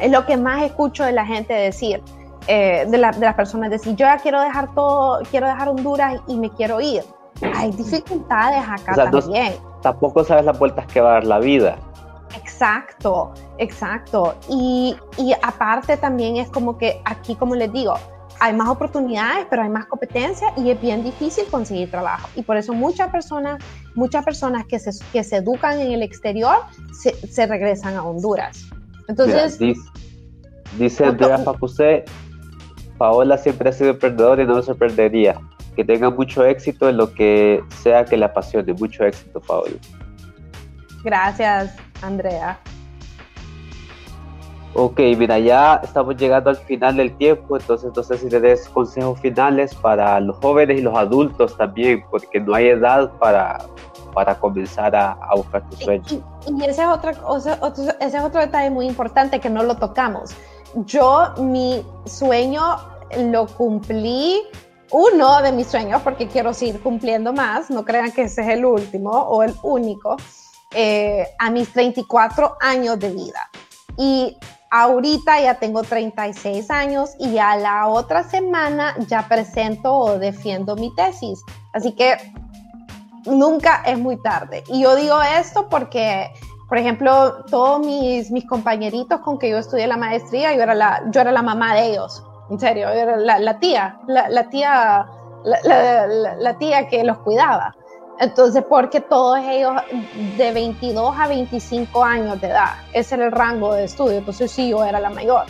es 0.00 0.10
lo 0.10 0.26
que 0.26 0.36
más 0.36 0.64
escucho 0.64 1.04
de 1.04 1.12
la 1.12 1.24
gente 1.24 1.54
decir, 1.54 2.02
eh, 2.48 2.84
de, 2.88 2.98
la, 2.98 3.12
de, 3.12 3.26
las 3.26 3.36
personas 3.36 3.70
decir, 3.70 3.94
yo 3.94 4.06
ya 4.06 4.16
quiero 4.16 4.40
dejar 4.40 4.74
todo, 4.74 5.22
quiero 5.30 5.46
dejar 5.46 5.68
Honduras 5.68 6.20
y 6.26 6.36
me 6.36 6.50
quiero 6.50 6.80
ir. 6.80 7.04
Hay 7.54 7.70
dificultades 7.70 8.64
acá 8.68 9.08
también. 9.08 9.54
tampoco 9.80 10.24
sabes 10.24 10.44
las 10.44 10.58
vueltas 10.58 10.84
que 10.88 11.00
va 11.00 11.10
a 11.10 11.12
dar 11.14 11.24
la 11.24 11.38
vida. 11.38 11.78
Exacto, 12.36 13.32
exacto. 13.58 14.36
Y, 14.48 14.96
y, 15.16 15.32
aparte 15.42 15.96
también 15.96 16.36
es 16.36 16.48
como 16.50 16.76
que 16.76 17.00
aquí, 17.04 17.34
como 17.34 17.54
les 17.54 17.72
digo, 17.72 17.94
hay 18.40 18.54
más 18.54 18.68
oportunidades, 18.68 19.46
pero 19.50 19.62
hay 19.62 19.68
más 19.68 19.86
competencia 19.86 20.52
y 20.56 20.70
es 20.70 20.80
bien 20.80 21.02
difícil 21.02 21.44
conseguir 21.50 21.90
trabajo. 21.90 22.28
Y 22.36 22.42
por 22.42 22.56
eso 22.56 22.72
muchas 22.72 23.10
personas, 23.10 23.62
muchas 23.94 24.24
personas 24.24 24.64
que 24.66 24.78
se, 24.78 24.90
que 25.12 25.24
se 25.24 25.36
educan 25.36 25.80
en 25.80 25.92
el 25.92 26.02
exterior 26.02 26.56
se, 26.92 27.14
se 27.26 27.46
regresan 27.46 27.96
a 27.96 28.02
Honduras. 28.02 28.66
Entonces... 29.08 29.58
dice, 30.78 31.04
Andrea 31.04 31.42
Papusé, 31.42 32.04
Paola 32.98 33.38
siempre 33.38 33.70
ha 33.70 33.72
sido 33.72 33.90
emprendedora 33.90 34.42
y 34.42 34.46
no 34.46 34.56
me 34.56 34.62
sorprendería. 34.62 35.40
Que 35.74 35.84
tenga 35.84 36.10
mucho 36.10 36.44
éxito 36.44 36.88
en 36.88 36.96
lo 36.96 37.14
que 37.14 37.62
sea 37.82 38.04
que 38.04 38.16
le 38.16 38.24
apasione. 38.24 38.72
Mucho 38.74 39.04
éxito, 39.04 39.40
Paola. 39.40 39.76
Gracias, 41.04 41.76
Andrea. 42.02 42.58
Ok, 44.74 45.00
mira, 45.16 45.38
ya 45.38 45.80
estamos 45.82 46.16
llegando 46.16 46.50
al 46.50 46.56
final 46.56 46.96
del 46.96 47.16
tiempo, 47.16 47.56
entonces 47.56 47.90
no 47.96 48.02
sé 48.02 48.18
si 48.18 48.28
des 48.28 48.68
consejos 48.68 49.18
finales 49.20 49.74
para 49.74 50.20
los 50.20 50.36
jóvenes 50.36 50.78
y 50.78 50.82
los 50.82 50.96
adultos 50.96 51.56
también, 51.56 52.04
porque 52.10 52.38
no 52.38 52.54
hay 52.54 52.68
edad 52.68 53.10
para, 53.18 53.58
para 54.12 54.38
comenzar 54.38 54.94
a, 54.94 55.18
buscar 55.34 55.68
tus 55.68 55.80
sueños. 55.80 56.12
Y, 56.12 56.64
ese, 56.64 56.82
es 56.82 56.88
otro, 56.88 57.10
ese 57.10 58.16
es 58.18 58.22
otro 58.22 58.40
detalle 58.40 58.70
muy 58.70 58.86
importante 58.86 59.40
que 59.40 59.50
no 59.50 59.62
lo 59.62 59.76
tocamos. 59.76 60.30
Yo 60.86 61.34
mi 61.38 61.84
sueño 62.04 62.62
lo 63.16 63.46
cumplí, 63.46 64.42
uno 64.90 65.42
de 65.42 65.50
mis 65.50 65.66
sueños, 65.66 66.02
porque 66.02 66.28
quiero 66.28 66.52
seguir 66.52 66.80
cumpliendo 66.80 67.32
más, 67.32 67.70
no 67.70 67.84
crean 67.84 68.12
que 68.12 68.22
ese 68.22 68.42
es 68.42 68.48
el 68.48 68.64
último 68.64 69.10
o 69.10 69.42
el 69.42 69.54
único, 69.62 70.16
eh, 70.74 71.26
a 71.38 71.50
mis 71.50 71.72
34 71.72 72.56
años 72.60 72.98
de 72.98 73.10
vida. 73.10 73.50
Y 73.96 74.36
ahorita 74.70 75.40
ya 75.40 75.54
tengo 75.54 75.82
36 75.82 76.70
años 76.70 77.10
y 77.18 77.38
a 77.38 77.56
la 77.56 77.88
otra 77.88 78.22
semana 78.22 78.94
ya 79.06 79.26
presento 79.28 79.94
o 79.94 80.18
defiendo 80.18 80.76
mi 80.76 80.94
tesis. 80.94 81.42
Así 81.72 81.92
que 81.92 82.16
nunca 83.24 83.82
es 83.86 83.98
muy 83.98 84.20
tarde. 84.22 84.64
Y 84.68 84.82
yo 84.82 84.94
digo 84.96 85.20
esto 85.22 85.68
porque, 85.68 86.30
por 86.68 86.78
ejemplo, 86.78 87.44
todos 87.46 87.80
mis, 87.80 88.30
mis 88.30 88.46
compañeritos 88.46 89.20
con 89.20 89.38
que 89.38 89.50
yo 89.50 89.58
estudié 89.58 89.86
la 89.86 89.96
maestría, 89.96 90.54
yo 90.54 90.62
era 90.62 90.74
la, 90.74 91.02
yo 91.10 91.20
era 91.20 91.32
la 91.32 91.42
mamá 91.42 91.74
de 91.74 91.86
ellos. 91.86 92.22
En 92.50 92.58
serio, 92.58 92.88
yo 92.88 93.00
era 93.00 93.16
la, 93.16 93.58
tía, 93.58 93.98
la, 94.06 94.48
tía, 94.48 95.06
la 95.44 96.58
tía 96.58 96.88
que 96.88 97.04
los 97.04 97.18
cuidaba. 97.18 97.74
Entonces, 98.20 98.64
porque 98.68 99.00
todos 99.00 99.38
ellos 99.48 99.74
de 100.36 100.52
22 100.52 101.14
a 101.16 101.28
25 101.28 102.04
años 102.04 102.40
de 102.40 102.48
edad, 102.48 102.74
ese 102.92 103.14
era 103.14 103.26
el 103.26 103.32
rango 103.32 103.74
de 103.74 103.84
estudio, 103.84 104.18
entonces 104.18 104.50
sí, 104.50 104.70
yo 104.70 104.84
era 104.84 104.98
la 104.98 105.10
mayor. 105.10 105.44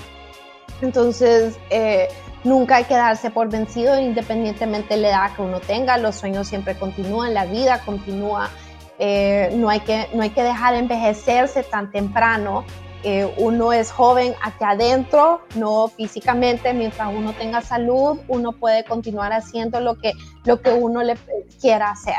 Entonces, 0.82 1.58
eh, 1.70 2.08
nunca 2.44 2.76
hay 2.76 2.84
que 2.84 2.94
darse 2.94 3.30
por 3.30 3.48
vencido 3.48 3.98
independientemente 3.98 4.94
de 4.94 5.00
la 5.00 5.08
edad 5.08 5.34
que 5.34 5.42
uno 5.42 5.60
tenga, 5.60 5.96
los 5.96 6.16
sueños 6.16 6.46
siempre 6.46 6.76
continúan, 6.76 7.32
la 7.32 7.46
vida 7.46 7.80
continúa, 7.86 8.50
eh, 8.98 9.50
no, 9.54 9.70
hay 9.70 9.80
que, 9.80 10.08
no 10.12 10.22
hay 10.22 10.30
que 10.30 10.42
dejar 10.42 10.74
envejecerse 10.74 11.62
tan 11.62 11.90
temprano. 11.90 12.64
Eh, 13.04 13.32
uno 13.38 13.72
es 13.72 13.92
joven 13.92 14.34
hacia 14.42 14.70
adentro, 14.70 15.40
no 15.54 15.86
físicamente, 15.86 16.74
mientras 16.74 17.08
uno 17.14 17.32
tenga 17.32 17.60
salud, 17.62 18.18
uno 18.26 18.52
puede 18.52 18.84
continuar 18.84 19.32
haciendo 19.32 19.80
lo 19.80 19.96
que, 19.98 20.12
lo 20.44 20.60
que 20.60 20.72
uno 20.72 21.04
le 21.04 21.16
quiera 21.60 21.92
hacer 21.92 22.16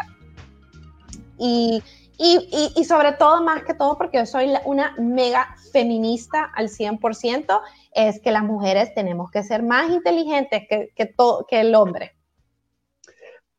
y, 1.39 1.81
y, 2.17 2.71
y, 2.75 2.83
sobre 2.83 3.13
todo, 3.13 3.41
más 3.43 3.63
que 3.63 3.73
todo, 3.73 3.97
porque 3.97 4.17
yo 4.17 4.25
soy 4.25 4.49
una 4.65 4.93
mega 4.97 5.55
feminista 5.71 6.51
al 6.55 6.67
100%, 6.67 7.61
es 7.93 8.19
que 8.19 8.31
las 8.31 8.43
mujeres 8.43 8.93
tenemos 8.93 9.31
que 9.31 9.41
ser 9.43 9.63
más 9.63 9.89
inteligentes 9.89 10.63
que, 10.69 10.89
que, 10.95 11.05
todo, 11.05 11.45
que 11.47 11.61
el 11.61 11.73
hombre. 11.75 12.11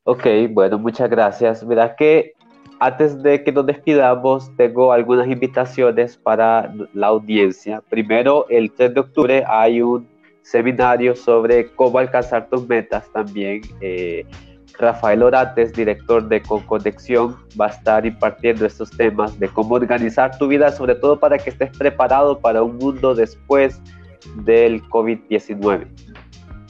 Ok, 0.04 0.26
bueno, 0.50 0.78
muchas 0.78 1.08
gracias. 1.08 1.64
Mira 1.64 1.96
que 1.96 2.32
antes 2.80 3.22
de 3.22 3.44
que 3.44 3.52
nos 3.52 3.66
despidamos, 3.66 4.50
tengo 4.56 4.92
algunas 4.92 5.28
invitaciones 5.28 6.16
para 6.16 6.72
la 6.94 7.08
audiencia. 7.08 7.82
Primero, 7.88 8.46
el 8.48 8.72
3 8.72 8.94
de 8.94 9.00
octubre 9.00 9.44
hay 9.46 9.82
un 9.82 10.08
seminario 10.42 11.14
sobre 11.14 11.70
cómo 11.74 11.98
alcanzar 11.98 12.48
tus 12.48 12.66
metas 12.66 13.10
también. 13.12 13.60
Eh, 13.82 14.24
Rafael 14.80 15.22
Orates, 15.22 15.72
director 15.72 16.26
de 16.28 16.42
Conconexión, 16.42 17.36
va 17.60 17.66
a 17.66 17.70
estar 17.70 18.06
impartiendo 18.06 18.66
estos 18.66 18.90
temas 18.90 19.38
de 19.38 19.48
cómo 19.48 19.74
organizar 19.74 20.36
tu 20.38 20.48
vida, 20.48 20.72
sobre 20.72 20.94
todo 20.94 21.20
para 21.20 21.38
que 21.38 21.50
estés 21.50 21.76
preparado 21.76 22.38
para 22.38 22.62
un 22.62 22.76
mundo 22.78 23.14
después 23.14 23.80
del 24.44 24.82
COVID-19. 24.88 25.86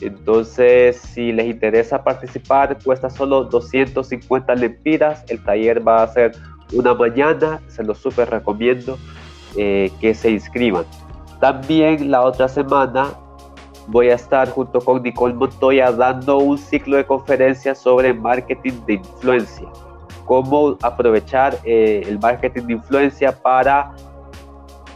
Entonces, 0.01 0.97
si 0.97 1.33
les 1.33 1.47
interesa 1.47 2.03
participar, 2.03 2.79
cuesta 2.83 3.11
solo 3.11 3.45
250 3.45 4.55
lempiras. 4.55 5.25
El 5.29 5.43
taller 5.45 5.87
va 5.87 6.03
a 6.03 6.09
ser 6.09 6.33
una 6.73 6.95
mañana, 6.95 7.61
se 7.69 7.85
lo 7.85 7.95
súper 7.95 8.31
recomiendo 8.31 8.99
eh, 9.57 9.91
que 10.01 10.15
se 10.15 10.31
inscriban. 10.31 10.85
También 11.41 12.11
la 12.11 12.23
otra 12.23 12.49
semana 12.49 13.13
voy 13.91 14.09
a 14.09 14.15
estar 14.15 14.49
junto 14.51 14.81
con 14.81 15.03
Nicole 15.03 15.35
Montoya 15.35 15.91
dando 15.91 16.39
un 16.39 16.57
ciclo 16.57 16.97
de 16.97 17.05
conferencias 17.05 17.79
sobre 17.79 18.15
marketing 18.15 18.85
de 18.87 18.95
influencia. 18.95 19.69
Cómo 20.25 20.79
aprovechar 20.81 21.59
eh, 21.65 22.03
el 22.07 22.19
marketing 22.21 22.63
de 22.63 22.73
influencia 22.75 23.33
para 23.33 23.93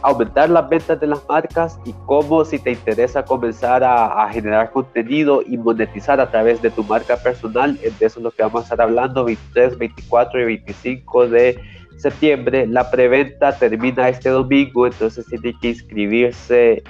aumentar 0.01 0.49
las 0.49 0.69
ventas 0.69 0.99
de 0.99 1.07
las 1.07 1.27
marcas 1.27 1.79
y 1.83 1.93
cómo 2.05 2.45
si 2.45 2.59
te 2.59 2.71
interesa 2.71 3.25
comenzar 3.25 3.83
a, 3.83 4.29
generar 4.29 4.71
contenido 4.71 5.41
y 5.45 5.57
monetizar 5.57 6.21
a 6.21 6.29
través 6.29 6.61
de 6.61 6.69
tu 6.69 6.83
marca 6.83 7.17
personal. 7.17 7.77
De 7.77 7.89
eso 8.05 8.19
es 8.19 8.23
lo 8.23 8.31
que 8.31 8.43
vamos 8.43 8.61
a 8.61 8.63
estar 8.65 8.81
hablando 8.81 9.25
23, 9.25 9.77
24 9.77 10.41
y 10.41 10.45
25 10.45 11.27
de 11.27 11.59
septiembre. 11.97 12.67
La 12.67 12.89
preventa 12.89 13.57
termina 13.57 14.07
este 14.07 14.29
domingo, 14.29 14.85
entonces 14.85 15.25
tiene 15.25 15.57
que 15.59 15.69
inscribirse 15.69 16.83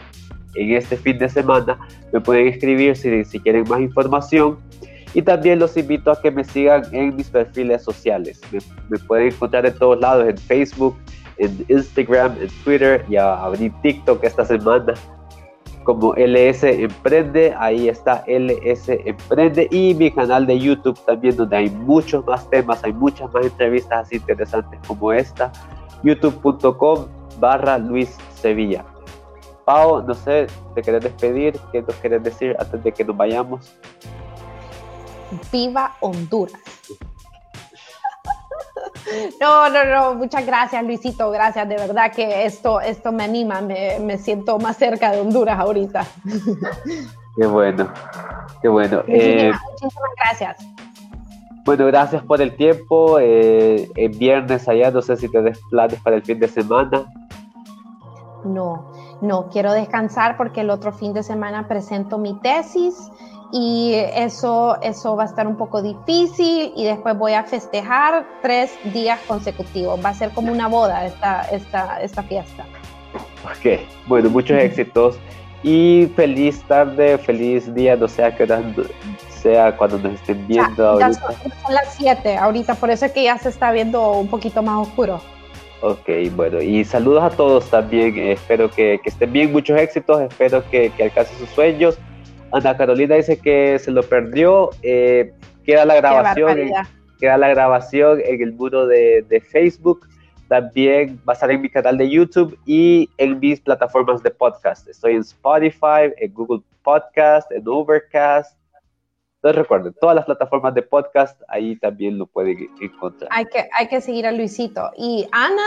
en 0.55 0.73
este 0.73 0.97
fin 0.97 1.17
de 1.17 1.29
semana. 1.29 1.79
Me 2.11 2.21
pueden 2.21 2.47
escribir 2.47 2.95
si, 2.95 3.23
si 3.25 3.39
quieren 3.39 3.65
más 3.69 3.81
información. 3.81 4.57
Y 5.15 5.21
también 5.21 5.59
los 5.59 5.77
invito 5.77 6.11
a 6.11 6.21
que 6.21 6.29
me 6.29 6.43
sigan 6.43 6.83
en 6.91 7.15
mis 7.15 7.29
perfiles 7.29 7.83
sociales. 7.83 8.41
Me, 8.89 8.99
pueden 8.99 9.27
encontrar 9.27 9.65
en 9.65 9.73
todos 9.77 9.97
lados, 9.99 10.27
en 10.27 10.37
Facebook, 10.37 10.97
en 11.37 11.65
Instagram, 11.69 12.35
en 12.41 12.49
Twitter 12.65 13.05
y 13.07 13.15
a 13.15 13.35
abrir 13.35 13.71
TikTok 13.81 14.21
esta 14.23 14.43
semana 14.43 14.93
como 15.85 16.13
LS 16.15 16.63
Emprende. 16.65 17.53
Ahí 17.57 17.87
está 17.87 18.25
LS 18.27 18.89
Emprende 19.05 19.69
y 19.71 19.93
mi 19.93 20.11
canal 20.11 20.45
de 20.45 20.59
YouTube 20.59 20.99
también 21.05 21.37
donde 21.37 21.55
hay 21.55 21.69
muchos 21.69 22.25
más 22.25 22.49
temas, 22.49 22.83
hay 22.83 22.91
muchas 22.91 23.31
más 23.33 23.45
entrevistas 23.45 24.07
así 24.07 24.17
interesantes 24.17 24.77
como 24.85 25.13
esta. 25.13 25.49
youtube.com 26.03 27.05
barra 27.39 27.77
Luis 27.77 28.17
Sevilla. 28.33 28.83
Pau, 29.65 30.03
no 30.03 30.13
sé, 30.13 30.47
¿te 30.75 30.81
querés 30.81 31.03
despedir? 31.03 31.59
¿Qué 31.71 31.81
nos 31.81 31.95
querés 31.95 32.23
decir 32.23 32.55
antes 32.59 32.83
de 32.83 32.91
que 32.91 33.03
nos 33.03 33.17
vayamos? 33.17 33.75
Viva 35.51 35.95
Honduras. 35.99 36.61
No, 39.39 39.69
no, 39.69 39.85
no, 39.85 40.15
muchas 40.15 40.45
gracias 40.45 40.83
Luisito, 40.83 41.29
gracias, 41.29 41.69
de 41.69 41.75
verdad 41.75 42.11
que 42.11 42.45
esto, 42.45 42.81
esto 42.81 43.11
me 43.11 43.23
anima, 43.23 43.61
me, 43.61 44.17
siento 44.17 44.57
más 44.57 44.77
cerca 44.77 45.11
de 45.11 45.21
Honduras 45.21 45.59
ahorita. 45.59 46.05
Qué 47.35 47.45
bueno, 47.45 47.91
qué 48.61 48.67
bueno. 48.67 49.03
Eh, 49.07 49.51
muchísimas, 49.71 50.09
gracias. 50.17 50.57
Bueno, 51.65 51.87
gracias 51.87 52.23
por 52.23 52.41
el 52.41 52.55
tiempo. 52.55 53.17
Eh, 53.19 53.91
el 53.95 54.09
viernes 54.17 54.69
allá, 54.69 54.91
no 54.91 55.01
sé 55.01 55.17
si 55.17 55.27
te 55.27 55.41
des 55.41 55.59
planes 55.69 55.99
para 56.01 56.15
el 56.15 56.23
fin 56.23 56.39
de 56.39 56.47
semana. 56.47 57.05
No, 58.45 58.91
no, 59.21 59.49
quiero 59.49 59.73
descansar 59.73 60.37
porque 60.37 60.61
el 60.61 60.69
otro 60.69 60.91
fin 60.91 61.13
de 61.13 61.23
semana 61.23 61.67
presento 61.67 62.17
mi 62.17 62.33
tesis 62.41 63.11
y 63.51 63.93
eso, 63.93 64.77
eso 64.81 65.15
va 65.15 65.23
a 65.23 65.25
estar 65.27 65.47
un 65.47 65.55
poco 65.55 65.81
difícil 65.81 66.73
y 66.75 66.83
después 66.83 67.17
voy 67.17 67.33
a 67.33 67.43
festejar 67.43 68.25
tres 68.41 68.77
días 68.93 69.19
consecutivos. 69.27 70.03
Va 70.03 70.09
a 70.09 70.13
ser 70.13 70.31
como 70.31 70.51
una 70.51 70.67
boda 70.67 71.05
esta, 71.05 71.43
esta, 71.51 72.01
esta 72.01 72.23
fiesta. 72.23 72.65
Ok, 73.45 73.79
bueno, 74.07 74.29
muchos 74.29 74.57
éxitos 74.57 75.17
y 75.63 76.11
feliz 76.15 76.61
tarde, 76.63 77.17
feliz 77.17 77.73
día, 77.73 77.95
no 77.95 78.07
sé 78.07 78.23
a 78.23 78.35
qué 78.35 78.43
hora 78.43 78.61
sea 79.29 79.77
cuando 79.77 79.99
nos 79.99 80.13
estén 80.15 80.45
viendo. 80.47 80.99
Ya, 80.99 81.13
son, 81.13 81.33
son, 81.33 81.73
las 81.73 81.93
7 81.95 82.37
ahorita, 82.37 82.75
por 82.75 82.89
eso 82.89 83.05
es 83.05 83.11
que 83.11 83.23
ya 83.23 83.37
se 83.37 83.49
está 83.49 83.71
viendo 83.71 84.11
un 84.11 84.27
poquito 84.27 84.61
más 84.63 84.87
oscuro. 84.87 85.21
Ok, 85.87 86.09
bueno, 86.35 86.63
y 86.63 86.83
saludos 86.83 87.21
a 87.21 87.29
todos 87.29 87.69
también. 87.69 88.17
espero 88.17 88.71
que, 88.71 88.99
estén 89.05 89.31
bien, 89.31 89.51
muchos 89.51 89.79
éxitos. 89.79 90.19
Espero 90.19 90.67
que, 90.71 90.89
que 90.89 91.03
alcancen 91.03 91.37
sus 91.37 91.49
sueños. 91.49 91.99
Ana 92.51 92.75
Carolina 92.75 93.13
dice 93.13 93.37
que 93.37 93.77
se 93.77 93.91
lo 93.91 94.01
perdió. 94.01 94.71
Eh, 94.81 95.31
queda 95.63 95.85
la 95.85 95.93
grabación. 95.97 96.57
queda 97.19 97.37
la 97.37 97.49
grabación 97.49 98.19
en 98.25 98.41
el 98.41 98.53
muro 98.53 98.87
de, 98.87 99.43
Facebook. 99.51 100.07
también 100.47 101.21
va 101.27 101.33
a 101.33 101.35
estar 101.35 101.51
en 101.51 101.61
mi 101.61 101.69
canal 101.69 101.99
de 101.99 102.09
YouTube 102.09 102.57
y 102.65 103.07
en 103.19 103.39
mis 103.39 103.61
plataformas 103.61 104.23
de 104.23 104.31
podcast. 104.31 104.87
Estoy 104.87 105.13
en 105.13 105.21
Spotify, 105.21 106.11
en 106.17 106.33
Google 106.33 106.63
Podcast, 106.81 107.51
en 107.51 107.61
Overcast. 107.67 108.57
Entonces 109.45 109.61
recuerden, 109.61 109.93
todas 110.01 110.15
las 110.15 110.25
plataformas 110.25 110.73
de 110.73 110.81
podcast, 110.81 111.39
ahí 111.49 111.75
también 111.75 112.17
lo 112.17 112.25
pueden 112.25 112.67
encontrar. 112.81 113.29
Hay 113.31 113.45
que, 113.45 113.69
hay 113.77 113.87
que 113.87 114.01
seguir 114.01 114.25
a 114.25 114.31
Luisito. 114.31 114.89
Y 114.97 115.27
Ana, 115.31 115.61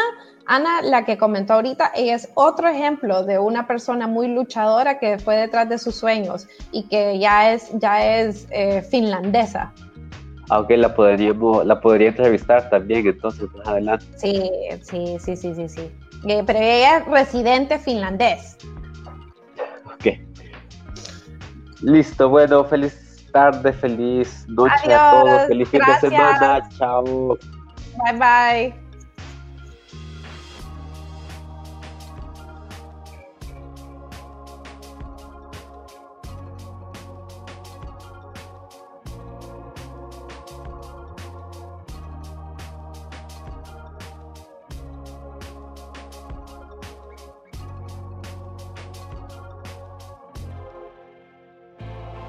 Ana, 0.47 0.83
la 0.83 1.05
que 1.05 1.17
comentó 1.17 1.53
ahorita, 1.53 1.93
ella 1.95 2.17
es 2.17 2.29
otro 2.35 2.67
ejemplo 2.67 3.23
de 3.23 3.39
una 3.39 3.69
persona 3.69 4.09
muy 4.09 4.27
luchadora 4.27 4.99
que 4.99 5.21
fue 5.21 5.37
detrás 5.37 5.69
de 5.69 5.79
sus 5.79 5.95
sueños 5.95 6.49
y 6.73 6.89
que 6.89 7.21
ya 7.21 7.53
es, 7.53 7.71
ya 7.79 8.05
es 8.05 8.49
eh, 8.51 8.83
finlandesa 8.83 9.73
aunque 10.51 10.79
la 10.79 10.95
podríamos, 10.95 11.65
la 11.67 11.79
podría 11.79 12.09
entrevistar 12.09 12.71
también 12.71 13.07
entonces 13.07 13.49
más 13.55 13.69
adelante. 13.69 14.07
Sí, 14.17 14.51
sí, 14.83 15.19
sí, 15.21 15.37
sí, 15.37 15.55
sí, 15.55 15.69
sí. 15.69 15.93
Eh, 16.27 16.43
pero 16.47 16.59
ella 16.59 16.99
es 16.99 17.07
residente 17.07 17.79
finlandés. 17.79 18.57
Ok. 19.85 20.19
Listo, 21.83 22.31
bueno, 22.31 22.65
feliz 22.65 23.08
tarde, 23.33 23.73
feliz 23.73 24.47
noche 24.49 24.93
a 24.93 25.11
todos, 25.11 25.43
feliz 25.45 25.69
fin 25.69 25.79
de 25.79 26.01
semana, 26.01 26.69
chao. 26.77 27.39
Bye 27.97 28.19
bye. 28.19 28.88